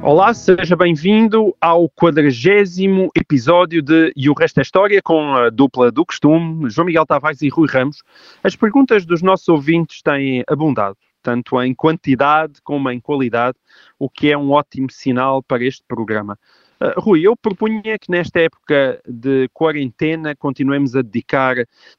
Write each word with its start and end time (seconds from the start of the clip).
Olá, 0.00 0.32
seja 0.32 0.76
bem-vindo 0.76 1.54
ao 1.60 1.90
quadragésimo 1.90 3.10
episódio 3.16 3.82
de 3.82 4.12
E 4.16 4.30
o 4.30 4.32
Resto 4.32 4.58
é 4.58 4.62
História, 4.62 5.02
com 5.02 5.34
a 5.34 5.50
dupla 5.50 5.90
do 5.90 6.06
costume, 6.06 6.70
João 6.70 6.86
Miguel 6.86 7.04
Tavares 7.04 7.42
e 7.42 7.48
Rui 7.48 7.68
Ramos. 7.68 8.02
As 8.42 8.54
perguntas 8.54 9.04
dos 9.04 9.22
nossos 9.22 9.48
ouvintes 9.48 10.00
têm 10.00 10.44
abundado, 10.48 10.96
tanto 11.20 11.60
em 11.60 11.74
quantidade 11.74 12.62
como 12.62 12.88
em 12.90 13.00
qualidade, 13.00 13.58
o 13.98 14.08
que 14.08 14.30
é 14.30 14.38
um 14.38 14.52
ótimo 14.52 14.88
sinal 14.88 15.42
para 15.42 15.64
este 15.64 15.82
programa. 15.86 16.38
Uh, 16.80 17.00
Rui, 17.00 17.22
eu 17.22 17.36
propunha 17.36 17.98
que 17.98 18.10
nesta 18.10 18.40
época 18.40 19.00
de 19.06 19.48
quarentena 19.52 20.34
continuemos 20.36 20.94
a 20.94 21.02
dedicar 21.02 21.56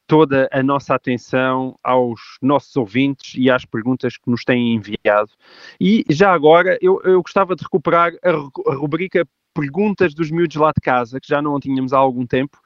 toda 0.08 0.48
a 0.52 0.64
nossa 0.64 0.96
atenção 0.96 1.76
aos 1.84 2.20
nossos 2.42 2.76
ouvintes 2.76 3.34
e 3.36 3.50
às 3.52 3.66
perguntas 3.66 4.18
que 4.18 4.30
nos 4.30 4.44
têm 4.44 4.76
enviado. 4.76 5.32
E 5.80 6.06
já 6.10 6.34
agora 6.34 6.78
eu, 6.82 7.02
eu 7.04 7.22
gostava 7.22 7.56
de 7.56 7.64
recuperar 7.64 8.14
a, 8.24 8.30
a 8.72 8.76
rubrica 8.76 9.28
Perguntas 9.54 10.14
dos 10.14 10.30
miúdos 10.30 10.56
lá 10.56 10.72
de 10.72 10.80
casa, 10.82 11.20
que 11.20 11.28
já 11.28 11.42
não 11.42 11.60
tínhamos 11.60 11.92
há 11.92 11.98
algum 11.98 12.26
tempo, 12.26 12.58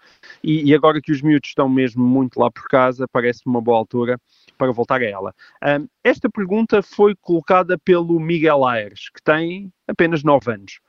e, 0.44 0.70
e 0.70 0.76
agora 0.76 1.02
que 1.02 1.12
os 1.12 1.22
miúdos 1.22 1.50
estão 1.50 1.68
mesmo 1.70 2.06
muito 2.06 2.40
lá 2.40 2.52
por 2.52 2.68
casa, 2.68 3.08
parece-me 3.08 3.52
uma 3.52 3.62
boa 3.62 3.78
altura 3.78 4.20
para 4.58 4.72
voltar 4.72 5.02
a 5.02 5.06
ela. 5.06 5.34
Ahm, 5.62 5.88
esta 6.04 6.30
pergunta 6.30 6.84
foi 6.84 7.16
colocada 7.16 7.78
pelo 7.80 8.20
Miguel 8.20 8.66
Aires, 8.66 9.10
que 9.10 9.24
tem 9.24 9.72
apenas 9.88 10.24
9 10.24 10.52
anos. 10.52 10.80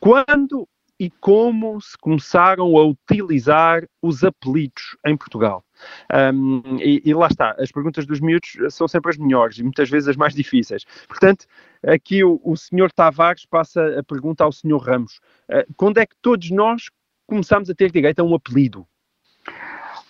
Quando 0.00 0.68
e 1.00 1.10
como 1.10 1.80
se 1.80 1.96
começaram 1.96 2.76
a 2.76 2.84
utilizar 2.84 3.84
os 4.02 4.24
apelidos 4.24 4.96
em 5.06 5.16
Portugal? 5.16 5.64
Um, 6.12 6.78
e, 6.80 7.00
e 7.04 7.14
lá 7.14 7.28
está, 7.28 7.54
as 7.58 7.70
perguntas 7.70 8.04
dos 8.04 8.18
miúdos 8.18 8.56
são 8.70 8.88
sempre 8.88 9.10
as 9.10 9.16
melhores 9.16 9.58
e 9.58 9.62
muitas 9.62 9.88
vezes 9.88 10.08
as 10.08 10.16
mais 10.16 10.34
difíceis. 10.34 10.84
Portanto, 11.06 11.46
aqui 11.86 12.24
o, 12.24 12.40
o 12.42 12.56
senhor 12.56 12.90
Tavares 12.90 13.46
passa 13.46 13.98
a 13.98 14.02
pergunta 14.02 14.42
ao 14.42 14.50
senhor 14.50 14.78
Ramos. 14.78 15.20
Uh, 15.48 15.72
quando 15.76 15.98
é 15.98 16.06
que 16.06 16.16
todos 16.20 16.50
nós 16.50 16.90
começamos 17.28 17.70
a 17.70 17.74
ter 17.74 17.92
direito 17.92 18.18
a 18.18 18.24
um 18.24 18.34
apelido? 18.34 18.84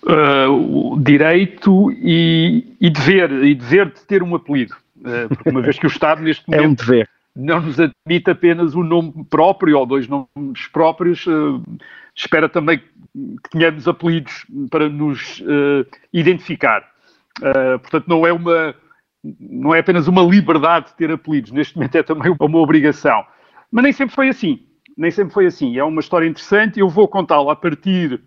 uh, 0.03 1.01
direito 1.01 1.91
e, 1.93 2.77
e 2.81 2.91
dever, 2.91 3.31
e 3.45 3.55
dever 3.55 3.93
de 3.93 4.01
ter 4.07 4.23
um 4.23 4.35
apelido. 4.35 4.75
Uh, 4.99 5.29
porque 5.29 5.51
uma 5.51 5.63
vez 5.63 5.79
que 5.79 5.87
o 5.87 5.89
Estado, 5.89 6.23
neste 6.23 6.45
É 6.53 6.59
um 6.59 6.63
momento, 6.63 6.85
dever. 6.85 7.09
Não 7.35 7.61
nos 7.61 7.79
admite 7.79 8.31
apenas 8.31 8.75
o 8.75 8.83
nome 8.83 9.25
próprio 9.31 9.79
ou 9.79 9.87
dois 9.87 10.09
nomes 10.09 10.67
próprios, 10.73 11.27
uh, 11.27 11.63
espera 12.15 12.49
também 12.49 12.79
que 12.79 13.51
tenhamos 13.51 13.87
apelidos 13.87 14.45
para 14.71 14.89
nos 14.89 15.41
uh, 15.41 15.87
identificar. 16.13 16.83
Uh, 17.39 17.79
portanto, 17.79 18.07
não 18.09 18.27
é 18.27 18.33
uma 18.33 18.75
não 19.41 19.75
é 19.75 19.81
apenas 19.81 20.07
uma 20.07 20.23
liberdade 20.23 20.87
de 20.87 20.95
ter 20.95 21.11
apelidos, 21.11 21.51
neste 21.51 21.77
momento 21.77 21.97
é 21.97 22.03
também 22.03 22.35
uma 22.39 22.59
obrigação. 22.59 23.25
Mas 23.71 23.85
nem 23.85 23.93
sempre 23.93 24.15
foi 24.15 24.29
assim. 24.29 24.61
Nem 24.97 25.11
sempre 25.11 25.33
foi 25.33 25.47
assim. 25.47 25.77
É 25.77 25.85
uma 25.85 26.01
história 26.01 26.27
interessante 26.27 26.77
e 26.77 26.81
eu 26.81 26.89
vou 26.89 27.07
contá-la 27.07 27.53
a 27.53 27.57
partir 27.57 28.21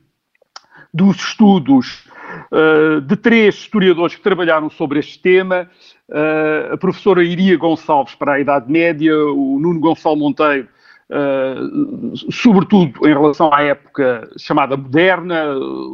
dos 0.93 1.17
estudos 1.17 2.05
uh, 2.51 3.01
de 3.01 3.15
três 3.15 3.55
historiadores 3.55 4.15
que 4.15 4.21
trabalharam 4.21 4.69
sobre 4.69 4.99
este 4.99 5.19
tema, 5.19 5.69
uh, 6.09 6.73
a 6.73 6.77
professora 6.77 7.23
Iria 7.23 7.57
Gonçalves 7.57 8.15
para 8.15 8.33
a 8.33 8.39
Idade 8.39 8.71
Média, 8.71 9.15
o 9.17 9.57
Nuno 9.59 9.79
Gonçalo 9.79 10.17
Monteiro, 10.17 10.67
uh, 11.09 12.31
sobretudo 12.31 13.07
em 13.07 13.13
relação 13.13 13.53
à 13.53 13.61
época 13.63 14.29
chamada 14.37 14.75
moderna, 14.75 15.45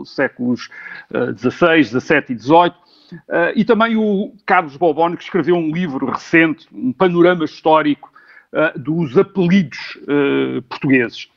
séculos 0.06 0.70
XVI, 1.38 1.84
XVII 1.84 2.24
e 2.30 2.40
XVIII, 2.40 2.74
e 3.56 3.64
também 3.64 3.96
o 3.96 4.34
Carlos 4.46 4.76
Bobone, 4.76 5.16
que 5.16 5.24
escreveu 5.24 5.56
um 5.56 5.72
livro 5.72 6.08
recente, 6.08 6.68
um 6.74 6.92
panorama 6.92 7.46
histórico 7.46 8.12
dos 8.76 9.18
apelidos 9.18 9.98
portugueses. 10.68 11.30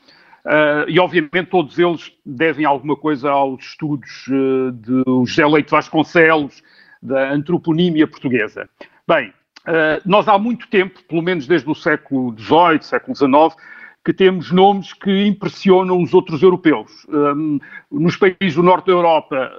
Uh, 0.44 0.88
e, 0.88 0.98
obviamente, 0.98 1.50
todos 1.50 1.78
eles 1.78 2.12
devem 2.24 2.64
alguma 2.64 2.96
coisa 2.96 3.30
aos 3.30 3.62
estudos 3.62 4.26
uh, 4.28 4.72
de 4.72 5.02
José 5.26 5.46
Leite 5.46 5.70
Vasconcelos, 5.70 6.62
da 7.02 7.30
antroponímia 7.30 8.06
portuguesa. 8.06 8.68
Bem, 9.06 9.28
uh, 9.28 10.00
nós 10.04 10.28
há 10.28 10.38
muito 10.38 10.68
tempo, 10.68 11.02
pelo 11.04 11.22
menos 11.22 11.46
desde 11.46 11.68
o 11.68 11.74
século 11.74 12.34
XVIII, 12.38 12.82
século 12.82 13.16
XIX, 13.16 13.56
que 14.02 14.14
temos 14.14 14.50
nomes 14.50 14.94
que 14.94 15.26
impressionam 15.26 16.02
os 16.02 16.14
outros 16.14 16.42
europeus. 16.42 17.06
Um, 17.08 17.60
nos 17.90 18.16
países 18.16 18.54
do 18.54 18.62
norte 18.62 18.86
da 18.86 18.92
Europa 18.92 19.52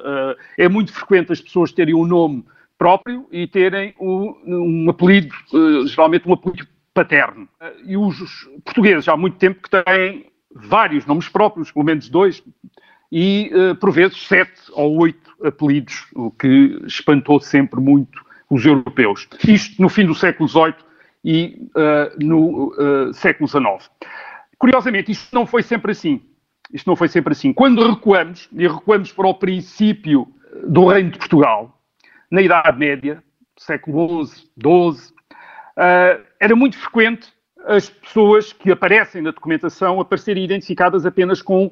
é 0.57 0.67
muito 0.67 0.91
frequente 0.91 1.31
as 1.31 1.39
pessoas 1.39 1.71
terem 1.71 1.93
um 1.93 2.07
nome 2.07 2.43
próprio 2.75 3.27
e 3.31 3.45
terem 3.45 3.93
um, 3.99 4.35
um 4.47 4.89
apelido, 4.89 5.35
geralmente 5.85 6.27
um 6.27 6.33
apelido 6.33 6.67
paterno. 6.91 7.47
E 7.85 7.95
os 7.95 8.49
portugueses 8.65 9.07
há 9.07 9.15
muito 9.15 9.37
tempo 9.37 9.61
que 9.61 9.69
têm 9.69 10.30
vários 10.55 11.05
nomes 11.05 11.27
próprios, 11.27 11.71
pelo 11.71 11.85
menos 11.85 12.09
dois, 12.09 12.43
e 13.11 13.51
uh, 13.53 13.75
por 13.75 13.91
vezes 13.91 14.25
sete 14.27 14.61
ou 14.71 15.01
oito 15.01 15.35
apelidos, 15.43 16.07
o 16.15 16.31
que 16.31 16.81
espantou 16.85 17.39
sempre 17.39 17.79
muito 17.79 18.23
os 18.49 18.65
europeus. 18.65 19.27
Isto 19.47 19.81
no 19.81 19.89
fim 19.89 20.05
do 20.05 20.15
século 20.15 20.47
XVIII 20.47 20.75
e 21.23 21.69
uh, 21.75 22.23
no 22.23 22.69
uh, 22.69 23.13
século 23.13 23.47
XIX. 23.47 23.89
Curiosamente, 24.57 25.11
isto 25.11 25.33
não 25.33 25.45
foi 25.45 25.63
sempre 25.63 25.91
assim. 25.91 26.21
Isto 26.73 26.87
não 26.87 26.95
foi 26.95 27.07
sempre 27.07 27.33
assim. 27.33 27.51
Quando 27.51 27.85
recuamos, 27.87 28.47
e 28.53 28.67
recuamos 28.67 29.11
para 29.11 29.27
o 29.27 29.33
princípio 29.33 30.27
do 30.67 30.87
Reino 30.87 31.11
de 31.11 31.17
Portugal, 31.17 31.81
na 32.29 32.41
Idade 32.41 32.77
Média, 32.77 33.21
século 33.57 34.25
XI, 34.25 34.47
XII, 34.61 35.13
era 36.39 36.55
muito 36.55 36.77
frequente 36.77 37.33
as 37.65 37.89
pessoas 37.89 38.53
que 38.53 38.71
aparecem 38.71 39.21
na 39.21 39.31
documentação 39.31 39.99
aparecerem 39.99 40.43
identificadas 40.43 41.05
apenas 41.05 41.41
com 41.41 41.71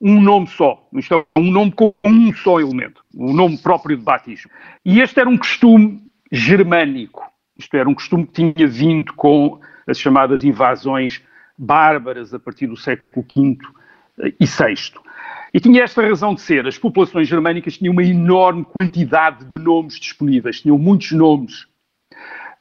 um 0.00 0.20
nome 0.20 0.46
só. 0.46 0.86
Isto 0.94 1.26
é 1.36 1.40
um 1.40 1.50
nome 1.50 1.72
com 1.72 1.94
um 2.04 2.32
só 2.34 2.60
elemento, 2.60 3.02
o 3.14 3.32
nome 3.32 3.58
próprio 3.58 3.96
de 3.96 4.02
batismo. 4.02 4.50
E 4.84 5.00
este 5.00 5.20
era 5.20 5.28
um 5.28 5.36
costume 5.36 6.02
germânico. 6.30 7.24
Isto 7.56 7.76
era 7.76 7.88
um 7.88 7.94
costume 7.94 8.26
que 8.26 8.52
tinha 8.52 8.68
vindo 8.68 9.12
com 9.14 9.60
as 9.86 9.98
chamadas 9.98 10.44
invasões 10.44 11.22
bárbaras 11.56 12.34
a 12.34 12.38
partir 12.38 12.66
do 12.66 12.76
século 12.76 13.24
V 13.34 13.58
e 14.38 14.44
VI. 14.44 14.92
E 15.54 15.60
tinha 15.60 15.82
esta 15.82 16.02
razão 16.02 16.34
de 16.34 16.42
ser. 16.42 16.66
As 16.66 16.76
populações 16.76 17.28
germânicas 17.28 17.78
tinham 17.78 17.92
uma 17.92 18.04
enorme 18.04 18.66
quantidade 18.78 19.46
de 19.56 19.62
nomes 19.62 19.98
disponíveis, 19.98 20.60
tinham 20.60 20.76
muitos 20.76 21.12
nomes. 21.12 21.62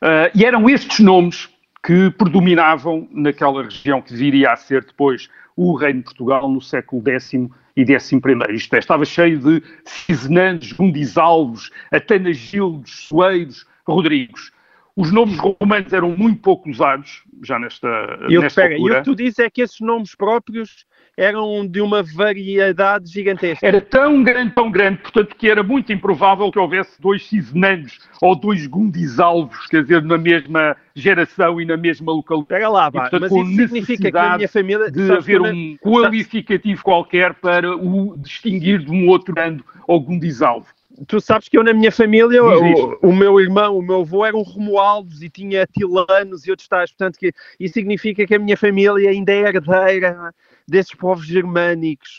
Uh, 0.01 0.31
e 0.33 0.45
eram 0.45 0.69
estes 0.69 0.99
nomes 0.99 1.49
que 1.85 2.09
predominavam 2.11 3.07
naquela 3.11 3.63
região 3.63 4.01
que 4.01 4.15
viria 4.15 4.51
a 4.51 4.55
ser 4.55 4.83
depois 4.83 5.29
o 5.55 5.75
Reino 5.75 5.99
de 5.99 6.05
Portugal 6.05 6.49
no 6.49 6.59
século 6.59 7.03
X 7.07 7.33
e 7.75 7.85
XI. 7.99 8.19
Isto 8.49 8.75
é, 8.75 8.79
estava 8.79 9.05
cheio 9.05 9.39
de 9.39 9.61
Cisnandes, 9.85 10.71
Gundisalvos, 10.71 11.69
Atanagildos, 11.91 13.07
Soeiros, 13.07 13.67
Rodrigos. 13.85 14.51
Os 14.95 15.11
nomes 15.11 15.37
romanos 15.37 15.93
eram 15.93 16.15
muito 16.17 16.41
pouco 16.41 16.69
usados, 16.69 17.23
já 17.43 17.59
nesta, 17.59 17.87
E, 18.29 18.39
nesta 18.39 18.61
pera, 18.61 18.73
e 18.73 18.77
o 18.77 18.81
altura. 18.81 18.99
que 18.99 19.05
tu 19.05 19.15
dizes 19.15 19.39
é 19.39 19.49
que 19.49 19.61
esses 19.61 19.79
nomes 19.81 20.15
próprios 20.15 20.85
eram 21.17 21.65
de 21.65 21.81
uma 21.81 22.03
variedade 22.03 23.09
gigantesca. 23.09 23.65
Era 23.65 23.79
tão 23.79 24.23
grande, 24.23 24.53
tão 24.53 24.69
grande, 24.69 24.97
portanto, 24.97 25.35
que 25.35 25.49
era 25.49 25.63
muito 25.63 25.91
improvável 25.93 26.51
que 26.51 26.59
houvesse 26.59 26.99
dois 27.01 27.25
Cisnandes 27.27 27.99
ou 28.21 28.35
dois 28.35 28.67
Gundisalvos, 28.67 29.65
quer 29.67 29.83
dizer, 29.83 30.03
na 30.03 30.17
mesma 30.17 30.75
geração 30.93 31.59
e 31.61 31.65
na 31.65 31.77
mesma 31.77 32.11
localidade. 32.11 32.47
Pega 32.49 32.69
lá, 32.69 32.87
E, 32.87 32.91
pá, 32.91 33.01
portanto, 33.09 33.21
mas 33.21 33.31
isso 33.49 33.67
significa 33.67 34.11
que 34.11 34.17
a 34.17 34.35
minha 34.37 34.49
família... 34.49 34.91
de 34.91 35.11
haver 35.11 35.35
eu 35.35 35.43
na- 35.43 35.49
um 35.51 35.77
qualificativo 35.81 36.83
qualquer 36.83 37.33
para 37.35 37.75
o 37.75 38.15
distinguir 38.17 38.79
de 38.79 38.91
um 38.91 39.07
outro 39.07 39.33
grande 39.33 39.63
ou 39.87 39.99
Gundisalvo. 39.99 40.67
Tu 41.07 41.19
sabes 41.19 41.49
que 41.49 41.57
eu 41.57 41.63
na 41.63 41.73
minha 41.73 41.91
família, 41.91 42.41
o, 42.41 42.97
o 43.09 43.13
meu 43.13 43.37
irmão, 43.41 43.77
o 43.77 43.81
meu 43.81 43.99
avô 44.01 44.25
eram 44.25 44.41
romualdos 44.41 45.21
e 45.21 45.29
tinha 45.29 45.67
tilanos 45.67 46.47
e 46.47 46.51
outros 46.51 46.69
tais, 46.69 46.89
portanto 46.91 47.19
que 47.19 47.33
isso 47.59 47.73
significa 47.73 48.25
que 48.25 48.33
a 48.33 48.39
minha 48.39 48.55
família 48.55 49.09
ainda 49.09 49.33
é 49.33 49.41
herdeira 49.41 50.33
desses 50.67 50.93
povos 50.95 51.25
germânicos. 51.25 52.17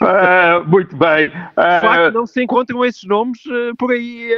Ah, 0.00 0.62
muito 0.66 0.96
bem. 0.96 1.28
De 1.28 1.34
Ah, 1.56 1.80
facto, 1.80 2.14
não 2.14 2.26
se 2.26 2.42
encontram 2.42 2.84
esses 2.84 3.04
nomes 3.04 3.40
ah, 3.48 3.72
por 3.78 3.92
aí. 3.92 4.30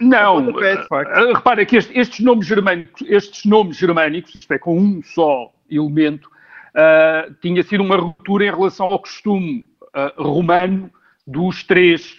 Não, 0.00 0.44
pontapé, 0.44 0.76
de 0.76 0.88
facto. 0.88 1.32
repara 1.34 1.64
que 1.66 1.76
este- 1.76 1.98
estes 1.98 2.20
nomes 2.24 2.46
germânicos, 2.46 3.02
estes 3.08 3.44
nomes 3.44 3.76
germânicos, 3.76 4.34
isto 4.34 4.52
é, 4.52 4.58
com 4.58 4.78
um 4.78 5.02
só 5.02 5.50
elemento, 5.70 6.30
tinha 7.42 7.62
sido 7.62 7.82
uma 7.82 7.96
ruptura 7.96 8.44
em 8.46 8.50
relação 8.50 8.86
ao 8.86 8.98
costume 9.00 9.64
uh, 9.96 10.22
romano 10.22 10.90
dos 11.26 11.64
três 11.64 12.16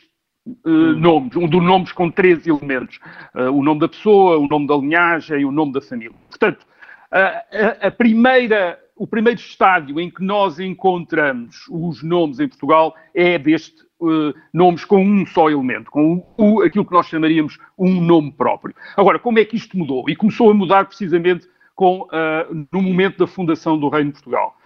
uh, 0.66 0.70
nomes, 0.70 1.36
um 1.38 1.48
dos 1.48 1.64
nomes 1.64 1.92
com 1.94 2.12
três 2.12 2.46
elementos. 2.46 3.00
Uh, 3.34 3.52
o 3.52 3.64
nome 3.64 3.80
da 3.80 3.88
pessoa, 3.88 4.38
o 4.38 4.48
nome 4.48 4.68
da 4.68 4.76
linhagem 4.76 5.40
e 5.42 5.46
o 5.46 5.52
nome 5.52 5.72
da 5.72 5.82
família. 5.82 6.14
Portanto, 6.30 6.66
a, 7.12 7.88
a 7.88 7.92
primeira, 7.92 8.78
o 9.00 9.08
primeiro 9.08 9.40
estádio 9.40 9.98
em 9.98 10.10
que 10.10 10.22
nós 10.22 10.60
encontramos 10.60 11.66
os 11.70 12.04
nomes 12.04 12.42
em 12.42 12.50
Portugal 12.50 12.94
é 13.16 13.40
deste 13.40 13.82
uh, 14.02 14.34
nomes 14.54 14.84
com 14.84 15.02
um 15.02 15.26
só 15.26 15.50
elemento, 15.50 15.90
com 15.90 16.22
o, 16.38 16.62
aquilo 16.62 16.86
que 16.86 16.92
nós 16.92 17.08
chamaríamos 17.08 17.58
um 17.78 18.02
nome 18.02 18.34
próprio. 18.34 18.76
Agora, 18.98 19.18
como 19.18 19.40
é 19.40 19.46
que 19.46 19.56
isto 19.56 19.78
mudou? 19.78 20.04
E 20.10 20.18
começou 20.18 20.52
a 20.52 20.54
mudar 20.54 20.84
precisamente 20.86 21.48
com, 21.74 22.02
uh, 22.02 22.68
no 22.70 22.82
momento 22.82 23.18
da 23.20 23.26
fundação 23.26 23.80
do 23.80 23.88
Reino 23.88 24.10
de 24.10 24.16
Portugal. 24.16 24.58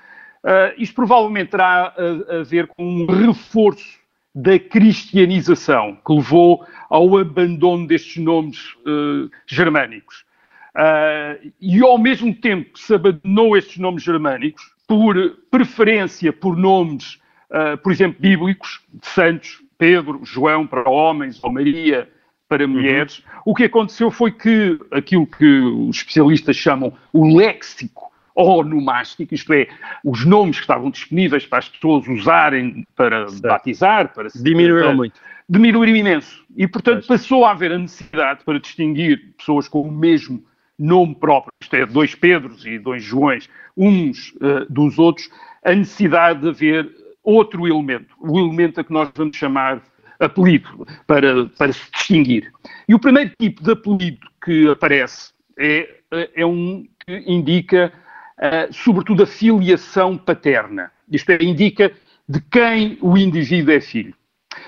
Uh, 0.44 0.74
isto 0.80 0.96
provavelmente 0.96 1.52
terá 1.52 1.94
a, 1.96 2.40
a, 2.40 2.44
ver 2.44 2.66
com 2.68 2.84
um 2.84 3.06
reforço 3.06 4.00
da 4.34 4.58
cristianização 4.58 5.96
que 6.04 6.12
levou 6.12 6.66
ao 6.90 7.20
abandono 7.20 7.86
destes 7.86 8.18
nomes 8.18 8.76
germânicos. 9.46 10.26
Uh, 10.76 11.52
e 11.62 11.82
ao 11.82 11.98
mesmo 11.98 12.34
tempo 12.34 12.74
que 12.74 12.80
se 12.80 12.94
abandonou 12.94 13.56
estes 13.56 13.78
nomes 13.78 14.04
germânicos, 14.04 14.72
por 14.88 15.16
preferência 15.50 16.34
por 16.34 16.58
nomes, 16.58 17.20
por 17.82 17.92
exemplo, 17.92 18.20
bíblicos, 18.20 18.82
de 18.92 19.08
santos, 19.08 19.64
Pedro, 19.78 20.22
João 20.24 20.68
para 20.68 20.90
homens, 20.90 21.40
ou 21.44 21.52
Maria 21.52 22.10
para 22.50 22.66
uhum. 22.66 22.72
mulheres, 22.72 23.20
uhum. 23.20 23.42
o 23.46 23.56
que 23.56 23.64
aconteceu 23.64 24.12
foi 24.12 24.32
que 24.32 24.80
aquilo 24.92 25.26
que 25.26 25.60
os 25.60 25.98
especialistas 25.98 26.56
chamam 26.56 26.94
o 27.12 27.36
léxico 27.36 28.12
onomástico, 28.36 29.34
isto 29.34 29.54
é, 29.54 29.68
os 30.04 30.26
nomes 30.26 30.58
que 30.58 30.64
estavam 30.64 30.90
disponíveis 30.90 31.46
para 31.46 31.60
as 31.60 31.70
pessoas 31.70 32.08
usarem 32.08 32.86
para 32.96 33.28
certo. 33.28 33.42
batizar, 33.42 34.14
para 34.14 34.30
se 34.30 34.44
diminuíram 34.44 34.88
para, 34.88 34.96
muito. 34.96 35.20
Diminuíram 35.48 35.96
imenso. 35.96 36.44
E, 36.56 36.68
portanto, 36.68 37.06
passou 37.08 37.46
a 37.46 37.52
haver 37.52 37.72
a 37.72 37.78
necessidade 37.78 38.44
para 38.44 38.60
distinguir 38.60 39.34
pessoas 39.38 39.68
com 39.68 39.82
o 39.82 39.92
mesmo 39.92 40.44
nome 40.84 41.16
próprio, 41.16 41.52
isto 41.62 41.76
é, 41.76 41.86
dois 41.86 42.14
Pedros 42.14 42.66
e 42.66 42.78
dois 42.78 43.02
Joões, 43.02 43.50
uns 43.76 44.34
uh, 44.36 44.66
dos 44.70 45.00
outros, 45.00 45.30
a 45.64 45.74
necessidade 45.74 46.42
de 46.42 46.50
haver 46.50 46.90
outro 47.24 47.66
elemento, 47.66 48.14
o 48.20 48.38
elemento 48.38 48.82
a 48.82 48.84
que 48.84 48.92
nós 48.92 49.10
vamos 49.16 49.38
chamar 49.38 49.82
apelido, 50.20 50.86
para, 51.08 51.46
para 51.58 51.72
se 51.72 51.90
distinguir. 51.92 52.52
E 52.88 52.94
o 52.94 53.00
primeiro 53.00 53.32
tipo 53.40 53.64
de 53.64 53.72
apelido 53.72 54.28
que 54.44 54.70
aparece 54.70 55.34
é, 55.58 55.90
eh, 56.12 56.30
é 56.36 56.46
um 56.46 56.86
que 57.06 57.24
indica 57.28 57.92
uh, 58.38 58.74
sobretudo 58.74 59.24
a 59.24 59.26
filiação 59.26 60.18
paterna. 60.18 60.92
Isto 61.10 61.32
é, 61.32 61.38
indica 61.42 61.92
de 62.28 62.42
quem 62.42 62.98
o 63.02 63.18
indivíduo 63.18 63.74
é 63.74 63.82
filho. 63.82 64.14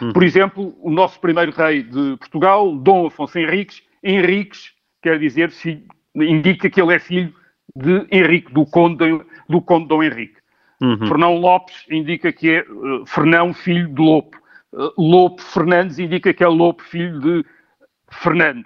Uhum. 0.01 0.13
Por 0.13 0.23
exemplo, 0.23 0.75
o 0.81 0.89
nosso 0.89 1.19
primeiro 1.19 1.51
rei 1.51 1.83
de 1.83 2.17
Portugal, 2.17 2.75
Dom 2.75 3.07
Afonso 3.07 3.38
Henriques, 3.38 3.83
Henriques 4.03 4.73
quer 5.01 5.19
dizer, 5.19 5.51
filho, 5.51 5.85
indica 6.15 6.69
que 6.69 6.81
ele 6.81 6.94
é 6.94 7.00
filho 7.00 7.33
de 7.75 8.07
Henrique, 8.12 8.53
do 8.53 8.65
conde, 8.65 9.21
do 9.50 9.62
conde 9.62 9.88
Dom 9.88 10.03
Henrique. 10.03 10.38
Uhum. 10.81 11.07
Fernão 11.07 11.38
Lopes 11.38 11.85
indica 11.89 12.31
que 12.31 12.50
é 12.50 12.62
uh, 12.62 13.06
Fernão, 13.06 13.53
filho 13.53 13.88
de 13.89 14.01
Lopo. 14.01 14.38
Uh, 14.73 14.91
Lopo 14.97 15.41
Fernandes 15.41 16.00
indica 16.00 16.33
que 16.33 16.44
é 16.44 16.47
Lopo, 16.47 16.83
filho 16.83 17.19
de 17.19 17.45
Fernando. 18.12 18.65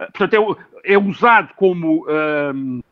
Uh, 0.00 0.12
portanto, 0.12 0.58
é, 0.84 0.92
é 0.94 0.98
usado 0.98 1.54
como 1.54 2.04
uh, 2.04 2.82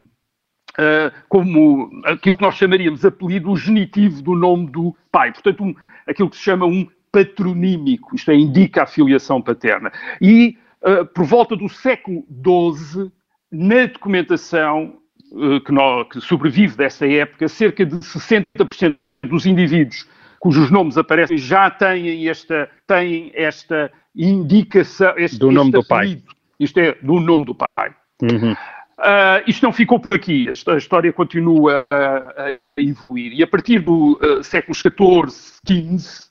como 1.29 1.89
aquilo 2.05 2.37
que 2.37 2.43
nós 2.43 2.56
chamaríamos 2.56 3.05
apelido, 3.05 3.49
o 3.51 3.56
genitivo 3.56 4.21
do 4.23 4.35
nome 4.35 4.69
do 4.71 4.97
pai. 5.12 5.33
Portanto, 5.33 5.62
um, 5.62 5.75
aquilo 6.05 6.29
que 6.29 6.37
se 6.37 6.43
chama 6.43 6.67
um 6.67 6.89
patronímico, 7.12 8.17
isto 8.17 8.33
é, 8.33 8.35
indica 8.35 8.83
a 8.83 8.87
filiação 8.87 9.41
paterna. 9.41 9.93
E 10.21 10.59
por 11.15 11.25
volta 11.25 11.55
do 11.55 11.69
século 11.69 12.27
XII, 12.45 13.12
na 13.55 13.87
documentação 13.87 14.97
uh, 15.33 15.61
que, 15.61 15.73
nós, 15.73 16.09
que 16.09 16.21
sobrevive 16.21 16.77
dessa 16.77 17.06
época, 17.06 17.49
cerca 17.49 17.87
de 17.87 17.97
60% 17.97 18.97
dos 19.23 19.47
indivíduos 19.47 20.06
cujos 20.45 20.71
nomes 20.71 20.99
aparecem 20.99 21.39
já 21.39 21.71
têm 21.71 22.29
esta, 22.29 22.69
têm 22.87 23.33
esta 23.35 23.91
indicação. 24.15 25.15
Este, 25.17 25.39
do 25.39 25.51
nome 25.51 25.71
do 25.71 25.83
pai. 25.87 26.23
Isto 26.61 26.81
é, 26.81 26.93
do 27.03 27.19
nome 27.19 27.47
do 27.47 27.55
pai. 27.55 27.95
Uhum. 28.21 28.53
Uh, 28.53 29.43
isto 29.47 29.62
não 29.62 29.73
ficou 29.73 29.99
por 29.99 30.15
aqui, 30.15 30.49
a 30.49 30.77
história 30.77 31.12
continua 31.12 31.87
a, 31.91 31.97
a 31.97 32.59
evoluir. 32.77 33.33
E 33.33 33.43
a 33.43 33.47
partir 33.47 33.81
do 33.81 34.19
uh, 34.23 34.45
séculos 34.45 34.79
XIV, 34.79 35.59
XV, 35.67 36.29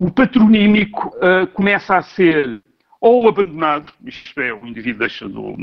o 0.00 0.10
patronímico 0.10 1.08
uh, 1.18 1.46
começa 1.48 1.96
a 1.96 2.02
ser 2.02 2.60
ou 3.02 3.28
abandonado, 3.28 3.92
isto 4.06 4.40
é, 4.40 4.54
o 4.54 4.64
indivíduo 4.64 5.00
deixa 5.00 5.28
do, 5.28 5.56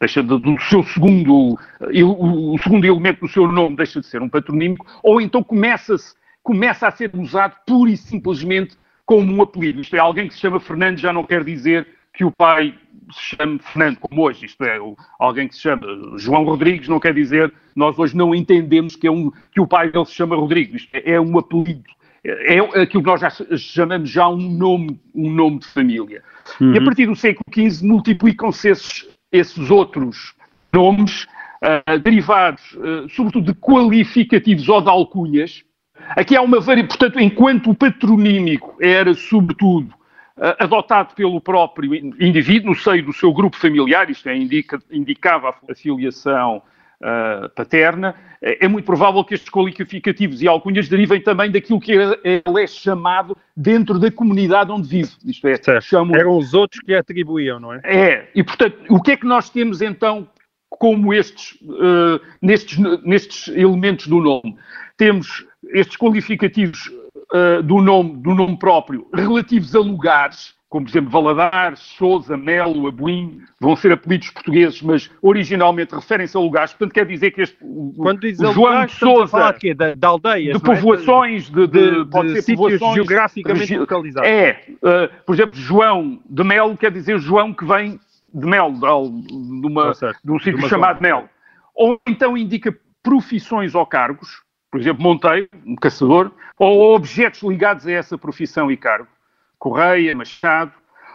deixa 0.00 0.22
do, 0.22 0.38
do 0.38 0.58
seu 0.62 0.82
segundo, 0.82 1.58
o, 1.78 2.54
o, 2.54 2.58
segundo 2.58 2.86
elemento 2.86 3.20
do 3.20 3.28
seu 3.28 3.46
nome 3.46 3.76
deixa 3.76 4.00
de 4.00 4.06
ser 4.06 4.22
um 4.22 4.30
patronímico, 4.30 4.86
ou 5.02 5.20
então 5.20 5.42
começa, 5.42 5.94
começa 6.42 6.88
a 6.88 6.90
ser 6.90 7.14
usado 7.14 7.54
pura 7.66 7.90
e 7.90 7.98
simplesmente 7.98 8.78
como 9.04 9.30
um 9.30 9.42
apelido. 9.42 9.82
Isto 9.82 9.94
é, 9.94 9.98
alguém 9.98 10.26
que 10.26 10.32
se 10.32 10.40
chama 10.40 10.58
Fernando 10.58 10.96
já 10.96 11.12
não 11.12 11.22
quer 11.22 11.44
dizer 11.44 11.86
que 12.14 12.24
o 12.24 12.30
pai 12.30 12.74
se 13.12 13.36
chame 13.36 13.58
Fernando, 13.58 13.98
como 13.98 14.22
hoje, 14.22 14.46
isto 14.46 14.64
é, 14.64 14.78
alguém 15.18 15.48
que 15.48 15.56
se 15.56 15.60
chama 15.60 15.86
João 16.16 16.44
Rodrigues, 16.44 16.88
não 16.88 16.98
quer 16.98 17.12
dizer, 17.12 17.52
nós 17.76 17.98
hoje 17.98 18.16
não 18.16 18.34
entendemos 18.34 18.96
que, 18.96 19.06
é 19.06 19.10
um, 19.10 19.30
que 19.52 19.60
o 19.60 19.66
pai 19.66 19.90
dele 19.90 20.06
se 20.06 20.14
chama 20.14 20.34
Rodrigues, 20.34 20.82
isto 20.82 20.94
é, 20.94 21.12
é 21.12 21.20
um 21.20 21.38
apelido, 21.38 21.84
é, 22.24 22.56
é 22.56 22.82
aquilo 22.82 23.02
que 23.02 23.10
nós 23.10 23.20
já 23.20 23.30
chamamos 23.56 24.10
já 24.10 24.28
um 24.28 24.36
nome, 24.36 25.00
um 25.14 25.30
nome 25.30 25.60
de 25.60 25.66
família. 25.68 26.22
Uhum. 26.60 26.74
E 26.74 26.78
a 26.78 26.84
partir 26.84 27.06
do 27.06 27.16
século 27.16 27.44
XV 27.52 27.86
multiplicam-se 27.86 28.68
esses, 28.68 29.08
esses 29.32 29.70
outros 29.70 30.34
nomes, 30.72 31.26
uh, 31.62 31.98
derivados, 31.98 32.62
uh, 32.72 33.08
sobretudo, 33.08 33.52
de 33.52 33.58
qualificativos 33.58 34.68
ou 34.68 34.80
de 34.80 34.88
alcunhas. 34.88 35.64
Aqui 36.10 36.36
há 36.36 36.42
uma 36.42 36.60
variação, 36.60 36.88
portanto, 36.88 37.20
enquanto 37.20 37.70
o 37.70 37.74
patronímico 37.74 38.76
era, 38.80 39.14
sobretudo, 39.14 39.88
uh, 40.36 40.56
adotado 40.58 41.14
pelo 41.14 41.40
próprio 41.40 41.94
indivíduo 41.94 42.70
no 42.70 42.76
seio 42.76 43.04
do 43.04 43.12
seu 43.12 43.32
grupo 43.32 43.56
familiar, 43.56 44.10
isto 44.10 44.28
é, 44.28 44.36
indica, 44.36 44.78
indicava 44.90 45.54
a 45.68 45.74
filiação 45.74 46.62
uh, 47.02 47.48
paterna, 47.50 48.14
é, 48.42 48.66
muito 48.66 48.86
provável 48.86 49.22
que 49.22 49.34
estes 49.34 49.50
qualificativos 49.50 50.40
e 50.40 50.48
alcunhas 50.48 50.88
derivem 50.88 51.20
também 51.20 51.50
daquilo 51.50 51.78
que 51.78 51.92
ele 51.92 52.62
é 52.62 52.66
chamado 52.66 53.36
dentro 53.54 53.98
da 53.98 54.10
comunidade 54.10 54.72
onde 54.72 54.88
vive. 54.88 55.10
Isto 55.26 55.46
é, 55.46 55.80
chamam... 55.80 56.16
Eram 56.16 56.38
os 56.38 56.54
outros 56.54 56.80
que 56.80 56.94
atribuíam, 56.94 57.60
não 57.60 57.74
é? 57.74 57.80
É, 57.84 58.30
e 58.34 58.42
portanto, 58.42 58.78
o 58.88 59.00
que 59.02 59.12
é 59.12 59.16
que 59.16 59.26
nós 59.26 59.50
temos 59.50 59.82
então 59.82 60.26
como 60.70 61.12
estes, 61.12 61.52
uh, 61.62 62.20
nestes, 62.40 62.78
nestes 63.04 63.48
elementos 63.48 64.06
do 64.06 64.20
nome? 64.20 64.56
Temos 64.96 65.44
estes 65.72 65.96
qualificativos 65.96 66.90
uh, 67.34 67.62
do, 67.62 67.82
nome, 67.82 68.16
do 68.22 68.34
nome 68.34 68.58
próprio 68.58 69.06
relativos 69.12 69.74
a 69.74 69.80
lugares, 69.80 70.54
como 70.70 70.86
por 70.86 70.92
exemplo 70.92 71.10
Valadares, 71.10 71.80
Sousa, 71.80 72.36
Melo, 72.36 72.86
Abuim, 72.86 73.42
vão 73.60 73.74
ser 73.74 73.90
apelidos 73.90 74.30
portugueses, 74.30 74.80
mas 74.80 75.10
originalmente 75.20 75.92
referem-se 75.92 76.36
a 76.36 76.40
lugares. 76.40 76.72
Portanto, 76.72 76.94
quer 76.94 77.06
dizer 77.06 77.32
que 77.32 77.42
este 77.42 77.58
Quando 77.96 78.20
diz 78.20 78.38
João 78.38 78.86
de 78.86 78.92
Sousa, 78.92 79.52
de, 79.52 79.74
de, 79.74 79.96
de 79.96 80.06
aldeias, 80.06 80.56
de 80.56 80.62
é? 80.62 80.74
povoações, 80.74 81.50
de, 81.50 81.66
de, 81.66 82.04
de, 82.04 82.34
de 82.34 82.42
sítios 82.42 82.78
geograficamente 82.94 83.76
localizados. 83.76 84.30
É, 84.30 84.64
uh, 84.76 85.24
por 85.26 85.34
exemplo, 85.34 85.56
João 85.56 86.20
de 86.24 86.44
Melo 86.44 86.76
quer 86.76 86.92
dizer 86.92 87.18
João 87.18 87.52
que 87.52 87.64
vem 87.64 87.98
de 88.32 88.46
Melo, 88.46 88.72
de, 88.80 89.66
uma, 89.66 89.92
de 89.92 90.30
um 90.30 90.38
sítio 90.38 90.68
chamado 90.68 91.02
Melo. 91.02 91.28
Ou 91.74 92.00
então 92.06 92.38
indica 92.38 92.72
profissões 93.02 93.74
ou 93.74 93.84
cargos, 93.84 94.40
por 94.70 94.80
exemplo, 94.80 95.02
Monteiro, 95.02 95.48
um 95.66 95.74
caçador, 95.74 96.30
ou 96.56 96.94
objetos 96.94 97.42
ligados 97.42 97.88
a 97.88 97.90
essa 97.90 98.16
profissão 98.16 98.70
e 98.70 98.76
cargo, 98.76 99.08
Correia, 99.60 100.16
Machado, 100.16 100.72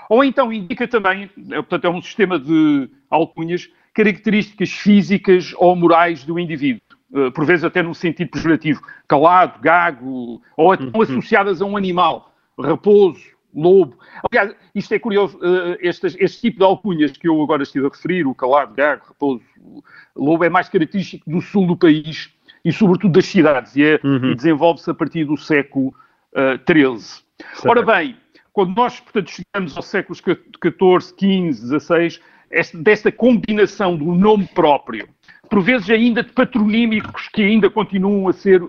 ou 0.07 0.23
então 0.23 0.53
indica 0.53 0.87
também, 0.87 1.29
é, 1.49 1.55
portanto, 1.55 1.85
é 1.85 1.89
um 1.89 2.01
sistema 2.01 2.39
de 2.39 2.87
alcunhas, 3.09 3.69
características 3.93 4.71
físicas 4.71 5.53
ou 5.57 5.75
morais 5.75 6.23
do 6.23 6.37
indivíduo, 6.37 6.81
eh, 7.13 7.31
por 7.31 7.45
vezes 7.45 7.63
até 7.63 7.81
num 7.81 7.93
sentido 7.93 8.29
pejorativo, 8.29 8.81
calado, 9.07 9.59
gago, 9.61 10.41
ou 10.55 10.71
até 10.71 10.83
uhum. 10.83 11.01
associadas 11.01 11.61
a 11.61 11.65
um 11.65 11.75
animal, 11.75 12.35
raposo, 12.59 13.21
lobo. 13.53 13.97
Aliás, 14.29 14.55
isto 14.75 14.93
é 14.93 14.99
curioso, 14.99 15.39
eh, 15.41 15.77
este, 15.81 16.07
este 16.19 16.41
tipo 16.41 16.59
de 16.59 16.65
alcunhas 16.65 17.11
que 17.13 17.27
eu 17.27 17.41
agora 17.41 17.63
estive 17.63 17.87
a 17.87 17.89
referir, 17.89 18.27
o 18.27 18.35
calado, 18.35 18.75
gago, 18.75 19.05
raposo, 19.07 19.41
lobo, 20.15 20.43
é 20.43 20.49
mais 20.49 20.69
característico 20.69 21.27
do 21.29 21.41
sul 21.41 21.65
do 21.65 21.75
país, 21.75 22.29
e 22.63 22.71
sobretudo 22.71 23.13
das 23.13 23.25
cidades, 23.25 23.75
e, 23.75 23.83
é, 23.83 23.99
uhum. 24.03 24.31
e 24.31 24.35
desenvolve-se 24.35 24.89
a 24.89 24.93
partir 24.93 25.23
do 25.23 25.37
século 25.37 25.93
XIII. 26.67 27.23
Uh, 27.63 27.69
Ora 27.69 27.81
bem, 27.81 28.17
quando 28.55 28.73
nós, 28.73 29.01
portanto, 29.01 29.31
chegamos 29.31 29.75
aos 29.75 29.85
séculos 29.87 30.19
XIV, 30.19 30.39
XV, 30.63 31.77
XVI, 31.77 32.21
esta, 32.49 32.77
desta 32.77 33.11
combinação 33.11 33.97
do 33.97 34.05
nome 34.05 34.47
próprio, 34.55 35.09
por 35.49 35.61
vezes 35.61 35.89
ainda 35.89 36.23
de 36.23 36.31
patronímicos 36.31 37.27
que 37.33 37.41
ainda 37.41 37.69
continuam 37.69 38.29
a 38.29 38.33
ser 38.33 38.63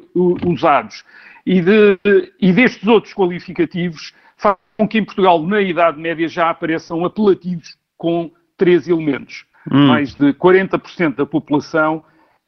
usados, 0.44 1.04
e, 1.46 1.60
de, 1.60 1.96
e 2.40 2.52
destes 2.52 2.88
outros 2.88 3.14
qualificativos 3.14 4.12
fazem 4.36 4.58
com 4.76 4.88
que 4.88 4.98
em 4.98 5.04
Portugal, 5.04 5.40
na 5.46 5.60
Idade 5.60 6.00
Média, 6.00 6.26
já 6.26 6.50
apareçam 6.50 7.04
apelativos 7.04 7.78
com 7.96 8.32
três 8.56 8.88
elementos. 8.88 9.44
Hum. 9.70 9.86
Mais 9.86 10.16
de 10.16 10.34
40% 10.34 11.14
da 11.14 11.24
população 11.24 12.02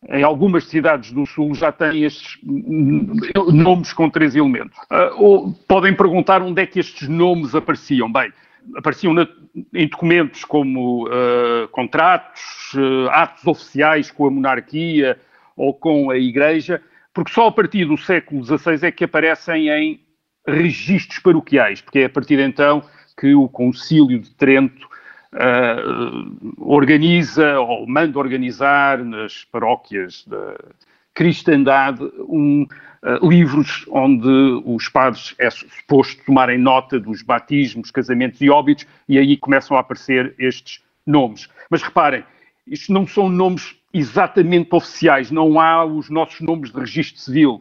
em 0.07 0.23
algumas 0.23 0.64
cidades 0.64 1.11
do 1.12 1.26
Sul 1.26 1.55
já 1.55 1.73
têm 1.73 2.05
estes 2.05 2.38
nomes 2.45 3.93
com 3.93 4.09
três 4.09 4.37
elementos. 4.37 4.76
Uh, 5.19 5.52
podem 5.67 5.95
perguntar 5.95 6.40
onde 6.40 6.62
é 6.62 6.67
que 6.67 6.78
estes 6.78 7.09
nomes 7.09 7.55
apareciam. 7.55 8.11
Bem, 8.11 8.33
apareciam 8.76 9.12
na, 9.12 9.26
em 9.75 9.88
documentos 9.88 10.45
como 10.45 11.09
uh, 11.09 11.69
contratos, 11.73 12.73
uh, 12.75 13.11
atos 13.11 13.47
oficiais 13.47 14.11
com 14.11 14.26
a 14.26 14.31
monarquia 14.31 15.19
ou 15.57 15.75
com 15.75 16.11
a 16.11 16.17
Igreja, 16.17 16.81
porque 17.12 17.33
só 17.33 17.49
a 17.49 17.52
partir 17.52 17.85
do 17.85 17.97
século 17.97 18.45
XVI 18.45 18.87
é 18.87 18.93
que 18.93 19.05
aparecem 19.05 19.69
em 19.69 20.00
registros 20.47 21.19
paroquiais, 21.19 21.81
porque 21.81 22.00
é 22.00 22.05
a 22.05 22.11
partir 22.11 22.37
de 22.37 22.45
então 22.45 22.83
que 23.19 23.35
o 23.35 23.49
Concílio 23.49 24.21
de 24.21 24.31
Trento 24.31 24.88
uh, 25.35 26.55
organiza 26.59 27.59
ou 27.61 27.87
manda 27.87 28.19
organizar 28.19 28.99
nas 28.99 29.45
paróquias 29.45 30.25
da 30.27 30.57
cristandade 31.15 32.03
um, 32.29 32.67
uh, 33.03 33.29
livros 33.29 33.85
onde 33.91 34.29
os 34.65 34.89
padres 34.89 35.35
é 35.39 35.51
suposto 35.51 36.25
tomarem 36.25 36.59
nota 36.59 36.99
dos 36.99 37.23
batismos, 37.23 37.91
casamentos 37.91 38.41
e 38.41 38.49
óbitos, 38.49 38.87
e 39.09 39.19
aí 39.19 39.37
começam 39.37 39.77
a 39.77 39.81
aparecer 39.81 40.35
estes 40.39 40.83
nomes. 41.07 41.49
Mas 41.71 41.83
reparem, 41.83 42.25
isto 42.67 42.93
não 42.93 43.07
são 43.07 43.29
nomes 43.29 43.75
exatamente 43.93 44.69
oficiais, 44.73 45.31
não 45.31 45.59
há 45.59 45.85
os 45.85 46.11
nossos 46.11 46.41
nomes 46.41 46.71
de 46.71 46.79
registro 46.79 47.21
civil 47.21 47.61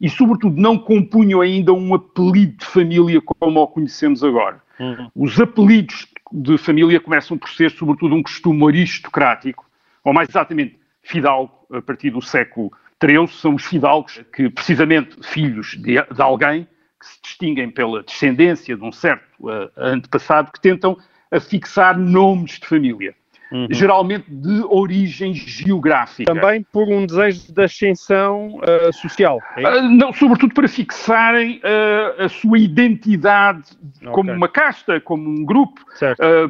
e, 0.00 0.10
sobretudo, 0.10 0.60
não 0.60 0.78
compunham 0.78 1.40
ainda 1.40 1.72
um 1.72 1.94
apelido 1.94 2.56
de 2.58 2.66
família 2.66 3.20
como 3.20 3.60
o 3.60 3.66
conhecemos 3.66 4.22
agora. 4.22 4.60
Uhum. 4.78 5.10
Os 5.14 5.40
apelidos 5.40 6.06
de 6.32 6.58
família 6.58 7.00
começam 7.00 7.38
por 7.38 7.48
ser, 7.50 7.70
sobretudo, 7.70 8.14
um 8.14 8.22
costume 8.22 8.66
aristocrático, 8.66 9.64
ou 10.04 10.12
mais 10.12 10.28
exatamente, 10.28 10.78
fidalgo, 11.02 11.52
a 11.72 11.80
partir 11.80 12.10
do 12.10 12.22
século 12.22 12.70
XIII, 13.02 13.28
são 13.28 13.54
os 13.54 13.64
fidalgos 13.64 14.22
que, 14.34 14.48
precisamente, 14.50 15.16
filhos 15.22 15.76
de, 15.76 16.02
de 16.02 16.22
alguém, 16.22 16.66
que 16.98 17.06
se 17.06 17.20
distinguem 17.22 17.70
pela 17.70 18.02
descendência 18.02 18.76
de 18.76 18.82
um 18.82 18.92
certo 18.92 19.24
uh, 19.40 19.70
antepassado, 19.76 20.50
que 20.50 20.60
tentam 20.60 20.96
afixar 21.30 21.98
nomes 21.98 22.58
de 22.58 22.66
família 22.66 23.14
uhum. 23.50 23.66
geralmente 23.70 24.24
de 24.28 24.62
origem 24.68 25.34
geográfica. 25.34 26.32
Também 26.32 26.62
por 26.72 26.88
um 26.88 27.06
desejo 27.06 27.52
de 27.52 27.62
ascensão 27.62 28.58
uh, 28.58 28.92
social? 28.92 29.40
É 29.56 29.68
uh, 29.68 29.82
não, 29.82 30.12
sobretudo 30.12 30.54
para 30.54 30.68
fixarem 30.68 31.58
uh, 31.58 32.24
a 32.24 32.28
sua 32.28 32.58
identidade 32.58 33.64
okay. 33.96 34.08
como 34.10 34.32
uma 34.32 34.48
casta, 34.48 35.00
como 35.00 35.28
um 35.28 35.44
grupo. 35.44 35.80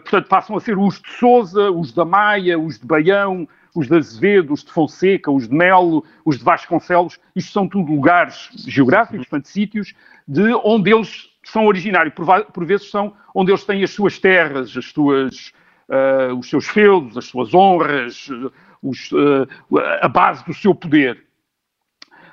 portanto, 0.03 0.29
passam 0.29 0.57
a 0.57 0.61
ser 0.61 0.79
os 0.79 1.00
de 1.00 1.11
Souza, 1.12 1.71
os 1.71 1.93
da 1.93 2.05
Maia, 2.05 2.59
os 2.59 2.79
de 2.79 2.87
Baião, 2.87 3.49
os 3.75 3.88
de 3.88 3.95
Azevedo, 3.95 4.53
os 4.53 4.65
de 4.65 4.73
Fonseca, 4.73 5.31
os 5.31 5.49
de 5.49 5.55
Melo, 5.55 6.05
os 6.25 6.38
de 6.38 6.45
Vasconcelos. 6.45 7.19
Isto 7.35 7.53
são 7.53 7.69
tudo 7.69 7.93
lugares 7.93 8.49
geográficos, 8.67 9.26
portanto, 9.26 9.49
sítios 9.49 9.95
de 10.26 10.55
onde 10.65 10.93
eles 10.93 11.29
são 11.45 11.67
originários. 11.67 12.15
Por, 12.15 12.45
por 12.47 12.65
vezes 12.65 12.91
são 12.91 13.15
onde 13.35 13.50
eles 13.50 13.65
têm 13.65 13.85
as 13.85 13.91
suas 13.91 14.19
terras, 14.19 14.75
as 14.76 14.87
suas 14.87 15.53
uh, 15.88 16.35
os 16.35 16.49
seus 16.49 16.66
feudos, 16.66 17.16
as 17.16 17.26
suas 17.26 17.55
honras, 17.55 18.28
os, 18.83 19.11
uh, 19.12 19.47
a 20.00 20.09
base 20.09 20.45
do 20.45 20.55
seu 20.55 20.75
poder. 20.75 21.25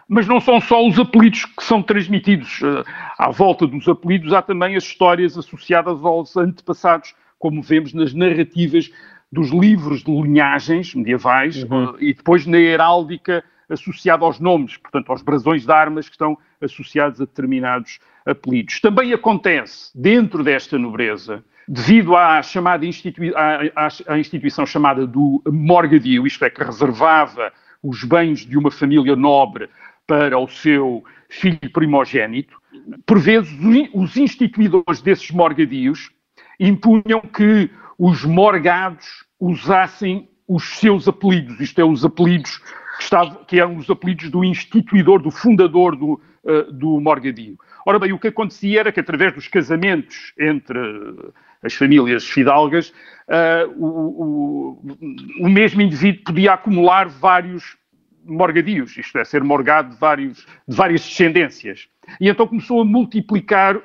Mas 0.07 0.27
não 0.27 0.39
são 0.39 0.59
só 0.59 0.85
os 0.85 0.99
apelidos 0.99 1.45
que 1.45 1.63
são 1.63 1.81
transmitidos. 1.81 2.61
Uh, 2.61 2.83
à 3.17 3.29
volta 3.31 3.65
dos 3.65 3.87
apelidos 3.87 4.33
há 4.33 4.41
também 4.41 4.75
as 4.75 4.83
histórias 4.83 5.37
associadas 5.37 6.03
aos 6.03 6.35
antepassados, 6.35 7.15
como 7.39 7.61
vemos 7.61 7.93
nas 7.93 8.13
narrativas 8.13 8.91
dos 9.31 9.49
livros 9.49 10.03
de 10.03 10.11
linhagens 10.11 10.93
medievais 10.93 11.63
uhum. 11.63 11.95
e 11.99 12.13
depois 12.13 12.45
na 12.45 12.59
heráldica 12.59 13.43
associada 13.67 14.23
aos 14.23 14.39
nomes, 14.39 14.77
portanto, 14.77 15.09
aos 15.09 15.23
brasões 15.23 15.65
de 15.65 15.71
armas 15.71 16.07
que 16.07 16.13
estão 16.13 16.37
associados 16.61 17.19
a 17.19 17.25
determinados 17.25 17.99
apelidos. 18.25 18.79
Também 18.79 19.11
acontece, 19.11 19.89
dentro 19.95 20.43
desta 20.43 20.77
nobreza, 20.77 21.43
devido 21.67 22.15
à, 22.15 22.41
chamada 22.41 22.85
institui 22.85 23.33
à, 23.35 23.87
à, 24.07 24.19
instituição 24.19 24.65
chamada 24.65 25.07
do 25.07 25.41
morgadio, 25.47 26.27
isto 26.27 26.43
é, 26.43 26.49
que 26.49 26.63
reservava 26.63 27.51
os 27.81 28.03
bens 28.03 28.45
de 28.45 28.57
uma 28.57 28.71
família 28.71 29.15
nobre 29.15 29.69
para 30.07 30.37
o 30.37 30.47
seu 30.47 31.03
filho 31.29 31.71
primogênito, 31.71 32.57
por 33.05 33.19
vezes 33.19 33.51
os 33.93 34.17
instituidores 34.17 35.01
desses 35.01 35.31
morgadios 35.31 36.11
impunham 36.59 37.21
que 37.21 37.69
os 37.97 38.23
morgados 38.23 39.25
usassem 39.39 40.29
os 40.47 40.77
seus 40.77 41.07
apelidos, 41.07 41.59
isto 41.59 41.79
é, 41.79 41.83
os 41.83 42.03
apelidos 42.03 42.57
que, 42.57 43.03
estavam, 43.03 43.43
que 43.45 43.59
eram 43.59 43.77
os 43.77 43.89
apelidos 43.89 44.29
do 44.29 44.43
instituidor, 44.43 45.21
do 45.21 45.31
fundador 45.31 45.95
do, 45.95 46.21
uh, 46.43 46.71
do 46.71 46.99
morgadio. 46.99 47.57
Ora 47.85 47.99
bem, 47.99 48.13
o 48.13 48.19
que 48.19 48.27
acontecia 48.27 48.81
era 48.81 48.91
que 48.91 48.99
através 48.99 49.33
dos 49.33 49.47
casamentos 49.47 50.33
entre 50.39 50.79
as 51.63 51.73
famílias 51.73 52.25
fidalgas, 52.27 52.89
uh, 53.27 53.71
o, 53.77 53.87
o, 54.23 55.45
o, 55.45 55.49
mesmo 55.49 55.81
indivíduo 55.81 56.23
podia 56.25 56.53
acumular 56.53 57.07
vários 57.07 57.77
morgadios, 58.25 58.97
isto 58.97 59.17
é, 59.17 59.23
ser 59.23 59.43
morgado 59.43 59.93
de, 59.93 59.99
vários, 59.99 60.45
de 60.67 60.75
várias 60.75 61.01
descendências. 61.01 61.87
E 62.19 62.29
então 62.29 62.47
começou 62.47 62.81
a 62.81 62.85
multiplicar 62.85 63.81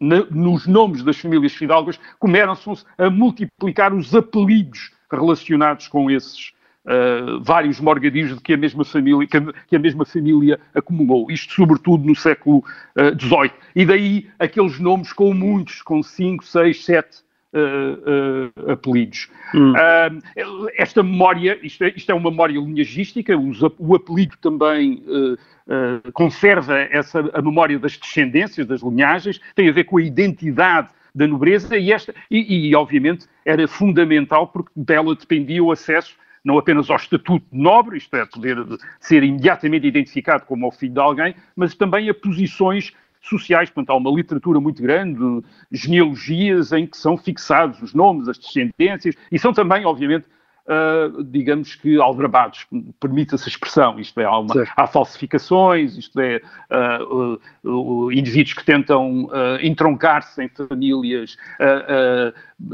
na, 0.00 0.24
nos 0.30 0.66
nomes 0.66 1.02
das 1.02 1.18
famílias 1.18 1.54
fidalgas, 1.54 1.98
começam-se 2.18 2.84
a 2.96 3.10
multiplicar 3.10 3.92
os 3.92 4.14
apelidos 4.14 4.90
relacionados 5.10 5.88
com 5.88 6.10
esses 6.10 6.52
uh, 6.88 7.40
vários 7.42 7.78
morgadios 7.78 8.34
de 8.34 8.40
que 8.40 8.54
a 8.54 8.56
mesma 8.56 8.84
família, 8.84 9.26
que 9.26 9.36
a, 9.36 9.52
que 9.68 9.76
a, 9.76 9.78
mesma 9.78 10.04
família 10.04 10.58
acumulou. 10.74 11.30
Isto, 11.30 11.52
sobretudo, 11.52 12.04
no 12.04 12.16
século 12.16 12.64
XVIII. 12.96 13.48
Uh, 13.48 13.52
e 13.76 13.86
daí 13.86 14.26
aqueles 14.38 14.80
nomes 14.80 15.12
com 15.12 15.34
muitos, 15.34 15.82
com 15.82 16.02
cinco, 16.02 16.44
seis, 16.44 16.84
sete 16.84 17.28
Uh, 17.50 18.60
uh, 18.66 18.72
apelidos. 18.72 19.30
Hum. 19.54 19.72
Uh, 19.72 20.68
esta 20.76 21.02
memória, 21.02 21.58
isto 21.62 21.82
é, 21.82 21.94
isto 21.96 22.12
é, 22.12 22.14
uma 22.14 22.30
memória 22.30 22.60
linhagística, 22.60 23.32
o 23.78 23.94
apelido 23.94 24.36
também 24.36 25.02
conserva 26.12 26.78
essa, 26.90 27.20
a 27.32 27.40
memória 27.40 27.78
das 27.78 27.96
descendências, 27.96 28.66
das 28.66 28.82
linhagens, 28.82 29.40
tem 29.54 29.66
a 29.66 29.72
ver 29.72 29.84
com 29.84 29.96
a 29.96 30.02
identidade 30.02 30.90
da 31.14 31.26
nobreza 31.26 31.78
e, 31.78 31.90
esta, 31.90 32.14
e, 32.30 32.68
e 32.68 32.74
obviamente 32.74 33.26
era 33.46 33.66
fundamental 33.66 34.48
porque 34.48 34.70
dela 34.76 35.14
dependia 35.14 35.64
o 35.64 35.72
acesso 35.72 36.14
não 36.44 36.58
apenas 36.58 36.88
ao 36.90 36.96
estatuto 36.96 37.46
nobre, 37.52 37.98
isto 37.98 38.14
é, 38.16 38.24
poder 38.24 38.56
ser 39.00 39.22
imediatamente 39.22 39.86
identificado 39.86 40.44
como 40.44 40.66
o 40.66 40.70
filho 40.70 40.94
de 40.94 41.00
alguém, 41.00 41.34
mas 41.54 41.74
também 41.74 42.08
a 42.08 42.14
posições 42.14 42.92
sociais. 43.20 43.70
Portanto, 43.70 43.90
há 43.90 43.96
uma 43.96 44.10
literatura 44.10 44.60
muito 44.60 44.82
grande, 44.82 45.18
genealogias 45.70 46.72
em 46.72 46.86
que 46.86 46.96
são 46.96 47.16
fixados 47.16 47.82
os 47.82 47.94
nomes, 47.94 48.28
as 48.28 48.38
descendências, 48.38 49.14
e 49.30 49.38
são 49.38 49.52
também, 49.52 49.84
obviamente, 49.84 50.26
uh, 50.68 51.24
digamos 51.24 51.74
que 51.74 51.98
aldrabados, 51.98 52.66
permita-se 53.00 53.44
a 53.44 53.48
expressão, 53.48 53.98
isto 53.98 54.20
é, 54.20 54.24
há, 54.24 54.38
uma, 54.38 54.54
há 54.76 54.86
falsificações, 54.86 55.96
isto 55.96 56.20
é, 56.20 56.40
uh, 56.70 57.40
uh, 57.64 58.12
indivíduos 58.12 58.54
que 58.54 58.64
tentam 58.64 59.28
entroncar-se 59.62 60.42
em 60.42 60.48
famílias 60.48 61.36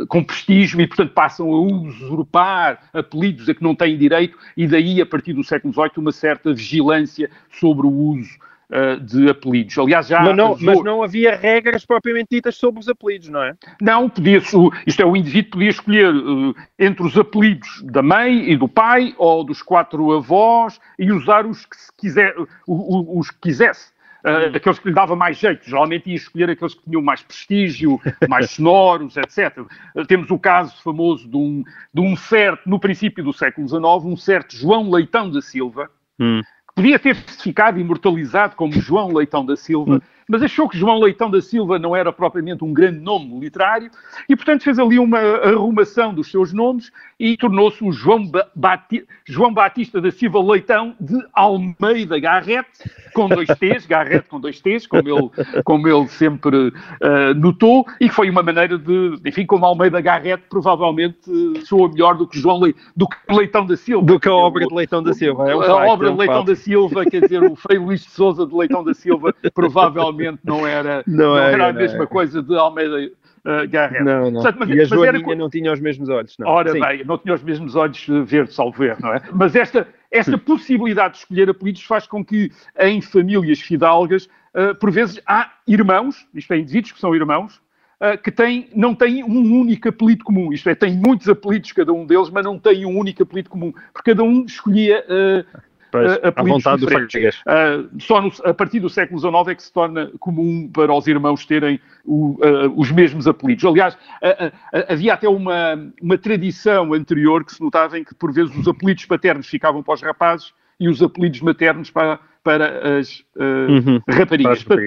com 0.09 0.25
prestígio 0.25 0.81
e, 0.81 0.87
portanto, 0.87 1.13
passam 1.13 1.53
a 1.53 1.61
usurpar 1.61 2.91
apelidos 2.93 3.49
a 3.49 3.55
que 3.55 3.63
não 3.63 3.75
têm 3.75 3.97
direito, 3.97 4.37
e 4.57 4.67
daí, 4.67 5.01
a 5.01 5.07
partir 5.07 5.33
do 5.33 5.45
século 5.45 5.73
XVIII, 5.73 5.91
uma 5.99 6.13
certa 6.13 6.53
vigilância 6.53 7.31
sobre 7.51 7.87
o 7.87 7.91
uso 7.91 8.39
uh, 8.71 9.01
de 9.01 9.29
apelidos. 9.29 9.77
Aliás, 9.79 10.07
já. 10.07 10.21
Mas 10.21 10.37
não, 10.37 10.57
mas 10.61 10.83
não 10.83 11.03
havia 11.03 11.37
regras 11.37 11.85
propriamente 11.85 12.29
ditas 12.31 12.57
sobre 12.57 12.81
os 12.81 12.89
apelidos, 12.89 13.29
não 13.29 13.43
é? 13.43 13.55
Não, 13.81 14.09
podia, 14.09 14.39
isto 14.87 15.03
é, 15.03 15.05
o 15.05 15.17
indivíduo 15.17 15.53
podia 15.53 15.71
escolher 15.71 16.15
uh, 16.15 16.55
entre 16.79 17.07
os 17.07 17.19
apelidos 17.19 17.83
da 17.85 18.03
mãe 18.03 18.51
e 18.51 18.57
do 18.57 18.69
pai 18.69 19.15
ou 19.19 19.45
dos 19.45 19.63
quatro 19.63 20.13
avós 20.13 20.81
e 20.99 21.11
usar 21.13 21.47
os 21.47 21.65
que, 21.67 21.77
quiser, 21.99 22.35
os 22.67 23.31
que 23.31 23.39
quisesse. 23.41 23.93
Uh, 24.25 24.57
aqueles 24.57 24.79
que 24.79 24.89
lhe 24.89 24.95
dava 24.95 25.15
mais 25.15 25.37
jeito. 25.37 25.69
Geralmente 25.69 26.09
ia 26.09 26.17
escolher 26.17 26.49
aqueles 26.49 26.73
que 26.73 26.83
tinham 26.85 27.03
mais 27.03 27.23
prestígio, 27.23 28.01
mais 28.27 28.53
sonoros, 28.53 29.19
etc. 29.19 29.59
Uh, 29.95 30.07
temos 30.07 30.31
o 30.31 30.39
caso 30.39 30.83
famoso 30.83 31.29
de 31.29 31.37
um, 31.37 31.63
de 31.93 32.01
um 32.01 32.17
certo, 32.17 32.67
no 32.67 32.79
princípio 32.79 33.23
do 33.23 33.35
século 33.35 33.69
XIX, 33.69 33.85
um 34.05 34.17
certo 34.17 34.57
João 34.57 34.91
Leitão 34.91 35.31
da 35.31 35.43
Silva, 35.43 35.91
hum 36.19 36.41
podia 36.75 36.99
ter 36.99 37.15
ficado 37.15 37.79
imortalizado 37.79 38.57
como 38.57 38.73
João 38.73 39.13
Leitão 39.13 39.47
da 39.47 39.57
Silva, 39.57 40.03
mas 40.29 40.43
achou 40.43 40.69
que 40.69 40.79
João 40.79 41.01
Leitão 41.01 41.31
da 41.31 41.41
Silva 41.41 41.79
não 41.79 41.95
era 41.95 42.13
propriamente 42.13 42.65
um 42.65 42.73
grande 42.73 43.01
nome 43.01 43.39
literário 43.39 43.91
e, 44.29 44.35
portanto, 44.37 44.63
fez 44.63 44.79
ali 44.79 44.99
uma 44.99 45.19
arrumação 45.19 46.15
dos 46.15 46.31
seus 46.31 46.53
nomes 46.53 46.91
e 47.19 47.37
tornou-se 47.37 47.83
o 47.85 47.93
João, 47.93 48.31
Bati 48.55 49.07
João 49.25 49.53
Batista 49.53 50.01
da 50.01 50.11
Silva 50.11 50.43
Leitão 50.43 50.95
de 51.01 51.17
Almeida 51.33 52.19
Garrett, 52.19 52.69
com 53.15 53.29
dois 53.29 53.49
T's, 53.59 53.87
Garrett 53.89 54.29
com 54.29 54.41
dois 54.41 54.61
T's, 54.61 54.87
como 54.87 55.09
ele, 55.09 55.31
como 55.65 55.89
ele 55.89 56.09
sempre 56.09 56.69
uh, 56.69 57.35
notou, 57.37 57.87
e 58.01 58.09
que 58.09 58.15
foi 58.15 58.31
uma 58.31 58.43
maneira 58.43 58.79
de, 58.79 59.19
enfim, 59.25 59.47
como 59.47 59.65
Almeida 59.65 60.01
Garrett 60.01 60.45
provavelmente 60.49 61.31
uh, 61.31 61.65
soa 61.67 61.89
melhor 61.89 62.17
do 62.17 62.27
que 62.27 62.39
João 62.39 62.63
Le, 62.63 62.75
do 62.97 63.07
que 63.09 63.17
Leitão 63.31 63.65
da 63.67 63.77
Silva. 63.77 64.07
Do 64.07 64.19
que 64.19 64.29
a 64.29 64.35
obra 64.35 64.67
de 64.67 64.75
Leitão 64.75 65.03
da 65.03 65.13
Silva. 65.13 65.51
É 65.51 65.57
um 65.57 65.61
a 65.61 65.67
facto, 65.67 65.89
obra 65.89 66.09
é 66.09 66.11
um 66.11 66.15
de 66.15 66.19
Leitão 66.21 66.45
da 66.45 66.57
Silva, 66.57 67.05
quer 67.05 67.21
dizer, 67.21 67.43
o 67.43 67.55
Frei 67.55 67.79
Luís 67.79 68.03
de 68.03 68.11
Souza 68.11 68.47
de 68.47 68.55
Leitão 68.55 68.83
da 68.83 68.95
Silva 68.95 69.35
provavelmente 69.55 70.14
não 70.45 70.67
era, 70.67 71.03
não, 71.07 71.31
não 71.31 71.39
era, 71.39 71.53
era 71.53 71.69
a 71.69 71.73
mesma 71.73 72.07
coisa 72.07 72.43
de 72.43 72.55
Almeida 72.57 73.11
uh, 73.45 73.69
Garrett. 73.69 74.05
Não, 74.05 74.31
não. 74.31 74.43
Portanto, 74.43 74.57
mas, 74.61 74.71
e 74.71 74.81
a 74.81 74.85
Joaninha 74.85 75.25
era... 75.27 75.37
não 75.37 75.51
tinha 75.51 75.73
os 75.73 75.81
mesmos 75.81 76.09
olhos, 76.09 76.37
não. 76.39 76.49
Ora 76.49 76.73
Sim. 76.73 76.81
bem, 76.81 77.05
não 77.05 77.19
tinha 77.19 77.35
os 77.35 77.43
mesmos 77.43 77.77
olhos 77.77 78.07
verde, 78.25 78.53
salvo 78.53 78.79
ver, 78.79 78.97
não 79.01 79.15
é? 79.15 79.23
Mas 79.33 79.55
esta, 79.55 79.87
esta 80.11 80.37
possibilidade 80.39 81.15
de 81.15 81.21
escolher 81.21 81.51
apelidos 81.51 81.83
faz 81.83 82.07
com 82.07 82.25
que 82.25 82.51
em 82.79 83.01
famílias 83.01 83.61
fidalgas, 83.61 84.27
uh, 84.55 84.75
por 84.79 84.91
vezes, 84.91 85.21
há 85.27 85.53
irmãos, 85.67 86.27
isto 86.35 86.53
é, 86.53 86.59
indivíduos 86.59 86.93
que 86.93 87.01
são 87.01 87.15
irmãos, 87.15 87.61
uh, 88.01 88.21
que 88.23 88.31
têm, 88.31 88.69
não 88.75 88.95
têm 88.95 89.25
um 89.25 89.61
único 89.61 89.89
apelido 89.89 90.25
comum. 90.25 90.53
Isto 90.53 90.69
é, 90.69 90.75
têm 90.75 90.97
muitos 90.97 91.29
apelidos 91.29 91.73
cada 91.73 91.93
um 91.93 92.07
deles, 92.07 92.31
mas 92.31 92.45
não 92.45 92.59
têm 92.59 92.87
um 92.87 92.99
único 92.99 93.23
apelido 93.23 93.51
comum. 93.51 93.73
Porque 93.93 94.11
cada 94.13 94.23
um 94.23 94.45
escolhia 94.45 95.05
uh, 95.09 95.61
Pois, 95.95 96.19
à 96.25 96.43
vontade 96.43 96.85
do. 96.85 96.89
Uh, 96.89 98.01
só 98.01 98.21
no, 98.21 98.33
a 98.45 98.53
partir 98.53 98.81
do 98.81 98.91
século 98.91 99.21
XIX 99.21 99.49
é 99.49 99.55
que 99.55 99.63
se 99.63 99.73
torna 99.73 100.11
comum 100.19 100.69
para 100.73 100.93
os 100.93 101.07
irmãos 101.07 101.47
terem 101.47 101.79
o, 102.05 102.33
uh, 102.45 102.73
os 102.77 102.91
mesmos 102.91 103.29
apelidos. 103.29 103.65
Aliás, 103.65 103.95
uh, 103.95 104.53
havia 104.89 105.15
até 105.15 105.29
uma, 105.29 105.93
uma 106.03 106.19
tradição 106.19 106.93
anterior 106.93 107.45
que 107.45 107.55
se 107.55 107.63
notava 107.63 107.97
em 107.97 108.03
que, 108.03 108.13
por 108.13 108.33
vezes, 108.33 108.57
os 108.57 108.67
apelidos 108.67 109.05
paternos 109.05 109.47
ficavam 109.47 109.85
para 109.85 109.95
os 109.95 110.03
rapazes 110.03 110.53
e 110.81 110.89
os 110.89 111.01
apelidos 111.01 111.41
maternos 111.41 111.93
para, 111.93 112.19
para 112.43 112.99
as 112.99 113.23
uhum, 113.37 114.01
raparigas. 114.09 114.65
Para 114.65 114.81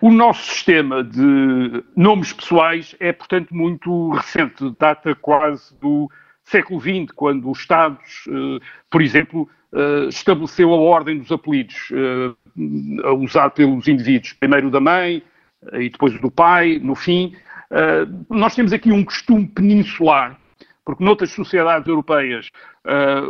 o 0.00 0.10
nosso 0.10 0.50
sistema 0.50 1.04
de 1.04 1.84
nomes 1.94 2.32
pessoais 2.32 2.96
é, 2.98 3.12
portanto, 3.12 3.54
muito 3.54 4.12
recente, 4.12 4.74
data 4.78 5.14
quase 5.14 5.78
do 5.78 6.10
século 6.50 6.80
XX, 6.80 7.12
quando 7.14 7.50
os 7.50 7.60
Estados, 7.60 8.24
por 8.90 9.02
exemplo, 9.02 9.48
uh, 9.72 10.08
estabeleceu 10.08 10.72
a 10.72 10.76
ordem 10.76 11.18
dos 11.18 11.30
apelidos 11.30 11.90
uh, 11.90 13.06
a 13.06 13.12
usar 13.12 13.50
pelos 13.50 13.86
indivíduos, 13.86 14.32
primeiro 14.32 14.70
da 14.70 14.80
mãe 14.80 15.22
e 15.74 15.88
depois 15.88 16.18
do 16.20 16.30
pai, 16.30 16.80
no 16.82 16.94
fim. 16.94 17.34
nós 18.28 18.54
temos 18.54 18.72
aqui 18.72 18.92
um 18.92 19.04
costume 19.04 19.46
peninsular, 19.46 20.38
porque 20.84 21.02
noutras 21.02 21.30
sociedades 21.30 21.86
europeias 21.88 22.50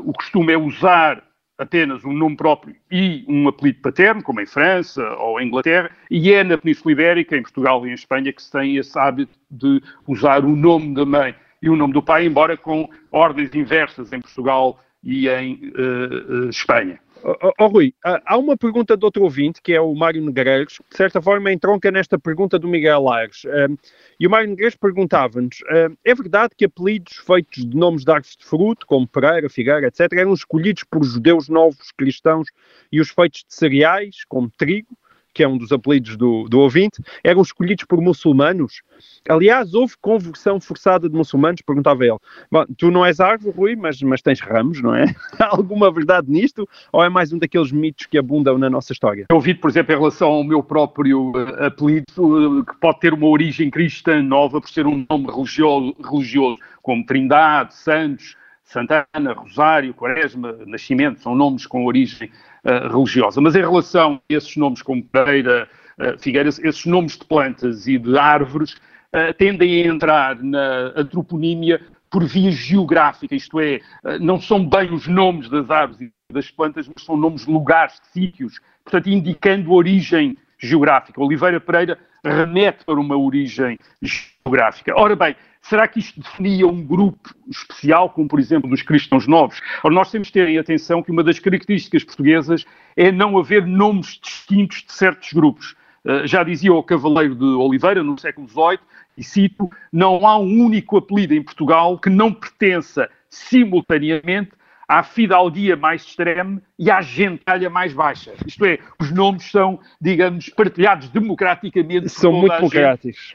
o 0.05 0.13
costume 0.13 0.53
é 0.53 0.59
usar 0.59 1.23
apenas 1.59 2.05
um 2.05 2.13
nome 2.13 2.37
próprio 2.37 2.77
e 2.91 3.25
um 3.27 3.49
apelido 3.49 3.81
paterno, 3.81 4.23
como 4.23 4.41
em 4.41 4.47
França 4.47 5.03
ou 5.17 5.41
em 5.41 5.47
Inglaterra, 5.47 5.91
e 6.11 6.33
é 6.33 6.45
na 6.45 6.57
Península 6.57 6.93
Ibérica, 6.93 7.37
em 7.37 7.43
Portugal 7.43 7.87
e 7.87 7.91
em 7.91 7.95
Espanha, 7.95 8.33
que 8.33 8.43
se 8.43 8.53
tem 8.53 8.77
esse 8.77 8.97
hábito 8.99 9.33
de 9.51 9.83
usar 10.07 10.45
o 10.45 10.55
nome 10.55 10.95
da 10.95 11.05
mãe 11.05 11.35
e 11.63 11.69
o 11.69 11.77
nome 11.77 11.93
do 11.93 12.03
pai, 12.03 12.27
embora 12.27 12.57
com 12.57 12.89
ordens 13.11 13.55
inversas 13.55 14.13
em 14.13 14.21
Portugal 14.21 14.81
e 15.03 15.29
em 15.29 15.73
uh, 15.77 16.49
Espanha. 16.49 17.01
Oh, 17.23 17.53
oh, 17.59 17.67
Rui, 17.67 17.93
há 18.05 18.37
uma 18.37 18.57
pergunta 18.57 18.97
de 18.97 19.05
outro 19.05 19.25
ouvinte, 19.25 19.61
que 19.61 19.73
é 19.73 19.81
o 19.81 19.93
Mário 19.93 20.23
Negreiros, 20.23 20.79
que 20.79 20.91
de 20.91 20.97
certa 20.97 21.21
forma 21.21 21.53
entronca 21.53 21.91
nesta 21.91 22.17
pergunta 22.19 22.59
do 22.59 22.69
Miguel 22.69 23.11
Aires. 23.11 23.43
Um, 23.45 23.77
e 24.21 24.27
o 24.27 24.31
Mário 24.31 24.51
Negreiros 24.51 24.77
perguntava-nos: 24.77 25.59
um, 25.63 25.97
é 26.05 26.15
verdade 26.15 26.55
que 26.57 26.65
apelidos 26.65 27.17
feitos 27.17 27.67
de 27.67 27.77
nomes 27.77 28.05
de 28.05 28.13
árvores 28.13 28.37
de 28.37 28.45
fruto, 28.45 28.87
como 28.87 29.09
Pereira, 29.09 29.49
Figueira, 29.49 29.89
etc., 29.89 30.13
eram 30.13 30.33
escolhidos 30.33 30.85
por 30.85 31.03
judeus 31.03 31.49
novos 31.49 31.91
cristãos 31.91 32.49
e 32.93 33.01
os 33.01 33.11
feitos 33.11 33.45
de 33.49 33.53
cereais, 33.53 34.25
como 34.29 34.51
trigo, 34.57 34.97
que 35.33 35.43
é 35.43 35.49
um 35.49 35.57
dos 35.57 35.73
apelidos 35.73 36.17
do, 36.17 36.49
do 36.49 36.61
ouvinte, 36.61 37.03
eram 37.23 37.43
escolhidos 37.43 37.85
por 37.85 38.01
muçulmanos. 38.01 38.83
Aliás, 39.29 39.75
houve 39.75 39.95
conversão 40.01 40.61
forçada 40.61 41.09
de 41.09 41.15
muçulmanos, 41.15 41.63
perguntava 41.63 42.05
ele. 42.05 42.19
Bom, 42.51 42.65
tu 42.77 42.91
não 42.91 43.05
és 43.05 43.21
árvore, 43.21 43.57
Rui, 43.57 43.77
mas, 43.77 44.01
mas 44.03 44.23
tens 44.23 44.41
ramos, 44.41 44.83
não 44.83 44.95
é? 44.95 45.15
Há 45.39 45.47
alguma 45.57 45.91
verdade 45.93 46.31
nisto? 46.31 46.69
Ou 46.93 47.05
é 47.05 47.09
mais 47.09 47.33
um 47.33 47.39
daqueles 47.39 47.71
mitos 47.71 48.07
que 48.07 48.19
abundam 48.19 48.59
na 48.59 48.71
nossa 48.71 48.93
história? 48.93 49.27
Eu 49.31 49.37
ouvi, 49.37 49.55
por 49.55 49.71
exemplo, 49.71 49.95
em 49.95 49.99
relação 49.99 50.29
ao 50.29 50.45
meu 50.45 50.63
próprio 50.63 51.31
uh, 51.31 51.65
apelido, 51.65 52.07
uh, 52.17 52.65
que 52.65 52.77
pode 52.77 53.01
ter 53.01 53.13
uma 53.13 53.29
origem 53.29 53.71
cristã 53.71 54.23
nova 54.23 54.61
por 54.61 54.71
ser 54.71 54.87
um 54.87 55.05
nome 55.09 55.27
religioso, 55.27 55.95
religioso 56.03 56.59
como 56.83 57.05
Trindade, 57.05 57.75
Santos, 57.75 58.35
Santana, 58.69 59.33
Rosário, 59.35 59.95
Quaresma, 59.95 60.53
Nascimento, 60.67 61.21
são 61.21 61.35
nomes 61.35 61.67
com 61.67 61.87
origem 61.87 62.31
uh, 62.65 62.89
religiosa. 62.89 63.41
Mas 63.41 63.57
em 63.57 63.61
relação 63.61 64.15
a 64.17 64.35
esses 64.35 64.55
nomes 64.57 64.83
como 64.83 65.03
Pereira, 65.03 65.69
uh, 65.99 66.19
Figueira, 66.19 66.49
esses 66.49 66.85
nomes 66.85 67.17
de 67.17 67.25
plantas 67.25 67.87
e 67.87 67.99
de 67.99 68.19
árvores 68.19 68.75
uh, 68.75 69.33
tendem 69.39 69.83
a 69.83 69.87
entrar 69.87 70.37
na 70.43 70.93
antroponímia 70.95 71.81
por 72.11 72.25
via 72.25 72.51
geográfica, 72.51 73.35
isto 73.35 73.61
é, 73.61 73.81
não 74.19 74.41
são 74.41 74.67
bem 74.67 74.95
os 74.95 75.07
nomes 75.07 75.47
das 75.51 75.71
árvores 75.71 76.01
e 76.01 76.33
das 76.33 76.51
plantas, 76.51 76.89
mas 76.89 77.05
são 77.05 77.19
nomes 77.19 77.45
de 77.45 77.53
lugares, 77.53 78.01
de 78.01 78.09
sítios, 78.09 78.61
portanto, 78.83 79.11
indicando 79.11 79.75
origem 79.75 80.35
geográfica. 80.59 81.23
Oliveira 81.23 81.61
Pereira 81.61 81.99
remete 82.25 82.83
para 82.85 82.99
uma 82.99 83.15
origem 83.15 83.79
geográfica. 84.01 84.95
Ora 84.97 85.15
bem, 85.15 85.37
Será 85.69 85.87
que 85.87 85.99
isto 85.99 86.19
definia 86.19 86.67
um 86.67 86.83
grupo 86.83 87.35
especial, 87.47 88.09
como 88.09 88.27
por 88.27 88.41
exemplo 88.41 88.71
dos 88.71 88.81
cristãos 88.81 89.27
novos? 89.27 89.61
Ora, 89.85 89.95
nós 89.95 90.11
temos 90.11 90.29
de 90.29 90.33
ter 90.33 90.49
em 90.49 90.57
atenção 90.57 91.03
que 91.03 91.11
uma 91.11 91.23
das 91.23 91.39
características 91.39 92.05
portuguesas 92.05 92.65
é 92.97 93.13
não 93.13 93.37
haver 93.37 93.67
nomes 93.67 94.19
distintos 94.19 94.83
de 94.83 94.95
certos 94.95 95.31
grupos. 95.35 95.77
Uh, 96.03 96.27
já 96.27 96.43
dizia 96.43 96.73
o 96.73 96.83
Cavaleiro 96.83 97.35
de 97.35 97.45
Oliveira, 97.45 98.03
no 98.03 98.19
século 98.19 98.49
XVIII, 98.49 98.79
e 99.19 99.23
cito: 99.23 99.69
não 99.93 100.27
há 100.27 100.39
um 100.39 100.65
único 100.65 100.97
apelido 100.97 101.35
em 101.35 101.43
Portugal 101.43 101.99
que 101.99 102.09
não 102.09 102.33
pertença 102.33 103.11
simultaneamente 103.29 104.53
à 104.89 105.03
fidalguia 105.03 105.77
mais 105.77 106.03
extreme 106.03 106.63
e 106.79 106.91
à 106.91 107.03
gentalha 107.03 107.69
mais 107.69 107.93
baixa. 107.93 108.33
Isto 108.47 108.65
é, 108.65 108.79
os 108.99 109.13
nomes 109.13 109.51
são, 109.51 109.79
digamos, 110.01 110.49
partilhados 110.49 111.11
democraticamente. 111.11 112.09
São 112.09 112.33
muito 112.33 112.57
democráticos. 112.57 113.35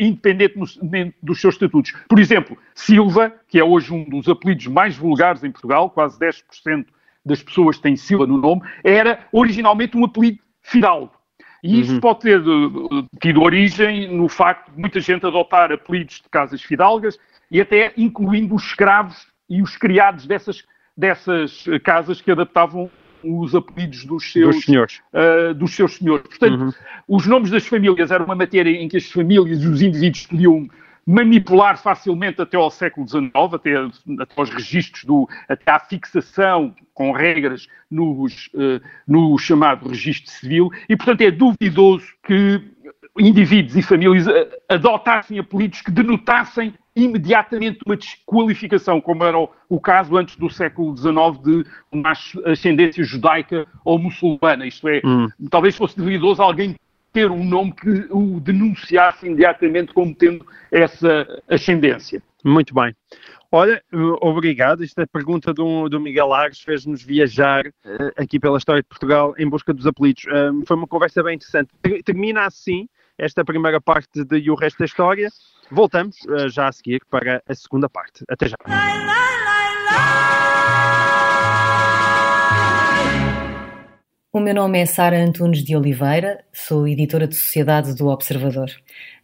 Independentemente 0.00 1.16
dos 1.22 1.40
seus 1.40 1.54
estatutos. 1.54 1.92
Por 2.08 2.18
exemplo, 2.18 2.58
Silva, 2.74 3.32
que 3.46 3.60
é 3.60 3.64
hoje 3.64 3.94
um 3.94 4.02
dos 4.08 4.28
apelidos 4.28 4.66
mais 4.66 4.96
vulgares 4.96 5.44
em 5.44 5.52
Portugal, 5.52 5.88
quase 5.90 6.18
10% 6.18 6.86
das 7.24 7.40
pessoas 7.40 7.78
têm 7.78 7.96
Silva 7.96 8.26
no 8.26 8.36
nome, 8.36 8.62
era 8.82 9.20
originalmente 9.30 9.96
um 9.96 10.04
apelido 10.04 10.40
fidalgo. 10.60 11.12
E 11.62 11.80
isto 11.80 11.94
uhum. 11.94 12.00
pode 12.00 12.20
ter 12.20 12.40
uh, 12.40 13.06
tido 13.20 13.42
origem 13.42 14.08
no 14.08 14.28
facto 14.28 14.72
de 14.72 14.80
muita 14.80 14.98
gente 14.98 15.26
adotar 15.26 15.70
apelidos 15.70 16.16
de 16.16 16.28
casas 16.30 16.62
fidalgas 16.62 17.18
e 17.50 17.60
até 17.60 17.92
incluindo 17.96 18.54
os 18.54 18.64
escravos 18.64 19.26
e 19.48 19.60
os 19.60 19.76
criados 19.76 20.26
dessas 20.26 20.64
dessas 21.00 21.64
casas 21.82 22.20
que 22.20 22.30
adaptavam 22.30 22.90
os 23.24 23.54
apelidos 23.54 24.04
dos 24.04 24.30
seus, 24.30 24.56
dos 24.56 24.64
senhores. 24.64 25.00
Uh, 25.12 25.54
dos 25.54 25.74
seus 25.74 25.96
senhores. 25.96 26.26
Portanto, 26.26 26.60
uhum. 26.60 26.72
os 27.08 27.26
nomes 27.26 27.50
das 27.50 27.66
famílias 27.66 28.10
eram 28.10 28.26
uma 28.26 28.34
matéria 28.34 28.70
em 28.70 28.86
que 28.88 28.98
as 28.98 29.10
famílias 29.10 29.62
e 29.62 29.66
os 29.66 29.82
indivíduos 29.82 30.26
podiam 30.26 30.68
manipular 31.06 31.78
facilmente 31.82 32.40
até 32.40 32.56
ao 32.56 32.70
século 32.70 33.08
XIX, 33.08 33.30
até, 33.34 33.74
até 34.20 34.34
aos 34.36 34.50
registros, 34.50 35.04
do, 35.04 35.28
até 35.48 35.72
à 35.72 35.78
fixação 35.78 36.74
com 36.92 37.12
regras 37.12 37.66
nos, 37.90 38.46
uh, 38.48 38.80
no 39.08 39.36
chamado 39.38 39.88
registro 39.88 40.30
civil, 40.30 40.70
e 40.88 40.96
portanto 40.96 41.22
é 41.22 41.30
duvidoso 41.30 42.06
que 42.22 42.62
indivíduos 43.18 43.76
e 43.76 43.82
famílias 43.82 44.26
adotassem 44.68 45.38
apelidos 45.38 45.80
que 45.82 45.90
denotassem 45.90 46.74
imediatamente 46.94 47.80
uma 47.86 47.96
desqualificação, 47.96 49.00
como 49.00 49.24
era 49.24 49.38
o, 49.38 49.80
caso 49.80 50.16
antes 50.16 50.36
do 50.36 50.50
século 50.50 50.96
XIX 50.96 51.14
de 51.42 51.66
uma 51.90 52.12
ascendência 52.46 53.02
judaica 53.04 53.66
ou 53.84 53.98
muçulmana. 53.98 54.66
Isto 54.66 54.88
é, 54.88 55.00
hum. 55.04 55.28
talvez 55.50 55.76
fosse 55.76 55.96
duvidoso 55.96 56.42
alguém 56.42 56.76
ter 57.12 57.30
um 57.30 57.44
nome 57.44 57.72
que 57.72 58.06
o 58.10 58.40
denunciasse 58.40 59.26
imediatamente 59.26 59.92
como 59.92 60.14
tendo 60.14 60.46
essa 60.70 61.42
ascendência. 61.48 62.22
Muito 62.44 62.74
bem. 62.74 62.94
Olha, 63.52 63.82
obrigado. 64.20 64.84
Esta 64.84 65.04
pergunta 65.08 65.52
do, 65.52 65.88
do 65.88 65.98
Miguel 66.00 66.32
Ares 66.32 66.60
fez-nos 66.60 67.02
viajar 67.02 67.66
uh, 67.66 68.12
aqui 68.16 68.38
pela 68.38 68.58
história 68.58 68.80
de 68.80 68.88
Portugal 68.88 69.34
em 69.36 69.48
busca 69.48 69.74
dos 69.74 69.86
apelidos. 69.88 70.22
Uh, 70.24 70.64
foi 70.64 70.76
uma 70.76 70.86
conversa 70.86 71.20
bem 71.22 71.34
interessante. 71.34 71.68
Termina 72.04 72.46
assim 72.46 72.88
esta 73.18 73.44
primeira 73.44 73.80
parte 73.80 74.24
de 74.24 74.38
E 74.38 74.50
o 74.50 74.54
Resto 74.54 74.78
da 74.78 74.84
História. 74.84 75.28
Voltamos 75.70 76.16
uh, 76.22 76.48
já 76.48 76.68
a 76.68 76.72
seguir 76.72 77.00
para 77.08 77.42
a 77.46 77.54
segunda 77.54 77.88
parte. 77.88 78.24
Até 78.28 78.48
já. 78.48 78.56
O 84.32 84.38
meu 84.38 84.54
nome 84.54 84.78
é 84.78 84.86
Sara 84.86 85.20
Antunes 85.20 85.64
de 85.64 85.74
Oliveira, 85.74 86.44
sou 86.52 86.86
editora 86.86 87.26
de 87.26 87.34
Sociedade 87.34 87.96
do 87.96 88.06
Observador. 88.06 88.70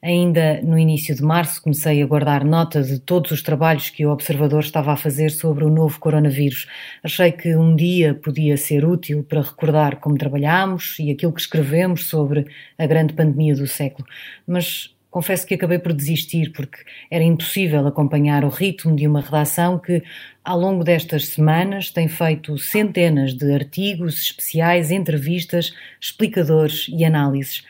Ainda 0.02 0.60
no 0.62 0.76
início 0.76 1.14
de 1.14 1.22
março 1.22 1.62
comecei 1.62 2.02
a 2.02 2.06
guardar 2.06 2.44
nota 2.44 2.82
de 2.82 2.98
todos 2.98 3.30
os 3.30 3.40
trabalhos 3.40 3.88
que 3.88 4.04
o 4.04 4.10
Observador 4.10 4.60
estava 4.60 4.92
a 4.92 4.96
fazer 4.96 5.30
sobre 5.30 5.64
o 5.64 5.70
novo 5.70 6.00
coronavírus. 6.00 6.66
Achei 7.04 7.30
que 7.30 7.54
um 7.54 7.76
dia 7.76 8.14
podia 8.14 8.56
ser 8.56 8.84
útil 8.84 9.22
para 9.22 9.42
recordar 9.42 10.00
como 10.00 10.18
trabalhámos 10.18 10.98
e 10.98 11.12
aquilo 11.12 11.32
que 11.32 11.40
escrevemos 11.40 12.06
sobre 12.06 12.44
a 12.76 12.84
grande 12.84 13.14
pandemia 13.14 13.54
do 13.54 13.66
século. 13.68 14.06
Mas 14.44 14.95
confesso 15.16 15.46
que 15.46 15.54
acabei 15.54 15.78
por 15.78 15.94
desistir 15.94 16.52
porque 16.52 16.76
era 17.10 17.24
impossível 17.24 17.86
acompanhar 17.86 18.44
o 18.44 18.50
ritmo 18.50 18.94
de 18.94 19.08
uma 19.08 19.22
redação 19.22 19.78
que, 19.78 20.02
ao 20.44 20.60
longo 20.60 20.84
destas 20.84 21.28
semanas, 21.28 21.90
tem 21.90 22.06
feito 22.06 22.58
centenas 22.58 23.32
de 23.32 23.50
artigos 23.50 24.20
especiais, 24.20 24.90
entrevistas, 24.90 25.72
explicadores 25.98 26.88
e 26.90 27.02
análises. 27.02 27.64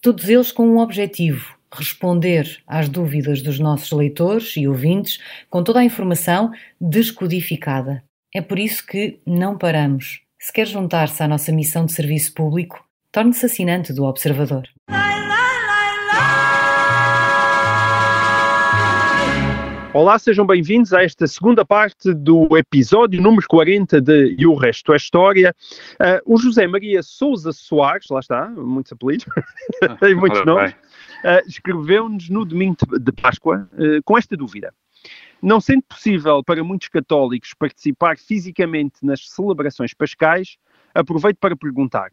Todos 0.00 0.28
eles 0.28 0.52
com 0.52 0.68
um 0.68 0.78
objetivo: 0.78 1.56
responder 1.72 2.62
às 2.64 2.88
dúvidas 2.88 3.42
dos 3.42 3.58
nossos 3.58 3.90
leitores 3.90 4.56
e 4.56 4.68
ouvintes 4.68 5.18
com 5.50 5.64
toda 5.64 5.80
a 5.80 5.84
informação 5.84 6.52
descodificada. 6.80 8.04
É 8.32 8.40
por 8.40 8.56
isso 8.56 8.86
que 8.86 9.18
não 9.26 9.58
paramos. 9.58 10.20
Se 10.38 10.52
quer 10.52 10.68
juntar-se 10.68 11.20
à 11.24 11.26
nossa 11.26 11.50
missão 11.50 11.86
de 11.86 11.92
serviço 11.92 12.32
público, 12.34 12.86
torne-se 13.10 13.46
assinante 13.46 13.92
do 13.92 14.04
Observador. 14.04 14.68
Olá, 19.94 20.18
sejam 20.18 20.44
bem-vindos 20.44 20.92
a 20.92 21.04
esta 21.04 21.24
segunda 21.24 21.64
parte 21.64 22.12
do 22.12 22.58
episódio 22.58 23.22
número 23.22 23.46
40 23.46 24.00
de 24.00 24.34
E 24.36 24.44
o 24.44 24.56
Resto 24.56 24.92
é 24.92 24.96
História. 24.96 25.54
Uh, 25.92 26.34
o 26.34 26.36
José 26.36 26.66
Maria 26.66 27.00
Souza 27.00 27.52
Soares, 27.52 28.08
lá 28.10 28.18
está, 28.18 28.48
muitos 28.48 28.90
apelidos, 28.90 29.24
tem 30.00 30.16
muitos 30.16 30.44
nomes, 30.44 30.72
uh, 30.72 31.48
escreveu-nos 31.48 32.28
no 32.28 32.44
domingo 32.44 32.76
de 32.98 33.12
Páscoa 33.12 33.70
uh, 33.74 34.02
com 34.04 34.18
esta 34.18 34.36
dúvida. 34.36 34.74
Não 35.40 35.60
sendo 35.60 35.84
possível 35.84 36.42
para 36.42 36.64
muitos 36.64 36.88
católicos 36.88 37.54
participar 37.56 38.18
fisicamente 38.18 38.96
nas 39.00 39.30
celebrações 39.30 39.94
pascais, 39.94 40.56
aproveito 40.92 41.36
para 41.38 41.56
perguntar: 41.56 42.10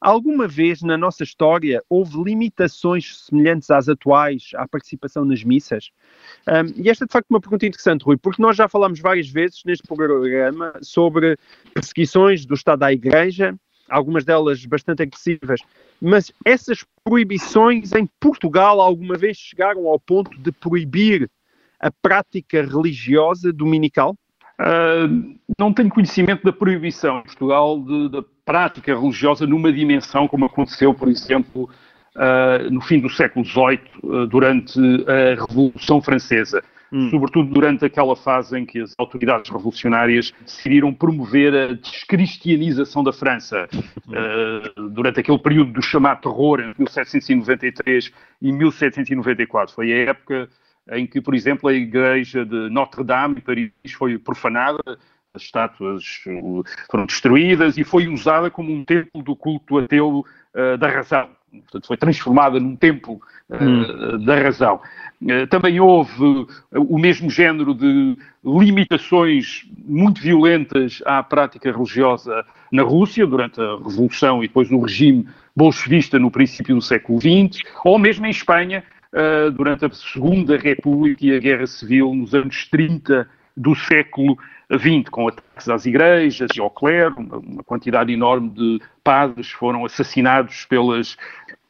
Alguma 0.00 0.46
vez 0.46 0.82
na 0.82 0.98
nossa 0.98 1.22
história 1.22 1.82
houve 1.88 2.22
limitações 2.22 3.16
semelhantes 3.24 3.70
às 3.70 3.88
atuais 3.88 4.50
à 4.54 4.68
participação 4.68 5.24
nas 5.24 5.42
missas? 5.42 5.90
Um, 6.46 6.82
e 6.82 6.90
esta 6.90 7.04
é 7.04 7.06
de 7.06 7.12
facto 7.12 7.30
uma 7.30 7.40
pergunta 7.40 7.66
interessante, 7.66 8.02
Rui, 8.02 8.16
porque 8.18 8.42
nós 8.42 8.56
já 8.56 8.68
falamos 8.68 9.00
várias 9.00 9.28
vezes 9.28 9.62
neste 9.64 9.88
programa 9.88 10.74
sobre 10.82 11.38
perseguições 11.72 12.44
do 12.44 12.54
Estado 12.54 12.82
à 12.82 12.92
Igreja, 12.92 13.54
algumas 13.88 14.24
delas 14.24 14.64
bastante 14.66 15.02
agressivas, 15.02 15.60
mas 16.00 16.30
essas 16.44 16.84
proibições 17.02 17.92
em 17.92 18.06
Portugal 18.20 18.80
alguma 18.80 19.16
vez 19.16 19.38
chegaram 19.38 19.88
ao 19.88 19.98
ponto 19.98 20.38
de 20.38 20.52
proibir 20.52 21.30
a 21.80 21.90
prática 21.90 22.62
religiosa 22.62 23.52
dominical? 23.52 24.16
Uh, 24.60 25.34
não 25.58 25.72
tenho 25.72 25.90
conhecimento 25.90 26.44
da 26.44 26.52
proibição 26.52 27.18
em 27.18 27.22
Portugal 27.22 27.80
da 28.08 28.22
prática 28.44 28.94
religiosa 28.94 29.46
numa 29.46 29.72
dimensão 29.72 30.28
como 30.28 30.44
aconteceu, 30.44 30.92
por 30.92 31.08
exemplo, 31.08 31.68
uh, 32.16 32.70
no 32.70 32.80
fim 32.80 33.00
do 33.00 33.08
século 33.08 33.44
XVIII, 33.44 33.80
uh, 34.02 34.26
durante 34.26 34.78
a 35.08 35.46
Revolução 35.46 36.00
Francesa. 36.02 36.62
Hum. 36.92 37.10
Sobretudo 37.10 37.52
durante 37.52 37.84
aquela 37.84 38.14
fase 38.14 38.56
em 38.56 38.64
que 38.64 38.80
as 38.80 38.94
autoridades 38.98 39.50
revolucionárias 39.50 40.32
decidiram 40.42 40.94
promover 40.94 41.52
a 41.54 41.72
descristianização 41.72 43.02
da 43.02 43.12
França. 43.12 43.68
durante 44.92 45.18
aquele 45.18 45.38
período 45.38 45.72
do 45.72 45.82
chamado 45.82 46.20
terror, 46.20 46.60
entre 46.60 46.78
1793 46.78 48.12
e 48.40 48.52
1794. 48.52 49.74
Foi 49.74 49.92
a 49.92 50.10
época 50.10 50.48
em 50.92 51.06
que, 51.06 51.20
por 51.20 51.34
exemplo, 51.34 51.68
a 51.68 51.72
igreja 51.72 52.44
de 52.44 52.68
Notre-Dame, 52.70 53.38
em 53.38 53.40
Paris, 53.40 53.72
foi 53.96 54.18
profanada, 54.18 54.98
as 55.34 55.42
estátuas 55.42 56.22
uh, 56.26 56.64
foram 56.88 57.06
destruídas 57.06 57.76
e 57.76 57.84
foi 57.84 58.06
usada 58.06 58.50
como 58.50 58.72
um 58.72 58.84
templo 58.84 59.22
do 59.22 59.34
culto 59.34 59.78
ateu 59.78 60.24
uh, 60.54 60.78
da 60.78 60.88
razão. 60.88 61.28
Portanto, 61.50 61.86
foi 61.86 61.96
transformada 61.96 62.58
num 62.58 62.76
templo 62.76 63.20
uh, 63.50 63.56
hum. 63.60 64.24
da 64.24 64.40
razão. 64.40 64.80
Uh, 65.20 65.46
também 65.48 65.80
houve 65.80 66.46
o 66.72 66.98
mesmo 66.98 67.28
género 67.28 67.74
de 67.74 68.16
limitações 68.44 69.66
muito 69.84 70.20
violentas 70.20 71.02
à 71.04 71.22
prática 71.22 71.70
religiosa 71.70 72.44
na 72.70 72.82
Rússia, 72.82 73.26
durante 73.26 73.60
a 73.60 73.76
Revolução 73.76 74.42
e 74.42 74.48
depois 74.48 74.70
no 74.70 74.80
regime 74.80 75.26
bolchevista 75.54 76.18
no 76.18 76.30
princípio 76.30 76.76
do 76.76 76.82
século 76.82 77.20
XX, 77.20 77.62
ou 77.84 77.98
mesmo 77.98 78.26
em 78.26 78.30
Espanha, 78.30 78.82
durante 79.54 79.84
a 79.84 79.90
Segunda 79.90 80.56
República 80.58 81.24
e 81.24 81.36
a 81.36 81.38
Guerra 81.38 81.68
Civil 81.68 82.12
nos 82.12 82.34
anos 82.34 82.66
30 82.68 83.28
do 83.56 83.74
século 83.76 84.36
XX, 84.72 85.08
com 85.10 85.28
ataques 85.28 85.68
às 85.68 85.86
igrejas 85.86 86.50
e 86.54 86.60
ao 86.60 86.70
clero, 86.70 87.14
uma, 87.18 87.38
uma 87.38 87.64
quantidade 87.64 88.12
enorme 88.12 88.50
de 88.50 88.80
padres 89.02 89.50
foram 89.50 89.84
assassinados 89.84 90.64
pelas 90.66 91.16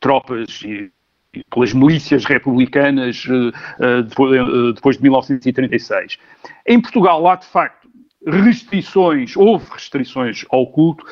tropas 0.01 0.63
e, 0.63 0.91
e 1.33 1.45
pelas 1.51 1.73
milícias 1.73 2.25
republicanas 2.25 3.25
uh, 3.27 4.03
depois, 4.03 4.41
uh, 4.41 4.73
depois, 4.73 4.97
de 4.97 5.03
1936. 5.03 6.19
Em 6.67 6.81
Portugal, 6.81 7.27
há 7.27 7.37
de 7.37 7.47
facto 7.47 7.89
restrições, 8.27 9.37
houve 9.37 9.67
restrições 9.71 10.47
ao 10.49 10.67
culto 10.69 11.05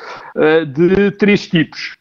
de 0.67 1.11
três 1.11 1.47
tipos. 1.47 1.95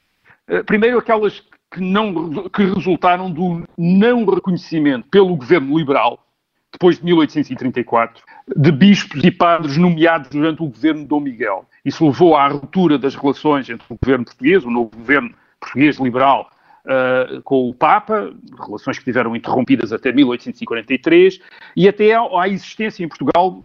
primeiro, 0.64 0.96
aquelas 0.96 1.42
que, 1.70 1.80
não, 1.80 2.48
que 2.48 2.64
resultaram 2.64 3.30
do 3.30 3.62
não 3.76 4.24
reconhecimento 4.24 5.08
pelo 5.08 5.36
governo 5.36 5.76
liberal, 5.76 6.24
depois 6.72 6.98
de 6.98 7.04
1834, 7.04 8.22
de 8.56 8.72
bispos 8.72 9.22
e 9.22 9.30
padres 9.30 9.76
nomeados 9.76 10.30
durante 10.30 10.62
o 10.62 10.66
governo 10.66 11.02
de 11.02 11.06
Dom 11.06 11.20
Miguel. 11.20 11.66
Isso 11.84 12.06
levou 12.06 12.34
à 12.34 12.48
ruptura 12.48 12.98
das 12.98 13.14
relações 13.14 13.68
entre 13.68 13.86
o 13.88 13.98
governo 14.00 14.24
português, 14.24 14.64
o 14.64 14.70
novo 14.70 14.90
governo 14.96 15.34
português 15.60 15.98
liberal, 15.98 16.50
uh, 16.86 17.42
com 17.42 17.68
o 17.68 17.74
Papa, 17.74 18.32
relações 18.58 18.98
que 18.98 19.04
tiveram 19.04 19.36
interrompidas 19.36 19.92
até 19.92 20.12
1843, 20.12 21.40
e 21.76 21.88
até 21.88 22.14
à 22.14 22.48
existência 22.48 23.04
em 23.04 23.08
Portugal 23.08 23.62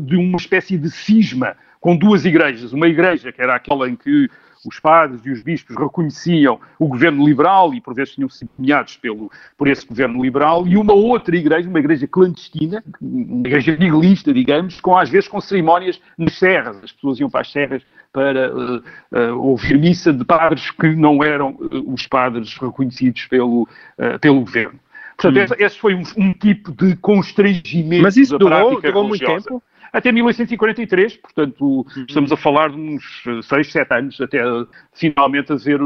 de 0.00 0.16
uma 0.16 0.38
espécie 0.38 0.78
de 0.78 0.90
cisma 0.90 1.56
com 1.86 1.96
duas 1.96 2.24
igrejas. 2.24 2.72
Uma 2.72 2.88
igreja 2.88 3.30
que 3.30 3.40
era 3.40 3.54
aquela 3.54 3.88
em 3.88 3.94
que 3.94 4.28
os 4.66 4.80
padres 4.80 5.24
e 5.24 5.30
os 5.30 5.40
bispos 5.40 5.76
reconheciam 5.76 6.58
o 6.80 6.88
governo 6.88 7.24
liberal 7.24 7.72
e 7.72 7.80
por 7.80 7.94
vezes 7.94 8.14
tinham 8.14 8.28
sido 8.28 8.50
nomeados 8.58 8.96
pelo, 8.96 9.30
por 9.56 9.68
esse 9.68 9.86
governo 9.86 10.20
liberal, 10.20 10.66
e 10.66 10.76
uma 10.76 10.92
outra 10.92 11.36
igreja, 11.36 11.68
uma 11.68 11.78
igreja 11.78 12.08
clandestina, 12.08 12.82
uma 13.00 13.46
igreja 13.46 13.76
miguelista, 13.78 14.34
digamos, 14.34 14.80
com 14.80 14.98
às 14.98 15.08
vezes 15.08 15.28
com 15.28 15.40
cerimónias 15.40 16.00
nas 16.18 16.36
serras. 16.36 16.82
As 16.82 16.90
pessoas 16.90 17.20
iam 17.20 17.30
para 17.30 17.42
as 17.42 17.52
serras 17.52 17.82
para 18.12 18.52
uh, 18.52 18.82
uh, 19.12 19.38
ouvir 19.38 19.78
missa 19.78 20.12
de 20.12 20.24
padres 20.24 20.68
que 20.72 20.88
não 20.96 21.22
eram 21.22 21.50
uh, 21.50 21.94
os 21.94 22.04
padres 22.08 22.52
reconhecidos 22.58 23.26
pelo, 23.26 23.68
pelo 24.20 24.40
governo. 24.40 24.80
Portanto, 25.16 25.52
hum. 25.52 25.56
esse, 25.60 25.78
foi 25.78 25.94
um, 25.94 26.02
um, 26.16 26.32
tipo 26.32 26.72
de 26.72 26.96
constrangimento 26.96 28.02
Mas 28.02 28.16
isso 28.16 28.36
durou, 28.36 28.80
durou 28.80 29.06
muito 29.06 29.24
tempo? 29.24 29.62
Até 29.92 30.12
1843, 30.12 31.16
portanto, 31.16 31.64
uhum. 31.64 32.04
estamos 32.08 32.32
a 32.32 32.36
falar 32.36 32.70
de 32.70 32.76
uns 32.76 33.22
6, 33.42 33.72
7 33.72 33.94
anos, 33.94 34.20
até 34.20 34.40
finalmente 34.92 35.52
haver, 35.52 35.80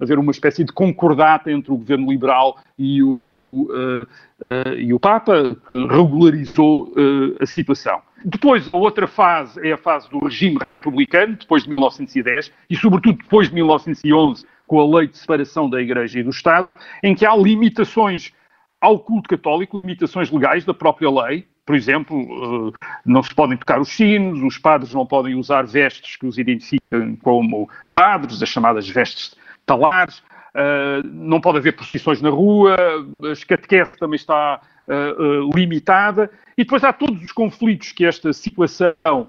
haver 0.00 0.18
uma 0.18 0.30
espécie 0.30 0.64
de 0.64 0.72
concordata 0.72 1.50
entre 1.50 1.72
o 1.72 1.76
governo 1.76 2.10
liberal 2.10 2.58
e 2.78 3.02
o, 3.02 3.20
uh, 3.52 4.02
uh, 4.02 4.74
e 4.76 4.92
o 4.92 5.00
Papa, 5.00 5.56
que 5.72 5.78
regularizou 5.78 6.88
uh, 6.88 7.36
a 7.40 7.46
situação. 7.46 8.00
Depois, 8.24 8.68
a 8.72 8.76
outra 8.76 9.06
fase 9.06 9.66
é 9.66 9.72
a 9.72 9.78
fase 9.78 10.10
do 10.10 10.18
regime 10.18 10.58
republicano, 10.80 11.36
depois 11.36 11.62
de 11.62 11.70
1910, 11.70 12.52
e 12.68 12.76
sobretudo 12.76 13.18
depois 13.18 13.48
de 13.48 13.54
1911, 13.54 14.44
com 14.66 14.80
a 14.80 14.98
lei 14.98 15.08
de 15.08 15.16
separação 15.16 15.70
da 15.70 15.80
Igreja 15.80 16.20
e 16.20 16.22
do 16.22 16.30
Estado, 16.30 16.68
em 17.02 17.14
que 17.14 17.24
há 17.24 17.34
limitações 17.34 18.32
ao 18.80 18.98
culto 18.98 19.28
católico, 19.28 19.80
limitações 19.80 20.30
legais 20.30 20.64
da 20.64 20.74
própria 20.74 21.10
lei, 21.10 21.46
por 21.68 21.76
exemplo, 21.76 22.72
eh, 22.72 22.86
não 23.04 23.22
se 23.22 23.34
podem 23.34 23.54
tocar 23.58 23.78
os 23.78 23.90
sinos, 23.90 24.42
os 24.42 24.56
padres 24.56 24.94
não 24.94 25.04
podem 25.04 25.34
usar 25.34 25.66
vestes 25.66 26.16
que 26.16 26.24
os 26.24 26.38
identificam 26.38 27.14
como 27.16 27.68
padres, 27.94 28.42
as 28.42 28.48
chamadas 28.48 28.88
vestes 28.88 29.36
talares, 29.66 30.22
eh, 30.54 31.02
não 31.04 31.42
pode 31.42 31.58
haver 31.58 31.76
procissões 31.76 32.22
na 32.22 32.30
rua, 32.30 32.74
a 33.20 33.46
catequese 33.46 33.90
também 33.98 34.16
está 34.16 34.62
eh, 34.88 35.14
limitada, 35.54 36.30
e 36.56 36.64
depois 36.64 36.82
há 36.82 36.90
todos 36.90 37.22
os 37.22 37.32
conflitos 37.32 37.92
que 37.92 38.06
esta 38.06 38.32
situação 38.32 39.28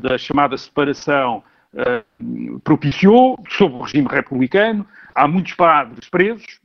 da 0.00 0.16
chamada 0.16 0.56
separação 0.56 1.42
propiciou 2.62 3.38
sob 3.48 3.74
o 3.74 3.82
regime 3.82 4.06
republicano, 4.08 4.86
há 5.14 5.26
muitos 5.26 5.52
padres 5.54 6.08
presos, 6.08 6.60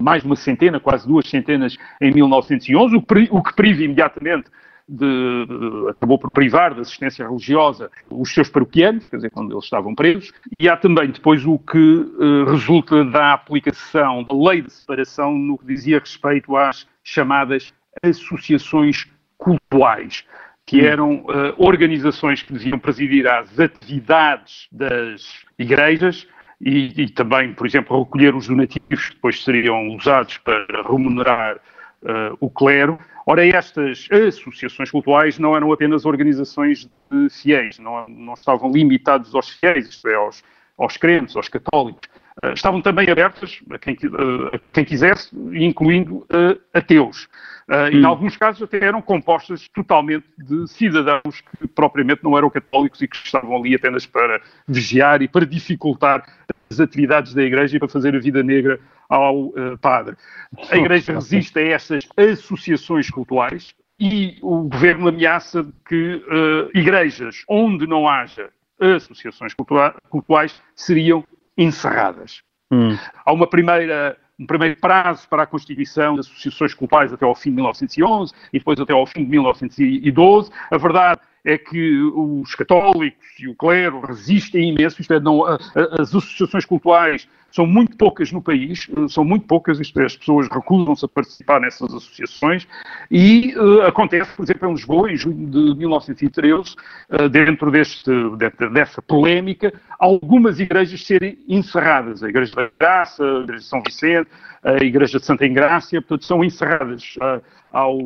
mais 0.00 0.22
de 0.22 0.26
uma 0.26 0.36
centena, 0.36 0.78
quase 0.78 1.06
duas 1.06 1.28
centenas 1.28 1.76
em 2.00 2.12
1911, 2.12 2.96
o 3.30 3.42
que 3.42 3.54
priva 3.54 3.82
imediatamente 3.82 4.50
de, 4.88 5.88
acabou 5.90 6.18
por 6.18 6.30
privar 6.30 6.74
de 6.74 6.80
assistência 6.80 7.26
religiosa 7.26 7.90
os 8.08 8.32
seus 8.32 8.48
paroquianos, 8.48 9.08
quer 9.08 9.16
dizer, 9.16 9.30
quando 9.30 9.52
eles 9.52 9.64
estavam 9.64 9.94
presos, 9.94 10.32
e 10.60 10.68
há 10.68 10.76
também 10.76 11.10
depois 11.10 11.44
o 11.44 11.58
que 11.58 11.78
uh, 11.78 12.44
resulta 12.44 13.04
da 13.04 13.32
aplicação 13.32 14.22
da 14.22 14.34
lei 14.34 14.62
de 14.62 14.72
separação 14.72 15.36
no 15.36 15.58
que 15.58 15.66
dizia 15.66 15.98
respeito 15.98 16.56
às 16.56 16.86
chamadas 17.02 17.74
associações 18.02 19.06
cultuais, 19.36 20.24
que 20.64 20.82
hum. 20.82 20.84
eram 20.84 21.14
uh, 21.14 21.54
organizações 21.56 22.42
que 22.42 22.52
deviam 22.52 22.78
presidir 22.78 23.26
às 23.26 23.58
atividades 23.58 24.68
das 24.70 25.44
igrejas 25.58 26.26
e, 26.60 27.02
e, 27.02 27.10
também, 27.10 27.52
por 27.52 27.66
exemplo, 27.66 28.02
recolher 28.02 28.34
os 28.34 28.48
donativos 28.48 29.08
que 29.08 29.14
depois 29.14 29.42
seriam 29.42 29.88
usados 29.94 30.38
para 30.38 30.64
remunerar 30.82 31.56
uh, 31.56 32.36
o 32.40 32.48
clero. 32.48 32.98
Ora, 33.26 33.46
estas 33.46 34.08
associações 34.10 34.90
cultuais 34.90 35.38
não 35.38 35.56
eram 35.56 35.72
apenas 35.72 36.06
organizações 36.06 36.88
de 37.10 37.28
fiéis, 37.28 37.78
não, 37.78 38.06
não 38.08 38.34
estavam 38.34 38.70
limitados 38.70 39.34
aos 39.34 39.50
fiéis, 39.50 39.88
isto 39.88 40.08
é, 40.08 40.14
aos, 40.14 40.42
aos 40.78 40.96
crentes, 40.96 41.36
aos 41.36 41.48
católicos. 41.48 42.08
Uh, 42.44 42.52
estavam 42.52 42.82
também 42.82 43.08
abertas 43.08 43.60
a 43.70 43.78
quem, 43.78 43.94
uh, 43.94 44.54
a 44.54 44.58
quem 44.72 44.84
quisesse, 44.84 45.34
incluindo 45.52 46.26
ateus. 46.74 47.28
Uh, 47.68 47.88
e, 47.92 47.96
em 47.96 48.04
alguns 48.04 48.36
casos, 48.36 48.62
até 48.62 48.84
eram 48.84 49.02
compostas 49.02 49.68
totalmente 49.68 50.26
de 50.38 50.68
cidadãos 50.68 51.40
que 51.40 51.66
propriamente 51.66 52.22
não 52.22 52.38
eram 52.38 52.48
católicos 52.48 53.02
e 53.02 53.08
que 53.08 53.16
estavam 53.16 53.56
ali 53.56 53.74
apenas 53.74 54.06
para 54.06 54.40
vigiar 54.68 55.20
e 55.20 55.26
para 55.26 55.44
dificultar 55.44 56.24
as 56.70 56.78
atividades 56.78 57.34
da 57.34 57.42
Igreja 57.42 57.76
e 57.76 57.78
para 57.80 57.88
fazer 57.88 58.14
a 58.14 58.20
vida 58.20 58.42
negra 58.42 58.78
ao 59.08 59.46
uh, 59.46 59.78
padre. 59.80 60.14
A 60.70 60.76
Igreja 60.76 61.14
resiste 61.14 61.58
a 61.58 61.62
essas 61.62 62.06
associações 62.16 63.10
culturais 63.10 63.74
e 63.98 64.38
o 64.42 64.68
governo 64.68 65.08
ameaça 65.08 65.66
que 65.88 66.16
uh, 66.16 66.70
igrejas 66.78 67.42
onde 67.48 67.86
não 67.86 68.06
haja 68.06 68.50
associações 68.78 69.54
culturais 70.10 70.62
seriam 70.74 71.24
encerradas. 71.56 72.42
Hum. 72.70 72.96
Há 73.24 73.32
uma 73.32 73.46
primeira 73.46 74.16
um 74.38 74.46
primeiro 74.46 74.78
prazo 74.78 75.26
para 75.28 75.44
a 75.44 75.46
constituição 75.46 76.14
de 76.14 76.20
associações 76.20 76.74
culturais 76.74 77.10
até 77.10 77.24
ao 77.24 77.34
fim 77.34 77.48
de 77.50 77.56
1911 77.56 78.34
e 78.52 78.58
depois 78.58 78.78
até 78.78 78.92
ao 78.92 79.06
fim 79.06 79.24
de 79.24 79.30
1912. 79.30 80.50
A 80.70 80.76
verdade 80.76 81.20
é 81.46 81.56
que 81.56 82.02
os 82.02 82.56
católicos 82.56 83.24
e 83.38 83.46
o 83.46 83.54
clero 83.54 84.00
resistem 84.00 84.70
imenso, 84.70 85.00
isto 85.00 85.14
é, 85.14 85.20
não, 85.20 85.44
as 85.44 86.12
associações 86.12 86.64
culturais 86.64 87.28
são 87.52 87.64
muito 87.64 87.96
poucas 87.96 88.32
no 88.32 88.42
país, 88.42 88.90
são 89.08 89.24
muito 89.24 89.46
poucas, 89.46 89.78
isto 89.78 89.98
é, 90.00 90.04
as 90.04 90.16
pessoas 90.16 90.48
recusam-se 90.48 91.04
a 91.04 91.08
participar 91.08 91.60
nessas 91.60 91.94
associações 91.94 92.66
e 93.08 93.54
uh, 93.56 93.82
acontece, 93.82 94.30
por 94.36 94.42
exemplo, 94.42 94.68
em 94.68 94.72
Lisboa, 94.72 95.10
em 95.12 95.16
junho 95.16 95.46
de 95.46 95.78
1913, 95.78 96.74
uh, 97.10 97.28
dentro 97.28 97.70
deste, 97.70 98.10
de, 98.10 98.68
dessa 98.70 99.00
polémica, 99.00 99.72
algumas 100.00 100.58
igrejas 100.58 101.06
serem 101.06 101.38
encerradas, 101.48 102.24
a 102.24 102.28
Igreja 102.28 102.54
da 102.56 102.70
Graça, 102.78 103.24
a 103.24 103.40
Igreja 103.44 103.62
de 103.62 103.68
São 103.68 103.82
Vicente, 103.86 104.28
a 104.64 104.84
Igreja 104.84 105.20
de 105.20 105.24
Santa 105.24 105.46
Engrácia, 105.46 106.02
portanto, 106.02 106.24
são 106.24 106.44
encerradas 106.44 107.14
uh, 107.18 107.40
ao 107.72 107.96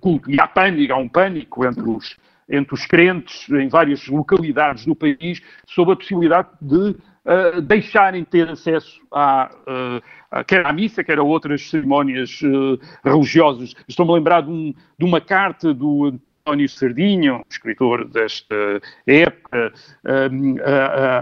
culto. 0.00 0.30
E 0.30 0.38
há 0.38 0.46
pânico, 0.46 0.92
há 0.92 0.96
um 0.96 1.08
pânico 1.08 1.64
entre 1.64 1.88
os 1.88 2.16
entre 2.48 2.74
os 2.74 2.86
crentes 2.86 3.48
em 3.50 3.68
várias 3.68 4.06
localidades 4.06 4.84
do 4.84 4.94
país 4.94 5.40
sobre 5.66 5.94
a 5.94 5.96
possibilidade 5.96 6.48
de 6.60 6.96
uh, 7.24 7.60
deixarem 7.62 8.24
ter 8.24 8.48
acesso 8.48 9.00
à, 9.12 9.50
uh, 9.66 10.44
quer 10.44 10.66
à 10.66 10.72
missa, 10.72 11.04
quer 11.04 11.18
a 11.18 11.22
outras 11.22 11.68
cerimónias 11.68 12.40
uh, 12.42 12.78
religiosas. 13.04 13.74
Estou-me 13.88 14.12
a 14.12 14.14
lembrar 14.14 14.42
de, 14.42 14.50
um, 14.50 14.74
de, 14.98 15.04
uma 15.04 15.20
carta 15.20 15.72
do 15.72 16.18
António 16.44 16.68
Sardinho, 16.68 17.44
escritor 17.48 18.04
desta 18.08 18.80
época, 19.06 19.72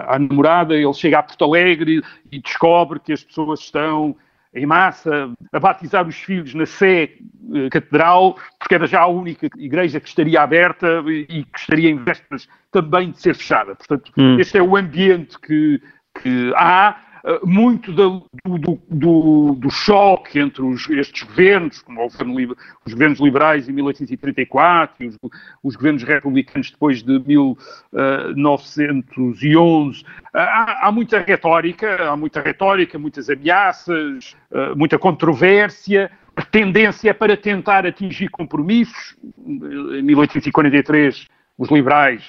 à 0.09 0.19
namorada, 0.19 0.75
ele 0.75 0.95
chega 0.95 1.19
a 1.19 1.23
Porto 1.23 1.45
Alegre 1.45 2.03
e 2.33 2.41
descobre 2.41 2.99
que 2.99 3.13
as 3.13 3.23
pessoas 3.23 3.61
estão 3.61 4.17
em 4.55 4.67
massa, 4.67 5.33
a 5.53 5.61
batizar 5.61 6.07
os 6.07 6.17
filhos 6.17 6.55
na 6.55 6.67
Sé 6.67 7.11
eh, 7.55 7.69
Catedral, 7.71 8.37
porque 8.59 8.75
era 8.75 8.87
já 8.87 9.01
a 9.01 9.07
única 9.07 9.49
igreja 9.57 10.01
que 10.01 10.09
estaria 10.09 10.43
aberta 10.43 11.03
e 11.07 11.45
que 11.45 11.59
estaria 11.59 11.91
em 11.91 11.97
vésperas 11.97 12.49
também 12.71 13.13
de 13.13 13.21
ser 13.21 13.35
fechada. 13.35 13.75
Portanto, 13.77 14.13
hum. 14.17 14.39
este 14.41 14.59
é 14.59 14.63
o 14.63 14.77
ambiente 14.77 15.39
que, 15.39 15.81
que 16.21 16.53
há 16.57 16.97
muito 17.45 17.93
do, 17.93 18.25
do, 18.45 18.79
do, 18.89 19.55
do, 19.55 19.71
choque 19.71 20.39
entre 20.39 20.63
os, 20.63 20.89
estes 20.91 21.23
governos, 21.23 21.83
como 21.83 22.09
governo, 22.09 22.57
os 22.85 22.93
governos 22.93 23.21
liberais 23.21 23.69
em 23.69 23.73
1834 23.73 25.05
e 25.05 25.09
os, 25.09 25.17
os 25.63 25.77
governos 25.77 26.03
republicanos 26.03 26.71
depois 26.71 27.03
de 27.03 27.19
1911. 27.19 30.03
Eh, 30.03 30.07
há, 30.39 30.89
há, 30.89 30.93
muita 30.93 31.21
retórica, 31.21 32.11
há 32.11 32.17
muita 32.17 32.41
retórica, 32.41 32.99
muitas 32.99 33.29
ameaças, 33.29 34.35
eh, 34.53 34.75
muita 34.75 34.99
controvérsia, 34.99 36.11
tendência 36.51 37.11
é 37.11 37.13
para 37.13 37.37
tentar 37.37 37.87
atingir 37.87 38.29
compromissos. 38.29 39.17
Em 39.47 40.03
1843, 40.03 41.27
os 41.59 41.71
liberais 41.71 42.25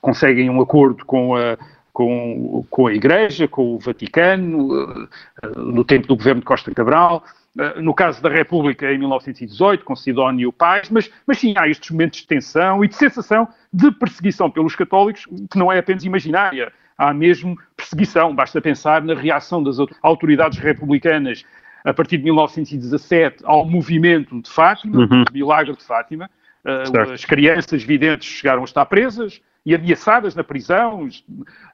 conseguem 0.00 0.48
um 0.48 0.60
acordo 0.60 1.04
com 1.04 1.36
a 1.36 1.58
com, 1.96 2.62
com 2.68 2.88
a 2.88 2.92
Igreja, 2.92 3.48
com 3.48 3.76
o 3.76 3.78
Vaticano, 3.78 5.08
eh, 5.42 5.48
no 5.56 5.82
tempo 5.82 6.06
do 6.06 6.14
governo 6.14 6.40
de 6.40 6.44
Costa 6.44 6.70
Cabral, 6.74 7.24
eh, 7.58 7.80
no 7.80 7.94
caso 7.94 8.22
da 8.22 8.28
República 8.28 8.92
em 8.92 8.98
1918, 8.98 9.82
com 9.82 9.96
Sidónio 9.96 10.52
Paz, 10.52 10.90
mas, 10.90 11.10
mas 11.26 11.38
sim, 11.38 11.54
há 11.56 11.66
estes 11.66 11.90
momentos 11.90 12.20
de 12.20 12.26
tensão 12.26 12.84
e 12.84 12.88
de 12.88 12.94
sensação 12.94 13.48
de 13.72 13.90
perseguição 13.92 14.50
pelos 14.50 14.76
católicos, 14.76 15.24
que 15.50 15.58
não 15.58 15.72
é 15.72 15.78
apenas 15.78 16.04
imaginária, 16.04 16.70
há 16.98 17.14
mesmo 17.14 17.56
perseguição. 17.74 18.34
Basta 18.34 18.60
pensar 18.60 19.00
na 19.00 19.14
reação 19.14 19.62
das 19.62 19.78
autoridades 20.02 20.58
republicanas 20.58 21.46
a 21.82 21.94
partir 21.94 22.18
de 22.18 22.24
1917 22.24 23.42
ao 23.42 23.64
movimento 23.64 24.38
de 24.42 24.50
Fátima, 24.50 24.98
uhum. 24.98 25.24
milagre 25.32 25.74
de 25.74 25.82
Fátima. 25.82 26.28
Uh, 26.66 27.12
as 27.12 27.24
crianças 27.24 27.82
videntes 27.84 28.28
chegaram 28.28 28.62
a 28.62 28.64
estar 28.64 28.84
presas, 28.86 29.40
e 29.66 29.74
ameaçadas 29.74 30.36
na 30.36 30.44
prisão. 30.44 31.08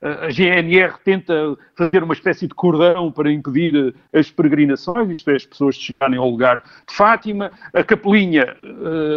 A 0.01 0.31
GNR 0.31 0.95
tenta 1.05 1.35
fazer 1.77 2.03
uma 2.03 2.15
espécie 2.15 2.49
de 2.49 2.55
cordão 2.55 3.13
para 3.13 3.31
impedir 3.31 3.95
eh, 4.15 4.19
as 4.19 4.31
peregrinações, 4.31 5.11
isto 5.11 5.31
é, 5.31 5.37
as 5.37 5.45
pessoas 5.45 5.77
de 5.77 5.83
chegarem 5.83 6.19
ao 6.19 6.31
lugar 6.31 6.63
de 6.89 6.95
Fátima. 6.95 7.53
A 7.75 7.85
capelinha, 7.85 8.57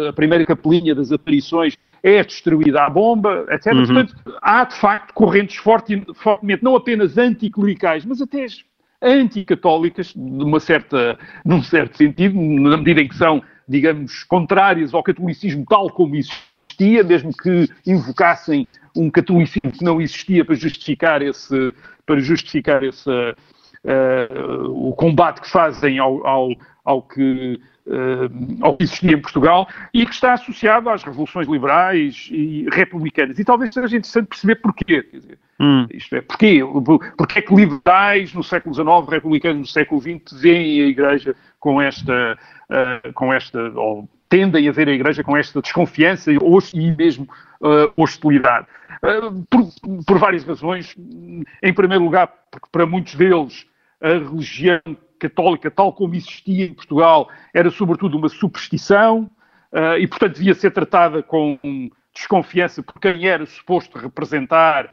a 0.06 0.12
primeira 0.12 0.44
capelinha 0.44 0.94
das 0.94 1.10
aparições 1.10 1.74
é 2.02 2.22
destruída 2.22 2.84
à 2.84 2.90
bomba, 2.90 3.46
etc. 3.48 3.72
Uhum. 3.72 3.86
Portanto, 3.86 4.14
há 4.42 4.64
de 4.64 4.76
facto 4.76 5.14
correntes 5.14 5.56
forte, 5.56 6.04
fortemente, 6.14 6.62
não 6.62 6.76
apenas 6.76 7.16
anticlericais, 7.16 8.04
mas 8.04 8.20
até 8.20 8.44
anticatólicas, 9.02 10.08
de 10.08 10.44
uma 10.44 10.60
certa, 10.60 11.18
num 11.44 11.62
certo 11.62 11.96
sentido, 11.96 12.38
na 12.38 12.76
medida 12.76 13.00
em 13.00 13.08
que 13.08 13.16
são, 13.16 13.42
digamos, 13.68 14.24
contrárias 14.24 14.94
ao 14.94 15.02
catolicismo 15.02 15.64
tal 15.68 15.90
como 15.90 16.16
existia, 16.16 17.02
mesmo 17.04 17.32
que 17.36 17.68
invocassem 17.86 18.66
um 18.94 19.10
catolicismo 19.10 19.72
que 19.72 19.84
não 19.84 20.00
existia 20.00 20.44
para 20.44 20.54
justificar 20.54 21.22
esse, 21.22 21.72
para 22.04 22.20
justificar 22.20 22.82
esse, 22.82 23.10
uh, 23.10 24.88
o 24.88 24.94
combate 24.94 25.40
que 25.40 25.50
fazem 25.50 25.98
ao, 25.98 26.26
ao, 26.26 26.50
ao 26.84 27.02
que 27.02 27.60
ao 28.60 28.76
que 28.76 28.84
existia 28.84 29.12
em 29.12 29.20
Portugal 29.20 29.68
e 29.94 30.04
que 30.04 30.12
está 30.12 30.32
associado 30.32 30.90
às 30.90 31.02
revoluções 31.02 31.46
liberais 31.46 32.28
e 32.32 32.66
republicanas. 32.72 33.38
E 33.38 33.44
talvez 33.44 33.72
seja 33.72 33.96
interessante 33.96 34.26
perceber 34.26 34.56
porquê. 34.56 35.02
Quer 35.02 35.16
dizer, 35.18 35.38
hum. 35.60 35.86
Isto 35.92 36.16
é, 36.16 36.20
porquê? 36.20 36.60
Porque 37.16 37.38
é 37.38 37.42
que 37.42 37.54
liberais 37.54 38.34
no 38.34 38.42
século 38.42 38.74
XIX, 38.74 39.08
republicanos 39.08 39.60
no 39.60 39.66
século 39.66 40.00
XX, 40.00 40.40
veem 40.40 40.82
a 40.82 40.86
Igreja 40.86 41.36
com 41.60 41.80
esta, 41.80 42.38
uh, 42.70 43.12
com 43.12 43.32
esta 43.32 43.70
ou 43.74 44.08
tendem 44.28 44.68
a 44.68 44.72
ver 44.72 44.88
a 44.88 44.92
Igreja 44.92 45.22
com 45.22 45.36
esta 45.36 45.60
desconfiança 45.60 46.32
e 46.32 46.96
mesmo 46.96 47.28
uh, 47.60 47.92
hostilidade. 47.96 48.66
Uh, 49.02 49.44
por, 49.48 50.04
por, 50.04 50.18
várias 50.18 50.44
razões. 50.44 50.94
Em 51.62 51.72
primeiro 51.72 52.04
lugar, 52.04 52.32
porque 52.50 52.68
para 52.72 52.86
muitos 52.86 53.14
deles 53.14 53.66
a 54.00 54.08
religião 54.08 54.80
católica, 55.18 55.70
tal 55.70 55.92
como 55.92 56.14
existia 56.14 56.66
em 56.66 56.74
Portugal, 56.74 57.28
era 57.54 57.70
sobretudo 57.70 58.18
uma 58.18 58.28
superstição 58.28 59.30
uh, 59.72 59.98
e, 59.98 60.06
portanto, 60.06 60.36
devia 60.36 60.54
ser 60.54 60.70
tratada 60.70 61.22
com 61.22 61.58
desconfiança 62.14 62.82
por 62.82 63.00
quem 63.00 63.26
era 63.26 63.44
suposto 63.46 63.98
representar 63.98 64.90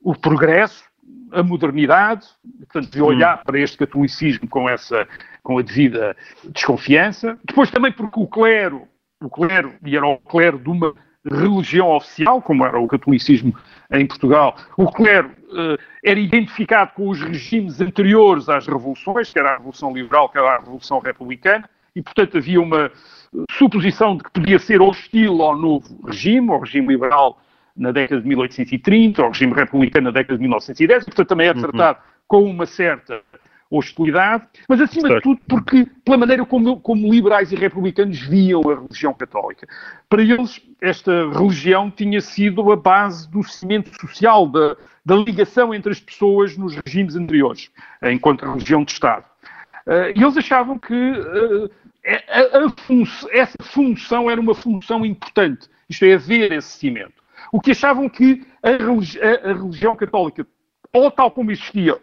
o 0.00 0.14
progresso, 0.14 0.84
a 1.32 1.42
modernidade, 1.42 2.26
portanto, 2.58 2.90
devia 2.90 3.04
olhar 3.04 3.38
hum. 3.38 3.42
para 3.44 3.58
este 3.58 3.76
catolicismo 3.78 4.48
com 4.48 4.68
essa 4.68 5.06
com 5.42 5.58
a 5.58 5.62
devida 5.62 6.16
desconfiança. 6.44 7.38
Depois 7.44 7.70
também 7.70 7.92
porque 7.92 8.20
o 8.20 8.26
clero, 8.26 8.86
o 9.20 9.28
clero, 9.28 9.74
e 9.84 9.96
era 9.96 10.06
o 10.06 10.18
clero 10.18 10.58
de 10.58 10.68
uma 10.68 10.94
religião 11.28 11.90
oficial, 11.90 12.40
como 12.40 12.64
era 12.64 12.78
o 12.80 12.88
catolicismo 12.88 13.54
em 13.92 14.06
Portugal, 14.06 14.56
o 14.76 14.90
clero 14.90 15.28
uh, 15.28 15.78
era 16.04 16.18
identificado 16.18 16.92
com 16.94 17.08
os 17.08 17.20
regimes 17.20 17.80
anteriores 17.80 18.48
às 18.48 18.66
revoluções, 18.66 19.32
quer 19.32 19.44
a 19.44 19.56
Revolução 19.56 19.92
Liberal, 19.92 20.28
quer 20.28 20.40
a 20.40 20.58
Revolução 20.58 20.98
Republicana, 20.98 21.68
e, 21.94 22.02
portanto, 22.02 22.38
havia 22.38 22.60
uma 22.60 22.90
suposição 23.50 24.16
de 24.16 24.24
que 24.24 24.30
podia 24.30 24.58
ser 24.58 24.80
hostil 24.80 25.42
ao 25.42 25.56
novo 25.56 26.00
regime, 26.06 26.50
ao 26.50 26.60
regime 26.60 26.88
liberal 26.88 27.40
na 27.76 27.92
década 27.92 28.20
de 28.20 28.28
1830, 28.28 29.22
ao 29.22 29.28
regime 29.28 29.52
republicano 29.54 30.06
na 30.06 30.10
década 30.10 30.36
de 30.36 30.40
1910, 30.40 31.02
e, 31.02 31.06
portanto, 31.06 31.28
também 31.28 31.48
é 31.48 31.54
tratado 31.54 31.98
uhum. 31.98 32.04
com 32.28 32.44
uma 32.44 32.66
certa 32.66 33.22
hostilidade, 33.70 34.44
mas 34.68 34.80
acima 34.80 35.08
certo. 35.08 35.16
de 35.16 35.22
tudo 35.22 35.40
porque 35.48 35.86
pela 36.04 36.18
maneira 36.18 36.44
como, 36.44 36.80
como, 36.80 37.12
liberais 37.12 37.52
e 37.52 37.56
republicanos 37.56 38.20
viam 38.20 38.60
a 38.68 38.80
religião 38.80 39.14
católica. 39.14 39.66
Para 40.08 40.22
eles, 40.22 40.60
esta 40.80 41.30
religião 41.30 41.90
tinha 41.90 42.20
sido 42.20 42.72
a 42.72 42.76
base 42.76 43.30
do 43.30 43.42
cimento 43.44 43.90
social, 44.00 44.48
da, 44.48 44.76
da 45.06 45.14
ligação 45.16 45.72
entre 45.72 45.92
as 45.92 46.00
pessoas 46.00 46.56
nos 46.56 46.74
regimes 46.74 47.14
anteriores, 47.14 47.70
enquanto 48.02 48.44
religião 48.44 48.82
de 48.82 48.92
Estado. 48.92 49.24
Uh, 49.86 50.12
e 50.14 50.22
eles 50.22 50.36
achavam 50.36 50.78
que 50.78 50.94
uh, 50.94 51.70
a, 52.28 52.66
a 52.66 52.70
fun 52.70 53.04
essa 53.30 53.56
função 53.62 54.30
era 54.30 54.40
uma 54.40 54.54
função 54.54 55.06
importante, 55.06 55.68
isto 55.88 56.04
é, 56.04 56.14
haver 56.14 56.52
esse 56.52 56.78
cimento. 56.78 57.20
O 57.52 57.60
que 57.60 57.70
achavam 57.70 58.08
que 58.08 58.44
a, 58.62 58.70
religi 58.70 59.18
a, 59.20 59.50
a 59.50 59.54
religião 59.54 59.96
católica, 59.96 60.46
ou 60.92 61.10
tal 61.10 61.30
como 61.30 61.50
existia 61.50 61.96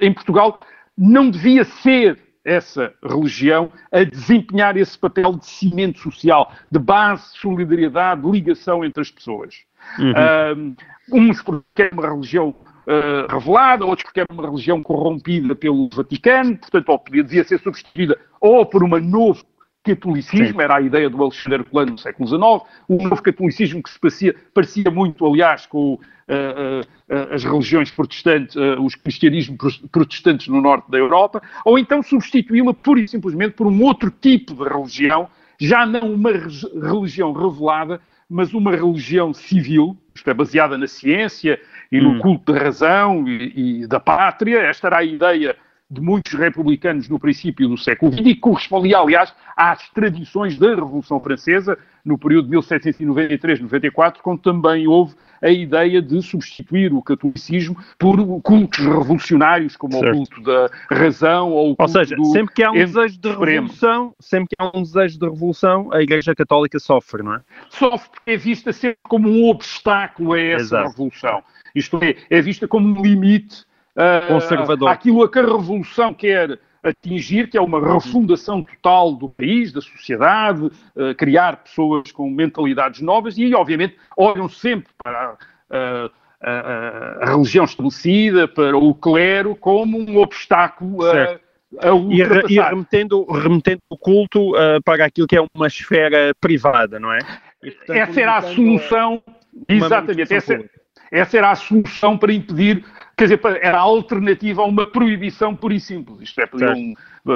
em 0.00 0.12
Portugal, 0.12 0.60
não 0.96 1.30
devia 1.30 1.64
ser 1.64 2.18
essa 2.44 2.92
religião 3.02 3.70
a 3.92 4.02
desempenhar 4.04 4.76
esse 4.76 4.98
papel 4.98 5.34
de 5.34 5.46
cimento 5.46 6.00
social, 6.00 6.52
de 6.70 6.78
base, 6.78 7.24
solidariedade, 7.38 8.22
de 8.22 8.30
ligação 8.30 8.84
entre 8.84 9.00
as 9.00 9.10
pessoas. 9.10 9.62
Uhum. 9.98 10.76
uns 11.12 11.42
porque 11.42 11.82
é 11.82 11.90
uma 11.92 12.08
religião 12.08 12.54
uh, 12.86 13.32
revelada, 13.32 13.84
outros 13.84 14.04
porque 14.04 14.20
é 14.20 14.26
uma 14.30 14.46
religião 14.46 14.82
corrompida 14.82 15.54
pelo 15.54 15.88
Vaticano, 15.92 16.56
portanto, 16.56 16.88
ou 16.88 16.98
podia, 16.98 17.24
devia 17.24 17.44
ser 17.44 17.58
substituída 17.60 18.18
ou 18.40 18.64
por 18.66 18.82
uma 18.82 19.00
novo 19.00 19.44
catolicismo, 19.82 20.58
Sim. 20.58 20.62
era 20.62 20.76
a 20.76 20.80
ideia 20.80 21.10
do 21.10 21.20
Alexandre 21.22 21.64
Colano 21.64 21.92
no 21.92 21.98
século 21.98 22.28
XIX, 22.28 22.42
um 22.88 23.08
novo 23.08 23.22
catolicismo 23.22 23.82
que 23.82 23.90
se 23.90 23.98
parecia, 23.98 24.34
parecia 24.54 24.90
muito, 24.90 25.26
aliás, 25.26 25.66
com 25.66 25.94
uh, 25.94 25.98
uh, 25.98 27.34
as 27.34 27.42
religiões 27.42 27.90
protestantes, 27.90 28.54
os 28.78 28.94
cristianismos 28.94 29.78
protestantes 29.90 30.48
no 30.48 30.60
norte 30.60 30.90
da 30.90 30.98
Europa, 30.98 31.42
ou 31.64 31.78
então 31.78 32.02
substituí-la 32.02 32.72
pura 32.72 33.00
e 33.00 33.08
simplesmente 33.08 33.54
por 33.54 33.66
um 33.66 33.82
outro 33.82 34.10
tipo 34.10 34.54
de 34.54 34.68
religião, 34.68 35.28
já 35.60 35.84
não 35.84 36.14
uma 36.14 36.30
religião 36.30 37.32
revelada, 37.32 38.00
mas 38.28 38.54
uma 38.54 38.70
religião 38.70 39.34
civil, 39.34 39.96
isto 40.14 40.30
é, 40.30 40.34
baseada 40.34 40.78
na 40.78 40.86
ciência 40.86 41.60
e 41.90 42.00
hum. 42.00 42.14
no 42.14 42.20
culto 42.20 42.52
da 42.52 42.58
razão 42.58 43.28
e, 43.28 43.82
e 43.82 43.86
da 43.86 44.00
pátria. 44.00 44.60
Esta 44.60 44.86
era 44.86 44.98
a 44.98 45.04
ideia 45.04 45.56
de 45.92 46.00
muitos 46.00 46.32
republicanos 46.32 47.06
no 47.06 47.18
princípio 47.18 47.68
do 47.68 47.76
século 47.76 48.10
XX 48.10 48.24
e 48.24 48.34
correspondia, 48.34 48.98
aliás, 48.98 49.34
às 49.54 49.90
tradições 49.90 50.58
da 50.58 50.70
Revolução 50.70 51.20
Francesa, 51.20 51.76
no 52.02 52.16
período 52.16 52.48
de 52.48 52.56
1793-94, 52.56 54.16
quando 54.22 54.40
também 54.40 54.86
houve 54.88 55.14
a 55.42 55.50
ideia 55.50 56.00
de 56.00 56.22
substituir 56.22 56.94
o 56.94 57.02
catolicismo 57.02 57.76
por 57.98 58.16
cultos 58.40 58.78
revolucionários, 58.78 59.76
como 59.76 59.92
certo. 59.92 60.08
o 60.08 60.16
culto 60.16 60.42
da 60.42 60.70
razão 60.90 61.50
ou 61.50 61.72
o 61.72 61.76
culto 61.76 61.82
Ou 61.82 61.88
seja, 61.88 62.16
sempre 62.32 62.54
que 62.54 62.62
há 62.62 62.70
um 62.70 62.74
desejo 62.74 63.20
de 63.20 63.28
revolução, 63.28 64.14
sempre 64.18 64.48
que 64.48 64.56
há 64.58 64.70
um 64.74 64.82
desejo 64.82 65.18
de 65.18 65.28
revolução, 65.28 65.92
a 65.92 66.00
Igreja 66.00 66.34
Católica 66.34 66.78
sofre, 66.78 67.22
não 67.22 67.34
é? 67.34 67.40
Sofre 67.68 68.08
porque 68.10 68.30
é 68.30 68.36
vista 68.38 68.72
sempre 68.72 68.98
como 69.02 69.28
um 69.28 69.50
obstáculo 69.50 70.32
a 70.32 70.40
essa 70.40 70.62
Exato. 70.62 70.90
revolução. 70.90 71.42
Isto 71.74 71.98
é, 72.02 72.16
é 72.30 72.40
vista 72.40 72.66
como 72.66 72.88
um 72.88 73.02
limite 73.02 73.66
uh. 73.96 74.86
Aquilo 74.88 75.22
a 75.22 75.30
que 75.30 75.38
a 75.38 75.42
Revolução 75.42 76.14
quer 76.14 76.58
atingir, 76.82 77.48
que 77.48 77.56
é 77.56 77.60
uma 77.60 77.80
refundação 77.80 78.62
total 78.62 79.14
do 79.14 79.28
país, 79.28 79.72
da 79.72 79.80
sociedade, 79.80 80.64
uh, 80.64 81.14
criar 81.16 81.58
pessoas 81.58 82.10
com 82.10 82.28
mentalidades 82.28 83.00
novas 83.00 83.38
e, 83.38 83.54
obviamente, 83.54 83.96
olham 84.16 84.48
sempre 84.48 84.92
para 85.02 85.34
uh, 85.34 86.10
a, 86.42 87.20
a, 87.22 87.30
religião 87.30 87.64
estabelecida, 87.64 88.48
para 88.48 88.76
o 88.76 88.94
clero, 88.94 89.54
como 89.54 89.98
um 89.98 90.18
obstáculo 90.18 91.06
a, 91.06 91.38
a 91.80 91.94
e, 92.10 92.54
e 92.54 92.60
remetendo, 92.60 93.24
remetendo 93.24 93.80
o 93.88 93.96
culto 93.96 94.50
uh, 94.50 94.82
para 94.84 95.04
aquilo 95.04 95.28
que 95.28 95.36
é 95.36 95.44
uma 95.54 95.68
esfera 95.68 96.34
privada, 96.40 96.98
não 96.98 97.12
é? 97.12 97.20
E, 97.62 97.70
portanto, 97.70 97.96
essa 97.96 98.20
era 98.20 98.36
a 98.38 98.42
solução, 98.42 99.22
exatamente, 99.68 100.34
essa, 100.34 100.64
essa 101.12 101.38
era 101.38 101.50
a 101.52 101.54
solução 101.54 102.18
para 102.18 102.32
impedir, 102.32 102.84
quer 103.28 103.36
dizer, 103.36 103.60
era 103.62 103.78
a 103.78 103.82
alternativa 103.82 104.62
a 104.62 104.64
uma 104.64 104.86
proibição 104.86 105.54
pura 105.54 105.74
e 105.74 105.80
simples. 105.80 106.20
Isto 106.20 106.40
é, 106.40 106.46
podiam, 106.46 106.94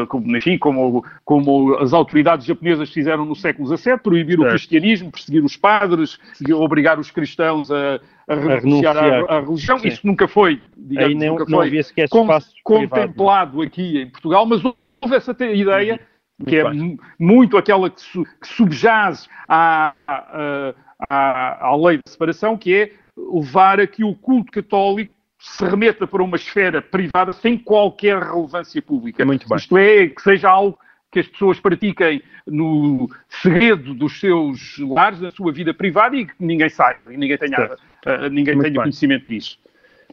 como, 0.09 0.37
enfim, 0.37 0.59
como, 0.59 1.05
como 1.25 1.77
as 1.77 1.93
autoridades 1.93 2.47
japonesas 2.47 2.91
fizeram 2.91 3.25
no 3.25 3.37
século 3.37 3.77
XVII, 3.77 3.99
proibir 3.99 4.37
certo. 4.37 4.47
o 4.47 4.51
cristianismo, 4.51 5.13
perseguir 5.13 5.45
os 5.45 5.57
padres, 5.57 6.19
obrigar 6.55 6.99
os 6.99 7.11
cristãos 7.11 7.71
a, 7.71 8.01
a 8.29 8.35
renunciar, 8.35 8.97
à, 8.97 9.41
religião. 9.41 9.79
Sim. 9.79 9.89
Isso 9.89 10.07
nunca 10.07 10.27
foi, 10.27 10.61
digamos, 10.77 11.11
Aí 11.11 11.15
não, 11.15 11.39
nunca 11.39 11.45
não 11.49 11.59
foi 11.61 12.41
contemplado 12.65 13.53
privado. 13.53 13.63
aqui 13.63 14.03
em 14.03 14.11
Portugal, 14.11 14.45
mas 14.47 14.65
houve 14.65 15.17
essa 15.17 15.37
ideia, 15.45 16.01
uhum. 16.41 16.47
que 16.47 16.57
é 16.57 16.65
muito 17.19 17.57
aquela 17.57 17.89
que, 17.91 18.01
su, 18.01 18.25
que 18.25 18.49
subjaz 18.49 19.29
à, 19.49 19.95
à, 20.07 20.75
à, 21.09 21.67
à 21.69 21.77
lei 21.77 21.99
de 21.99 22.11
separação, 22.11 22.57
que 22.57 22.75
é 22.75 22.93
levar 23.17 23.81
a 23.81 23.87
que 23.87 24.05
o 24.05 24.15
culto 24.15 24.51
católico 24.51 25.16
se 25.47 25.65
remeta 25.65 26.07
para 26.07 26.23
uma 26.23 26.37
esfera 26.37 26.83
privada 26.83 27.33
sem 27.33 27.57
qualquer 27.57 28.23
relevância 28.23 28.83
pública. 28.83 29.25
Muito 29.25 29.49
bem. 29.49 29.57
Isto 29.57 29.79
é, 29.79 30.09
que 30.09 30.21
seja 30.21 30.51
algo 30.51 30.79
que 31.11 31.21
as 31.21 31.29
pessoas 31.29 31.61
pratiquem 31.61 32.21
no 32.47 33.09
segredo 33.29 33.95
dos 33.95 34.19
seus 34.21 34.79
lares, 34.79 35.21
da 35.21 35.31
sua 35.31 35.53
vida 35.53 35.73
privada 35.73 36.17
e 36.17 36.27
que 36.27 36.35
ninguém 36.39 36.69
saiba, 36.69 37.13
e 37.13 37.17
ninguém 37.17 37.39
tenha, 37.39 37.71
uh, 37.73 38.29
ninguém 38.31 38.59
tenha 38.59 38.75
conhecimento 38.75 39.27
disso. 39.27 39.59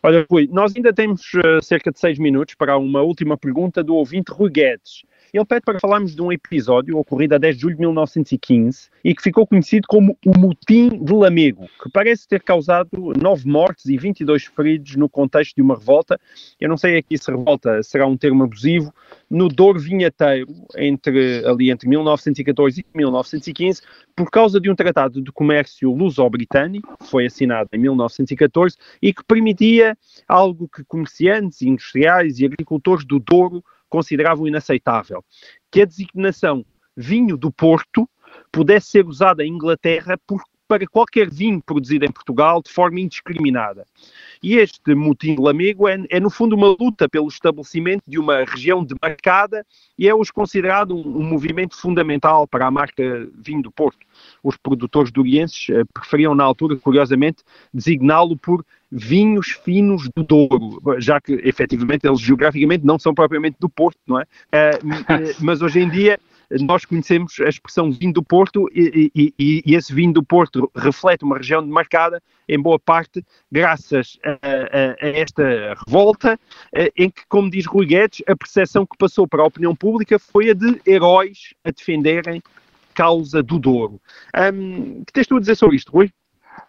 Olha, 0.01 0.25
Rui, 0.29 0.49
nós 0.51 0.75
ainda 0.75 0.93
temos 0.93 1.21
uh, 1.33 1.61
cerca 1.61 1.91
de 1.91 1.99
seis 1.99 2.19
minutos 2.19 2.55
para 2.55 2.77
uma 2.77 3.01
última 3.01 3.37
pergunta 3.37 3.83
do 3.83 3.95
ouvinte 3.95 4.31
Rui 4.31 4.49
Guedes. 4.49 5.03
Ele 5.33 5.45
pede 5.45 5.61
para 5.65 5.79
falarmos 5.79 6.15
de 6.15 6.21
um 6.21 6.31
episódio 6.31 6.95
ocorrido 6.95 7.33
a 7.33 7.39
10 7.39 7.55
de 7.55 7.61
julho 7.63 7.73
de 7.73 7.81
1915 7.81 8.87
e 9.03 9.15
que 9.15 9.23
ficou 9.23 9.47
conhecido 9.47 9.87
como 9.87 10.15
o 10.23 10.37
Motim 10.37 11.03
de 11.03 11.11
Lamego, 11.11 11.67
que 11.81 11.89
parece 11.91 12.27
ter 12.27 12.43
causado 12.43 12.89
nove 13.19 13.49
mortes 13.49 13.85
e 13.85 13.97
22 13.97 14.43
feridos 14.43 14.95
no 14.95 15.09
contexto 15.09 15.55
de 15.55 15.63
uma 15.63 15.75
revolta. 15.75 16.21
Eu 16.61 16.69
não 16.69 16.77
sei 16.77 16.99
aqui 16.99 17.17
se 17.17 17.31
revolta 17.31 17.81
será 17.81 18.05
um 18.05 18.15
termo 18.15 18.43
abusivo, 18.43 18.93
no 19.27 19.47
Douro 19.47 19.79
Vinheteiro, 19.79 20.53
entre, 20.77 21.43
ali 21.47 21.71
entre 21.71 21.89
1914 21.89 22.81
e 22.81 22.85
1915, 22.95 23.81
por 24.15 24.29
causa 24.29 24.61
de 24.61 24.69
um 24.69 24.75
tratado 24.75 25.19
de 25.19 25.31
comércio 25.31 25.91
luso-britânico, 25.91 26.95
que 26.99 27.09
foi 27.09 27.25
assinado 27.25 27.69
em 27.73 27.79
1914, 27.79 28.77
e 29.01 29.11
que 29.11 29.23
permitia 29.23 29.97
algo 30.27 30.69
que 30.69 30.83
comerciantes, 30.83 31.63
industriais 31.63 32.39
e 32.39 32.45
agricultores 32.45 33.03
do 33.03 33.17
Douro 33.17 33.63
consideravam 33.93 34.47
inaceitável, 34.47 35.23
que 35.69 35.83
a 35.83 35.85
designação 35.85 36.65
vinho 36.97 37.37
do 37.37 37.51
Porto 37.51 38.09
pudesse 38.51 38.87
ser 38.87 39.05
usada 39.05 39.45
em 39.45 39.53
Inglaterra 39.53 40.17
por, 40.25 40.41
para 40.67 40.87
qualquer 40.87 41.29
vinho 41.29 41.61
produzido 41.61 42.05
em 42.05 42.11
Portugal 42.11 42.61
de 42.61 42.71
forma 42.71 42.99
indiscriminada. 42.99 43.85
E 44.41 44.57
este 44.57 44.93
motim 44.93 45.35
de 45.35 45.41
Lamego 45.41 45.87
é, 45.87 46.03
é, 46.09 46.19
no 46.19 46.29
fundo, 46.29 46.55
uma 46.55 46.75
luta 46.79 47.07
pelo 47.07 47.27
estabelecimento 47.27 48.03
de 48.07 48.19
uma 48.19 48.43
região 48.43 48.83
demarcada 48.83 49.65
e 49.97 50.07
é 50.07 50.13
hoje 50.13 50.33
considerado 50.33 50.95
um, 50.95 51.19
um 51.19 51.23
movimento 51.23 51.75
fundamental 51.75 52.47
para 52.47 52.67
a 52.67 52.71
marca 52.71 53.27
Vinho 53.35 53.61
do 53.61 53.71
Porto. 53.71 54.05
Os 54.43 54.57
produtores 54.57 55.11
durienses 55.11 55.67
eh, 55.69 55.83
preferiam, 55.93 56.35
na 56.35 56.43
altura, 56.43 56.75
curiosamente, 56.75 57.43
designá-lo 57.73 58.37
por 58.37 58.65
vinhos 58.91 59.51
finos 59.63 60.07
do 60.15 60.23
Douro, 60.23 60.79
já 60.99 61.19
que 61.19 61.33
efetivamente 61.43 62.05
eles 62.05 62.19
geograficamente 62.19 62.85
não 62.85 62.99
são 62.99 63.13
propriamente 63.13 63.57
do 63.59 63.67
Porto, 63.67 63.97
não 64.05 64.19
é? 64.19 64.23
Uh, 64.23 65.33
mas 65.41 65.61
hoje 65.61 65.79
em 65.79 65.89
dia 65.89 66.19
nós 66.61 66.85
conhecemos 66.85 67.39
a 67.39 67.49
expressão 67.49 67.91
vinho 67.91 68.13
do 68.13 68.23
Porto 68.23 68.69
e, 68.73 69.11
e, 69.15 69.63
e, 69.65 69.75
esse 69.75 69.93
vinho 69.93 70.13
do 70.13 70.23
Porto 70.23 70.71
reflete 70.75 71.23
uma 71.23 71.37
região 71.37 71.63
demarcada, 71.63 72.21
em 72.47 72.59
boa 72.59 72.77
parte, 72.79 73.23
graças 73.51 74.19
a, 74.23 74.31
a, 74.31 75.05
a 75.05 75.09
esta 75.09 75.75
revolta, 75.85 76.39
em 76.95 77.09
que, 77.09 77.21
como 77.27 77.49
diz 77.49 77.65
Rui 77.65 77.85
Guedes, 77.85 78.21
a 78.27 78.35
percepção 78.35 78.85
que 78.85 78.97
passou 78.97 79.27
para 79.27 79.41
a 79.41 79.47
opinião 79.47 79.75
pública 79.75 80.19
foi 80.19 80.49
a 80.49 80.53
de 80.53 80.81
heróis 80.85 81.53
a 81.63 81.71
defenderem 81.71 82.41
causa 82.93 83.41
do 83.41 83.59
Douro. 83.59 83.99
Um, 84.53 85.03
que 85.05 85.13
tens 85.13 85.27
tu 85.27 85.37
a 85.37 85.39
dizer 85.39 85.55
sobre 85.55 85.75
isto, 85.75 85.91
Rui? 85.91 86.11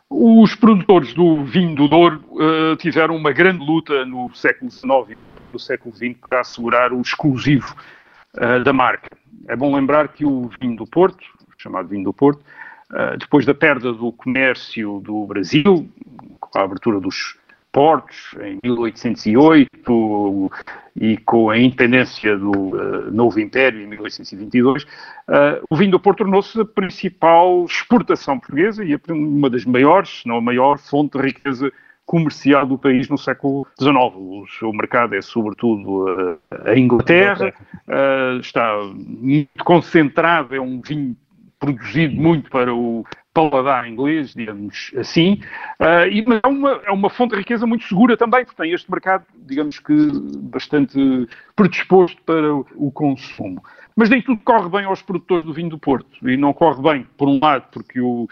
Os 0.08 0.54
produtores 0.54 1.12
do 1.12 1.44
vinho 1.44 1.74
do 1.74 1.88
Douro 1.88 2.22
uh, 2.32 2.76
tiveram 2.76 3.16
uma 3.16 3.32
grande 3.32 3.64
luta 3.64 4.04
no 4.04 4.32
século 4.34 4.70
XIX 4.70 5.10
e 5.10 5.52
no 5.52 5.58
século 5.58 5.94
XX 5.94 6.16
para 6.28 6.40
assegurar 6.40 6.92
o 6.92 7.00
exclusivo 7.00 7.74
uh, 8.36 8.62
da 8.62 8.72
marca. 8.72 9.10
É 9.48 9.56
bom 9.56 9.74
lembrar 9.74 10.08
que 10.08 10.24
o 10.24 10.50
vinho 10.60 10.76
do 10.76 10.86
Porto, 10.86 11.24
chamado 11.58 11.88
vinho 11.88 12.04
do 12.04 12.12
Porto, 12.12 12.40
uh, 12.90 13.16
depois 13.18 13.44
da 13.44 13.54
perda 13.54 13.92
do 13.92 14.12
comércio 14.12 15.00
do 15.00 15.26
Brasil, 15.26 15.88
com 16.40 16.58
a 16.58 16.62
abertura 16.62 17.00
dos 17.00 17.36
portos 17.74 18.36
em 18.40 18.60
1808 18.62 20.52
e 20.94 21.16
com 21.16 21.50
a 21.50 21.58
independência 21.58 22.38
do 22.38 22.52
uh, 22.52 23.10
novo 23.10 23.40
Império 23.40 23.82
em 23.82 23.86
1822, 23.88 24.84
uh, 24.84 24.86
o 25.68 25.74
vinho 25.74 25.90
do 25.90 25.98
Porto 25.98 26.18
tornou-se 26.18 26.58
a 26.60 26.64
principal 26.64 27.64
exportação 27.64 28.38
portuguesa 28.38 28.84
e 28.84 28.96
uma 29.10 29.50
das 29.50 29.64
maiores, 29.64 30.20
se 30.20 30.28
não 30.28 30.36
a 30.36 30.40
maior, 30.40 30.78
fonte 30.78 31.18
de 31.18 31.24
riqueza 31.24 31.72
comercial 32.06 32.66
do 32.66 32.78
país 32.78 33.08
no 33.08 33.18
século 33.18 33.66
XIX. 33.78 33.94
O 33.96 34.46
seu 34.58 34.72
mercado 34.72 35.14
é 35.14 35.22
sobretudo 35.22 36.04
uh, 36.04 36.38
a 36.64 36.78
Inglaterra, 36.78 37.52
está 38.40 38.76
muito 38.94 39.64
concentrado, 39.64 40.54
é 40.54 40.60
um 40.60 40.80
vinho 40.80 41.16
produzido 41.64 42.14
muito 42.14 42.50
para 42.50 42.74
o 42.74 43.04
paladar 43.32 43.88
inglês, 43.88 44.32
digamos 44.32 44.92
assim, 44.96 45.40
uh, 45.80 46.06
e 46.08 46.24
é 46.42 46.46
uma, 46.46 46.70
é 46.84 46.90
uma 46.92 47.10
fonte 47.10 47.32
de 47.32 47.38
riqueza 47.38 47.66
muito 47.66 47.84
segura 47.84 48.16
também, 48.16 48.44
porque 48.44 48.62
tem 48.62 48.72
este 48.72 48.88
mercado, 48.88 49.24
digamos 49.46 49.80
que, 49.80 49.94
bastante 50.42 51.28
predisposto 51.56 52.20
para 52.22 52.54
o, 52.54 52.66
o 52.76 52.92
consumo. 52.92 53.60
Mas 53.96 54.08
nem 54.08 54.22
tudo 54.22 54.40
corre 54.44 54.68
bem 54.68 54.84
aos 54.84 55.02
produtores 55.02 55.44
do 55.44 55.52
vinho 55.52 55.70
do 55.70 55.78
Porto. 55.78 56.28
E 56.28 56.36
não 56.36 56.52
corre 56.52 56.82
bem, 56.82 57.06
por 57.16 57.28
um 57.28 57.38
lado, 57.40 57.64
porque 57.72 58.00
o, 58.00 58.24
uh, 58.24 58.28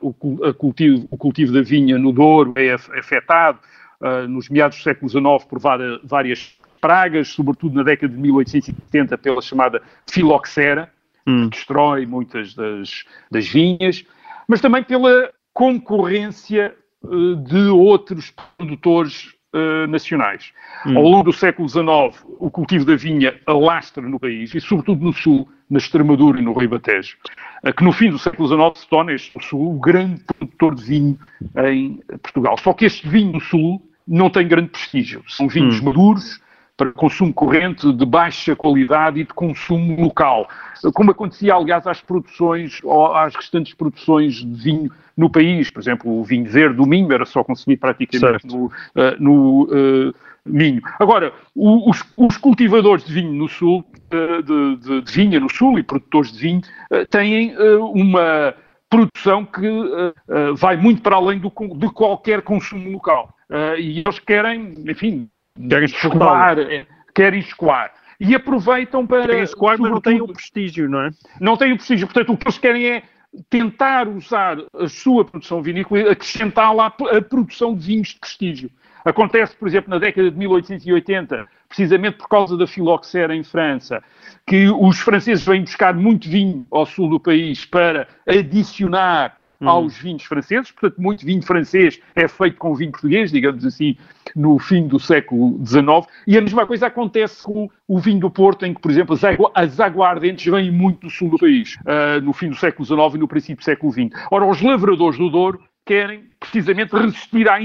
o, 0.00 0.12
cultivo, 0.54 1.06
o 1.10 1.16
cultivo 1.16 1.52
da 1.52 1.62
vinha 1.62 1.96
no 1.98 2.12
Douro 2.12 2.54
é 2.56 2.72
afetado 2.72 3.58
uh, 4.00 4.28
nos 4.28 4.48
meados 4.48 4.78
do 4.78 4.82
século 4.82 5.08
XIX 5.08 5.44
por 5.48 5.58
várias 6.04 6.56
pragas, 6.80 7.28
sobretudo 7.28 7.76
na 7.76 7.82
década 7.82 8.12
de 8.12 8.18
1870 8.18 9.18
pela 9.18 9.42
chamada 9.42 9.82
filoxera, 10.08 10.90
hum. 11.26 11.44
que 11.44 11.56
destrói 11.56 12.06
muitas 12.06 12.54
das, 12.54 13.04
das 13.30 13.48
vinhas 13.48 14.04
mas 14.50 14.60
também 14.60 14.82
pela 14.82 15.30
concorrência 15.54 16.74
uh, 17.04 17.36
de 17.36 17.68
outros 17.68 18.34
produtores 18.58 19.32
uh, 19.54 19.86
nacionais. 19.86 20.52
Hum. 20.84 20.96
Ao 20.96 21.04
longo 21.04 21.26
do 21.26 21.32
século 21.32 21.68
XIX, 21.68 21.86
o 22.40 22.50
cultivo 22.50 22.84
da 22.84 22.96
vinha 22.96 23.38
alastra 23.46 24.02
no 24.02 24.18
país, 24.18 24.52
e 24.52 24.60
sobretudo 24.60 25.04
no 25.04 25.12
Sul, 25.12 25.48
na 25.70 25.78
Extremadura 25.78 26.40
e 26.40 26.42
no 26.42 26.52
Ribatejo, 26.52 27.16
uh, 27.64 27.72
que 27.72 27.84
no 27.84 27.92
fim 27.92 28.10
do 28.10 28.18
século 28.18 28.48
XIX 28.48 28.80
se 28.80 28.88
torna 28.88 29.12
este 29.12 29.38
o 29.38 29.40
Sul 29.40 29.76
o 29.76 29.78
grande 29.78 30.20
produtor 30.24 30.74
de 30.74 30.82
vinho 30.82 31.18
em 31.68 32.00
Portugal. 32.20 32.58
Só 32.58 32.72
que 32.72 32.86
este 32.86 33.08
vinho 33.08 33.30
do 33.30 33.40
Sul 33.40 33.80
não 34.04 34.28
tem 34.28 34.48
grande 34.48 34.70
prestígio. 34.70 35.22
São 35.28 35.46
vinhos 35.46 35.80
hum. 35.80 35.84
maduros, 35.84 36.40
para 36.80 36.92
consumo 36.92 37.30
corrente, 37.34 37.92
de 37.92 38.06
baixa 38.06 38.56
qualidade 38.56 39.20
e 39.20 39.24
de 39.24 39.34
consumo 39.34 40.00
local. 40.00 40.48
Como 40.94 41.10
acontecia, 41.10 41.54
aliás, 41.54 41.86
às 41.86 42.00
produções, 42.00 42.80
ou 42.82 43.14
às 43.14 43.34
restantes 43.34 43.74
produções 43.74 44.36
de 44.36 44.62
vinho 44.62 44.90
no 45.14 45.28
país. 45.28 45.70
Por 45.70 45.80
exemplo, 45.80 46.10
o 46.10 46.24
vinho 46.24 46.50
verde 46.50 46.76
do 46.76 46.86
Minho 46.86 47.12
era 47.12 47.26
só 47.26 47.44
consumido 47.44 47.80
praticamente 47.80 48.40
certo. 48.40 48.46
no, 48.46 48.64
uh, 48.64 48.72
no 49.18 49.62
uh, 49.64 50.14
Minho. 50.46 50.80
Agora, 50.98 51.34
os, 51.54 52.02
os, 52.16 52.38
cultivadores 52.38 53.04
de 53.04 53.12
vinho 53.12 53.34
no 53.34 53.46
Sul, 53.46 53.84
uh, 54.10 54.42
de, 54.42 54.76
de, 54.76 55.02
de, 55.02 55.12
vinha 55.12 55.38
no 55.38 55.50
Sul 55.50 55.78
e 55.78 55.82
produtores 55.82 56.32
de 56.32 56.38
vinho, 56.38 56.62
têm 57.10 57.54
uma 57.92 58.54
produção 58.88 59.44
que 59.44 59.68
vai 60.56 60.78
muito 60.78 61.02
para 61.02 61.16
além 61.16 61.38
do, 61.38 61.52
de 61.76 61.90
qualquer 61.90 62.40
consumo 62.40 62.90
local. 62.90 63.34
e 63.78 64.00
eles 64.00 64.18
querem, 64.18 64.74
enfim, 64.88 65.28
Querem 65.68 65.84
escoar. 65.86 66.58
É, 66.58 66.86
querem 67.14 67.40
escoar. 67.40 67.92
E 68.18 68.34
aproveitam 68.34 69.06
para. 69.06 69.26
Querem 69.26 69.42
escoar, 69.42 69.78
mas 69.78 69.90
não 69.90 70.00
têm 70.00 70.20
o 70.20 70.28
prestígio, 70.28 70.88
não 70.88 71.02
é? 71.02 71.10
Não 71.40 71.56
têm 71.56 71.72
o 71.72 71.76
prestígio. 71.76 72.06
Portanto, 72.06 72.32
o 72.32 72.36
que 72.36 72.44
eles 72.46 72.58
querem 72.58 72.86
é 72.86 73.02
tentar 73.48 74.08
usar 74.08 74.58
a 74.74 74.88
sua 74.88 75.24
produção 75.24 75.62
vinícola 75.62 76.00
e 76.00 76.08
acrescentá-la 76.08 76.86
à 76.86 77.22
produção 77.22 77.74
de 77.74 77.86
vinhos 77.86 78.08
de 78.08 78.18
prestígio. 78.18 78.70
Acontece, 79.04 79.56
por 79.56 79.66
exemplo, 79.66 79.90
na 79.90 79.98
década 79.98 80.30
de 80.30 80.36
1880, 80.36 81.46
precisamente 81.68 82.18
por 82.18 82.28
causa 82.28 82.56
da 82.56 82.66
filoxera 82.66 83.34
em 83.34 83.42
França, 83.42 84.02
que 84.46 84.68
os 84.68 84.98
franceses 85.00 85.44
vêm 85.44 85.62
buscar 85.62 85.94
muito 85.94 86.28
vinho 86.28 86.66
ao 86.70 86.84
sul 86.84 87.08
do 87.08 87.20
país 87.20 87.64
para 87.64 88.06
adicionar 88.28 89.39
hum. 89.60 89.68
aos 89.68 89.96
vinhos 89.98 90.24
franceses, 90.24 90.70
portanto, 90.70 91.00
muito 91.00 91.24
vinho 91.24 91.42
francês 91.42 92.00
é 92.14 92.26
feito 92.26 92.56
com 92.56 92.74
vinho 92.74 92.92
português, 92.92 93.30
digamos 93.30 93.64
assim, 93.64 93.96
no 94.34 94.58
fim 94.58 94.86
do 94.86 94.98
século 94.98 95.60
XIX, 95.64 96.06
e 96.26 96.38
a 96.38 96.40
mesma 96.40 96.66
coisa 96.66 96.86
acontece 96.86 97.42
com 97.42 97.68
o 97.86 97.98
vinho 97.98 98.20
do 98.20 98.30
Porto, 98.30 98.64
em 98.64 98.74
que, 98.74 98.80
por 98.80 98.90
exemplo, 98.90 99.16
as 99.54 99.80
aguardentes 99.80 100.50
vêm 100.50 100.70
muito 100.70 101.00
do 101.00 101.10
sul 101.10 101.30
do 101.30 101.38
país, 101.38 101.76
uh, 101.76 102.20
no 102.22 102.32
fim 102.32 102.48
do 102.48 102.56
século 102.56 102.84
XIX 102.84 103.14
e 103.14 103.18
no 103.18 103.28
princípio 103.28 103.56
do 103.56 103.64
século 103.64 103.92
XX. 103.92 104.10
Ora, 104.30 104.46
os 104.46 104.60
lavradores 104.62 105.18
do 105.18 105.28
Douro 105.28 105.60
querem 105.84 106.24
precisamente 106.38 106.94
resistir 106.94 107.48
à, 107.48 107.58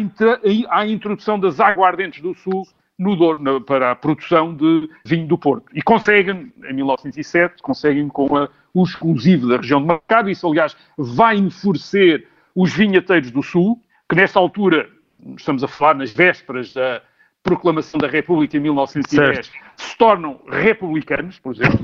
à 0.69 0.87
introdução 0.87 1.39
das 1.39 1.59
aguardentes 1.59 2.21
do 2.21 2.33
sul 2.33 2.67
no 2.97 3.15
Douro, 3.15 3.41
na, 3.41 3.59
para 3.59 3.91
a 3.91 3.95
produção 3.95 4.55
de 4.55 4.89
vinho 5.05 5.27
do 5.27 5.37
Porto. 5.37 5.65
E 5.73 5.81
conseguem, 5.81 6.51
em 6.67 6.73
1907, 6.73 7.61
conseguem 7.61 8.07
com 8.07 8.35
a, 8.35 8.49
o 8.75 8.83
exclusivo 8.83 9.47
da 9.47 9.57
região 9.57 9.81
de 9.81 9.87
mercado. 9.87 10.29
Isso, 10.29 10.45
aliás, 10.47 10.75
vai 10.97 11.37
enfurecer 11.37 12.27
os 12.53 12.71
vinhateiros 12.73 13.31
do 13.31 13.41
Sul, 13.41 13.81
que 14.07 14.15
nesta 14.15 14.37
altura, 14.37 14.89
estamos 15.37 15.63
a 15.63 15.67
falar 15.67 15.95
nas 15.95 16.11
vésperas 16.11 16.73
da 16.73 17.01
proclamação 17.41 17.99
da 17.99 18.07
República 18.07 18.57
em 18.57 18.59
1910, 18.59 19.45
certo. 19.45 19.51
se 19.77 19.97
tornam 19.97 20.41
republicanos, 20.49 21.39
por 21.39 21.53
exemplo, 21.53 21.77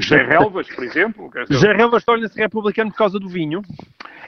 José 0.00 0.22
Relvas, 0.22 0.66
por 0.74 0.84
exemplo. 0.84 1.30
José 1.50 1.72
Relvas 1.72 2.04
torna-se 2.04 2.36
republicano 2.38 2.90
por 2.90 2.96
causa 2.96 3.20
do 3.20 3.28
vinho? 3.28 3.62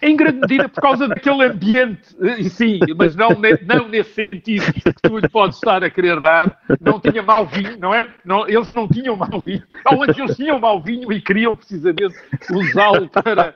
Em 0.02 0.16
grande 0.16 0.40
medida 0.40 0.68
por 0.68 0.80
causa 0.80 1.08
daquele 1.08 1.44
ambiente, 1.44 2.02
sim, 2.50 2.78
mas 2.96 3.16
não, 3.16 3.30
não 3.66 3.88
nesse 3.88 4.14
sentido 4.14 4.72
que 4.72 4.92
tu 5.02 5.18
lhe 5.18 5.28
podes 5.28 5.56
estar 5.56 5.82
a 5.82 5.90
querer 5.90 6.20
dar. 6.20 6.58
Não 6.80 7.00
tinha 7.00 7.22
mau 7.22 7.46
vinho, 7.46 7.78
não 7.78 7.94
é? 7.94 8.08
Não, 8.24 8.48
eles 8.48 8.72
não 8.74 8.88
tinham 8.88 9.16
mau 9.16 9.42
vinho. 9.44 9.62
Ou 9.86 10.02
antes 10.02 10.18
eles 10.18 10.36
tinham 10.36 10.58
mau 10.58 10.82
vinho 10.82 11.12
e 11.12 11.20
queriam 11.20 11.56
precisamente 11.56 12.14
usá-lo 12.50 13.08
para, 13.08 13.54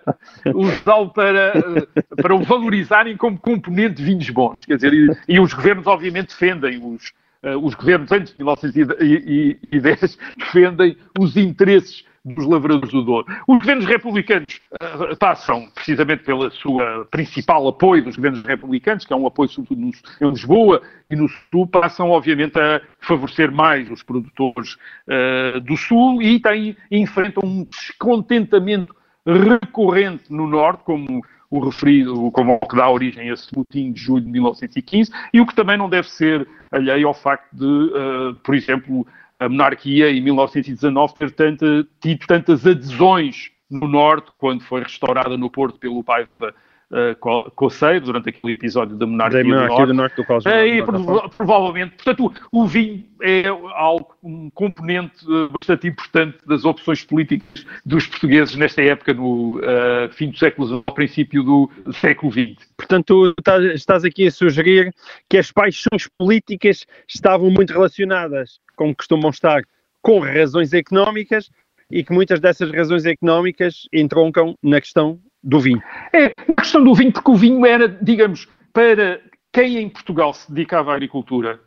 usá 0.55 1.05
para, 1.15 1.53
eh, 1.57 2.03
para 2.21 2.35
o 2.35 2.43
valorizarem 2.43 3.17
como 3.17 3.39
componente 3.39 3.97
de 3.97 4.05
vinhos 4.05 4.31
bons. 4.31 4.57
Quer 4.67 4.77
dizer, 4.77 4.93
e, 4.95 5.35
e 5.35 5.41
os 5.41 5.53
governos 5.53 5.87
obviamente 5.87 6.29
defendem 6.29 6.81
os, 6.83 7.13
Uh, 7.41 7.57
os 7.65 7.73
governos 7.73 8.11
antes 8.11 8.33
de 8.33 8.39
1910 8.39 10.19
defendem 10.37 10.97
os 11.17 11.37
interesses 11.37 12.05
dos 12.35 12.47
lavradores 12.47 12.93
do 12.93 13.03
Douro. 13.03 13.27
Os 13.47 13.59
governos 13.59 13.87
republicanos 13.87 14.61
uh, 14.73 15.17
passam, 15.17 15.69
precisamente 15.75 16.25
pela 16.25 16.51
sua 16.51 17.07
principal 17.11 17.67
apoio 17.69 18.05
dos 18.05 18.17
governos 18.17 18.43
republicanos, 18.43 19.05
que 19.05 19.13
é 19.13 19.17
um 19.17 19.27
apoio 19.27 19.49
sobretudo 19.49 19.81
no, 19.81 19.91
em 20.21 20.31
Lisboa 20.31 20.83
e 21.11 21.17
no 21.17 21.29
Sul, 21.29 21.67
passam 21.67 22.11
obviamente 22.11 22.59
a 22.59 22.81
favorecer 23.01 23.51
mais 23.51 23.91
os 23.91 24.03
produtores 24.03 24.77
uh, 25.07 25.61
do 25.61 25.77
Sul 25.77 26.23
e 26.23 26.41
têm, 26.41 26.77
enfrentam 26.91 27.43
um 27.45 27.65
descontentamento 27.65 28.95
recorrente 29.27 30.25
no 30.31 30.47
Norte, 30.47 30.83
como 30.85 31.23
o 31.51 31.61
referido, 31.61 32.31
como 32.33 32.55
o 32.55 32.69
que 32.69 32.77
dá 32.77 32.89
origem 32.91 33.31
a 33.31 33.33
esse 33.33 33.57
motim 33.57 33.93
de 33.93 34.01
julho 34.01 34.25
de 34.25 34.31
1915, 34.31 35.11
e 35.33 35.41
o 35.41 35.47
que 35.47 35.55
também 35.55 35.77
não 35.77 35.89
deve 35.89 36.09
ser 36.11 36.47
alheio 36.71 37.09
ao 37.09 37.15
facto 37.15 37.49
de, 37.55 37.65
uh, 37.65 38.35
por 38.43 38.55
exemplo, 38.55 39.07
a 39.39 39.49
monarquia 39.49 40.11
em 40.11 40.21
1919 40.21 41.15
ter 41.15 41.31
tanta, 41.31 41.87
tido 42.01 42.27
tantas 42.27 42.67
adesões 42.67 43.51
no 43.71 43.87
Norte, 43.87 44.33
quando 44.39 44.63
foi 44.63 44.83
restaurada 44.83 45.37
no 45.37 45.51
Porto 45.51 45.79
pelo 45.79 46.03
pai 46.03 46.27
uh, 46.91 47.51
Coceiro, 47.53 48.07
durante 48.07 48.31
aquele 48.31 48.55
episódio 48.55 48.97
da 48.97 49.07
monarquia, 49.07 49.43
da 49.43 49.49
monarquia 49.49 49.87
do 49.87 49.95
Norte. 49.95 50.17
Do 50.17 50.25
norte 50.29 50.49
é, 50.49 50.83
prov 50.83 51.31
provavelmente, 51.37 51.97
portanto, 51.97 52.33
o, 52.53 52.63
o, 52.63 52.67
vinho 52.67 53.05
é 53.23 53.47
algo, 53.47 54.15
um 54.23 54.51
componente 54.51 55.25
uh, 55.27 55.51
bastante 55.51 55.89
importante 55.89 56.39
das 56.47 56.65
opções 56.65 57.05
políticas 57.05 57.67
dos 57.85 58.07
portugueses 58.07 58.55
nesta 58.57 58.83
época, 58.83 59.13
no 59.15 59.59
uh, 59.59 60.13
fim 60.13 60.31
do 60.31 60.39
século 60.39 60.67
XIX, 60.67 60.83
princípio 60.95 61.43
do 61.43 61.71
século 61.93 62.33
XX. 62.33 62.69
Portanto, 62.77 63.35
tu 63.35 63.53
estás 63.75 64.05
aqui 64.05 64.27
a 64.27 64.31
sugerir 64.31 64.95
que 65.29 65.39
as 65.39 65.53
paixões 65.53 66.09
políticas 66.19 66.87
estavam 67.07 67.51
muito 67.51 67.73
relacionadas 67.73 68.61
como 68.77 68.95
costumam 68.95 69.31
estar, 69.31 69.63
com 70.01 70.21
razões 70.21 70.73
económicas 70.73 71.51
e 71.91 72.05
que 72.05 72.13
muitas 72.13 72.39
dessas 72.39 72.71
razões 72.71 73.05
económicas 73.05 73.89
entroncam 73.93 74.55
na 74.63 74.81
questão 74.81 75.19
do 75.43 75.61
vinho. 75.61 75.83
É, 76.13 76.33
a 76.57 76.61
questão 76.61 76.83
do 76.83 76.95
vinho, 76.95 77.13
porque 77.13 77.31
o 77.31 77.37
vinho 77.37 77.65
era, 77.65 77.89
digamos, 77.89 78.49
para 78.73 79.21
quem 79.53 79.79
em 79.79 79.89
Portugal 79.89 80.35
se 80.35 80.51
dedicava 80.53 80.93
à 80.93 80.95
agricultura, 80.95 81.61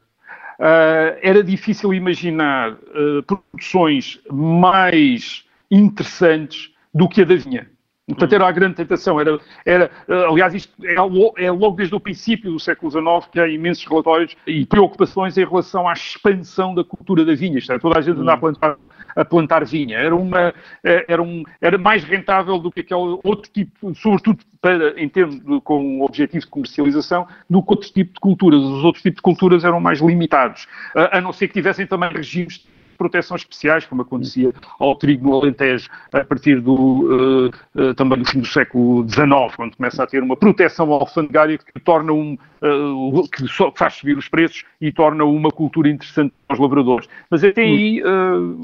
uh, 0.59 1.17
era 1.22 1.43
difícil 1.43 1.93
imaginar 1.93 2.74
uh, 2.74 3.24
produções 3.24 4.19
mais 4.32 5.45
interessantes 5.69 6.72
do 6.93 7.07
que 7.07 7.22
a 7.22 7.26
da 7.26 7.36
vinha. 7.36 7.69
Portanto, 8.07 8.34
era 8.34 8.47
a 8.47 8.51
grande 8.51 8.76
tentação. 8.76 9.19
Era, 9.19 9.39
era, 9.65 9.89
eh, 10.07 10.26
aliás, 10.28 10.53
isto 10.53 10.74
é, 10.84 10.95
é 10.95 11.51
logo 11.51 11.76
desde 11.78 11.95
o 11.95 11.99
princípio 11.99 12.51
do 12.51 12.59
século 12.59 12.91
XIX 12.91 13.32
que 13.32 13.39
há 13.39 13.47
imensos 13.47 13.86
relatórios 13.86 14.36
e 14.45 14.65
preocupações 14.65 15.38
em 15.38 15.45
relação 15.45 15.88
à 15.88 15.93
expansão 15.93 16.76
da 16.76 16.84
cultura 16.84 17.24
da 17.24 17.34
vinha. 17.34 17.57
Isto 17.57 17.74
é, 17.74 17.80
toda 17.80 17.99
a 17.99 18.01
gente 18.01 18.19
anda 18.19 18.34
a 18.34 18.38
plantar 18.38 18.78
a 19.16 19.26
plantar 19.26 19.66
vinha. 19.66 19.97
Era, 19.97 20.16
uma, 20.16 20.53
era, 20.84 21.22
um, 21.22 21.43
era 21.59 21.78
mais 21.78 22.03
rentável 22.03 22.57
do 22.57 22.72
que 22.72 22.82
aquele 22.82 23.20
outro 23.24 23.49
tipo, 23.51 23.93
sobretudo 23.95 24.43
para, 24.62 24.99
em 25.01 25.09
termos 25.09 25.39
de, 25.39 25.62
com 25.62 25.99
o 25.99 26.05
objetivo 26.05 26.43
de 26.43 26.49
comercialização, 26.49 27.28
do 27.49 27.62
que 27.62 27.72
outros 27.72 27.91
tipos 27.91 28.14
de 28.14 28.20
culturas. 28.20 28.59
Os 28.59 28.84
outros 28.84 29.01
tipos 29.01 29.18
de 29.18 29.22
culturas 29.22 29.64
eram 29.64 29.80
mais 29.80 29.99
limitados, 29.99 30.68
a 30.95 31.20
não 31.22 31.34
ser 31.34 31.47
que 31.47 31.53
tivessem 31.53 31.88
também 31.88 32.09
regimes 32.09 32.66
proteção 33.02 33.36
especiais, 33.36 33.84
como 33.84 34.04
acontecia 34.04 34.54
ao 34.78 34.95
trigo 34.95 35.28
no 35.28 35.36
Alentejo 35.36 35.89
a 36.14 36.24
partir 36.24 36.62
do, 36.62 36.76
uh, 36.76 37.47
uh, 37.76 37.95
também 37.95 38.20
do 38.20 38.26
fim 38.26 38.39
do 38.39 38.45
século 38.45 39.08
XIX, 39.10 39.56
quando 39.56 39.76
começa 39.76 40.04
a 40.04 40.08
ter 40.08 40.22
uma 40.22 40.38
proteção 40.38 40.91
alfandegária 40.91 41.58
que 41.58 41.80
torna 41.80 42.14
um, 42.14 42.38
uh, 42.62 43.28
que 43.28 43.43
faz 43.76 43.95
subir 43.95 44.16
os 44.16 44.28
preços 44.28 44.64
e 44.80 44.91
torna 44.91 45.26
uma 45.26 45.49
cultura 45.49 45.89
interessante 45.89 46.32
para 46.47 46.54
os 46.54 46.60
lavradores. 46.60 47.10
Mas 47.28 47.43
até 47.43 47.64
aí, 47.64 48.04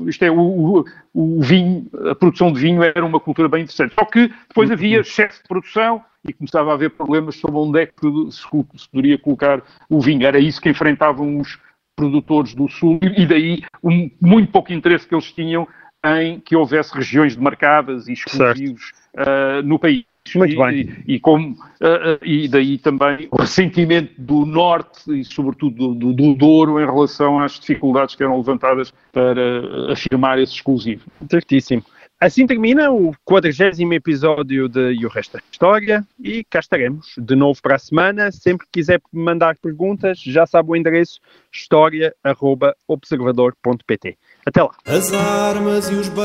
isto 0.06 0.24
é, 0.24 0.30
o, 0.30 0.40
o, 0.40 0.86
o 1.14 1.42
vinho, 1.42 1.88
a 2.12 2.14
produção 2.14 2.54
de 2.54 2.60
vinho 2.60 2.84
era 2.84 3.04
uma 3.04 3.20
cultura 3.20 3.50
bem 3.50 3.64
interessante. 3.64 3.96
Só 3.96 4.06
que 4.06 4.32
depois 4.48 4.70
havia 4.70 5.00
excesso 5.00 5.42
de 5.42 5.48
produção, 5.48 6.04
e 6.28 6.34
começava 6.34 6.72
a 6.72 6.74
haver 6.74 6.90
problemas 6.90 7.38
sobre 7.38 7.56
onde 7.56 7.80
é 7.80 7.86
que 7.86 8.32
se, 8.32 8.42
se 8.42 8.90
poderia 8.90 9.18
colocar 9.18 9.62
o 9.90 10.02
vinho. 10.02 10.28
Era 10.28 10.40
isso 10.40 10.60
que 10.60 10.70
enfrentavam 10.70 11.40
os, 11.40 11.58
produtores 11.98 12.54
do 12.54 12.70
Sul 12.70 13.00
e 13.02 13.26
daí 13.26 13.64
um 13.84 14.10
muito 14.22 14.52
pouco 14.52 14.72
interesse 14.72 15.08
que 15.08 15.16
eles 15.16 15.32
tinham 15.34 15.68
em 16.06 16.40
que 16.40 16.56
houvesse 16.56 16.94
regiões 16.96 17.36
demarcadas 17.36 18.08
e 18.08 18.14
exclusivos 18.14 18.94
uh, 19.16 19.64
no 19.64 19.80
país. 19.80 20.06
Muito 20.36 20.54
e, 20.54 20.58
bem. 20.58 21.04
E, 21.08 21.16
e, 21.16 21.20
como, 21.20 21.54
uh, 21.54 22.20
e 22.22 22.48
daí 22.48 22.78
também 22.78 23.28
o 23.32 23.42
ressentimento 23.42 24.14
do 24.18 24.46
Norte 24.46 25.20
e, 25.20 25.24
sobretudo, 25.24 25.96
do, 25.96 26.14
do, 26.14 26.36
Douro 26.36 26.80
em 26.82 26.86
relação 26.86 27.40
às 27.40 27.60
dificuldades 27.60 28.14
que 28.14 28.24
eram 28.24 28.38
levantadas 28.38 28.94
para 29.12 29.92
afirmar 29.92 30.38
esse 30.38 30.54
exclusivo. 30.54 31.06
Certíssimo. 31.30 31.84
Assim 32.20 32.48
termina 32.48 32.90
o 32.90 33.14
quadragésimo 33.24 33.94
episódio 33.94 34.68
de 34.68 34.94
E 34.94 35.06
o 35.06 35.10
Resto 35.10 35.34
da 35.34 35.40
História 35.52 36.04
e 36.20 36.44
cá 36.44 36.58
estaremos 36.60 37.14
de 37.16 37.36
novo 37.36 37.62
para 37.62 37.76
a 37.76 37.80
semana. 37.80 38.32
Sempre 38.32 38.66
que 38.66 38.72
quiser 38.80 39.00
mandar 39.14 39.56
perguntas, 39.58 40.18
já 40.26 40.48
sabe 40.48 40.72
o 40.72 40.76
endereço 40.76 41.20
história.observador.pt. 41.54 44.18
Até 44.48 44.64
lá. 44.64 44.72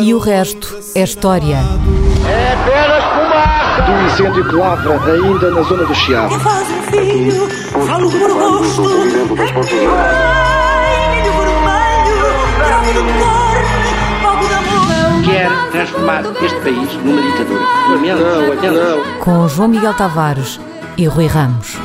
E 0.00 0.14
o 0.14 0.18
resto 0.18 0.80
é 0.96 1.02
história. 1.02 1.56
É 1.56 1.58
apenas 2.54 3.04
fumaça! 3.04 3.82
Do 3.82 3.92
incêndio 4.06 4.48
que 4.48 4.54
lavra 4.54 4.94
ainda 5.12 5.50
na 5.50 5.60
zona 5.60 5.84
do 5.84 5.94
Chiado. 5.94 6.40
Faz 6.40 6.68
filho, 6.88 7.50
falo 7.86 8.10
por 8.10 8.30
gosto. 8.30 8.82
Ai, 9.94 11.16
milho 11.16 11.32
vermelho, 11.32 12.26
grave 12.56 12.92
do 12.94 13.02
Quer 15.24 15.50
transformar 15.70 16.22
este 16.42 16.60
país 16.60 16.92
numa 17.04 17.22
ditadura. 17.22 17.60
Não, 17.88 18.72
não. 18.72 19.20
Com 19.20 19.48
João 19.48 19.68
Miguel 19.68 19.94
Tavares 19.94 20.60
e 20.96 21.06
Rui 21.06 21.26
Ramos. 21.26 21.76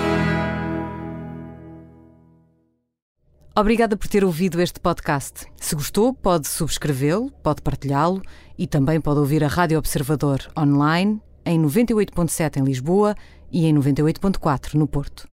Obrigada 3.55 3.97
por 3.97 4.07
ter 4.07 4.23
ouvido 4.23 4.61
este 4.61 4.79
podcast. 4.79 5.47
Se 5.55 5.73
gostou, 5.75 6.13
pode 6.13 6.47
subscrevê-lo, 6.47 7.31
pode 7.41 7.61
partilhá-lo 7.61 8.21
e 8.57 8.67
também 8.67 9.01
pode 9.01 9.19
ouvir 9.19 9.43
a 9.43 9.47
Rádio 9.47 9.79
Observador 9.79 10.39
online 10.57 11.19
em 11.43 11.59
98.7 11.59 12.57
em 12.57 12.63
Lisboa 12.63 13.15
e 13.51 13.65
em 13.65 13.73
98.4 13.73 14.75
no 14.75 14.87
Porto. 14.87 15.25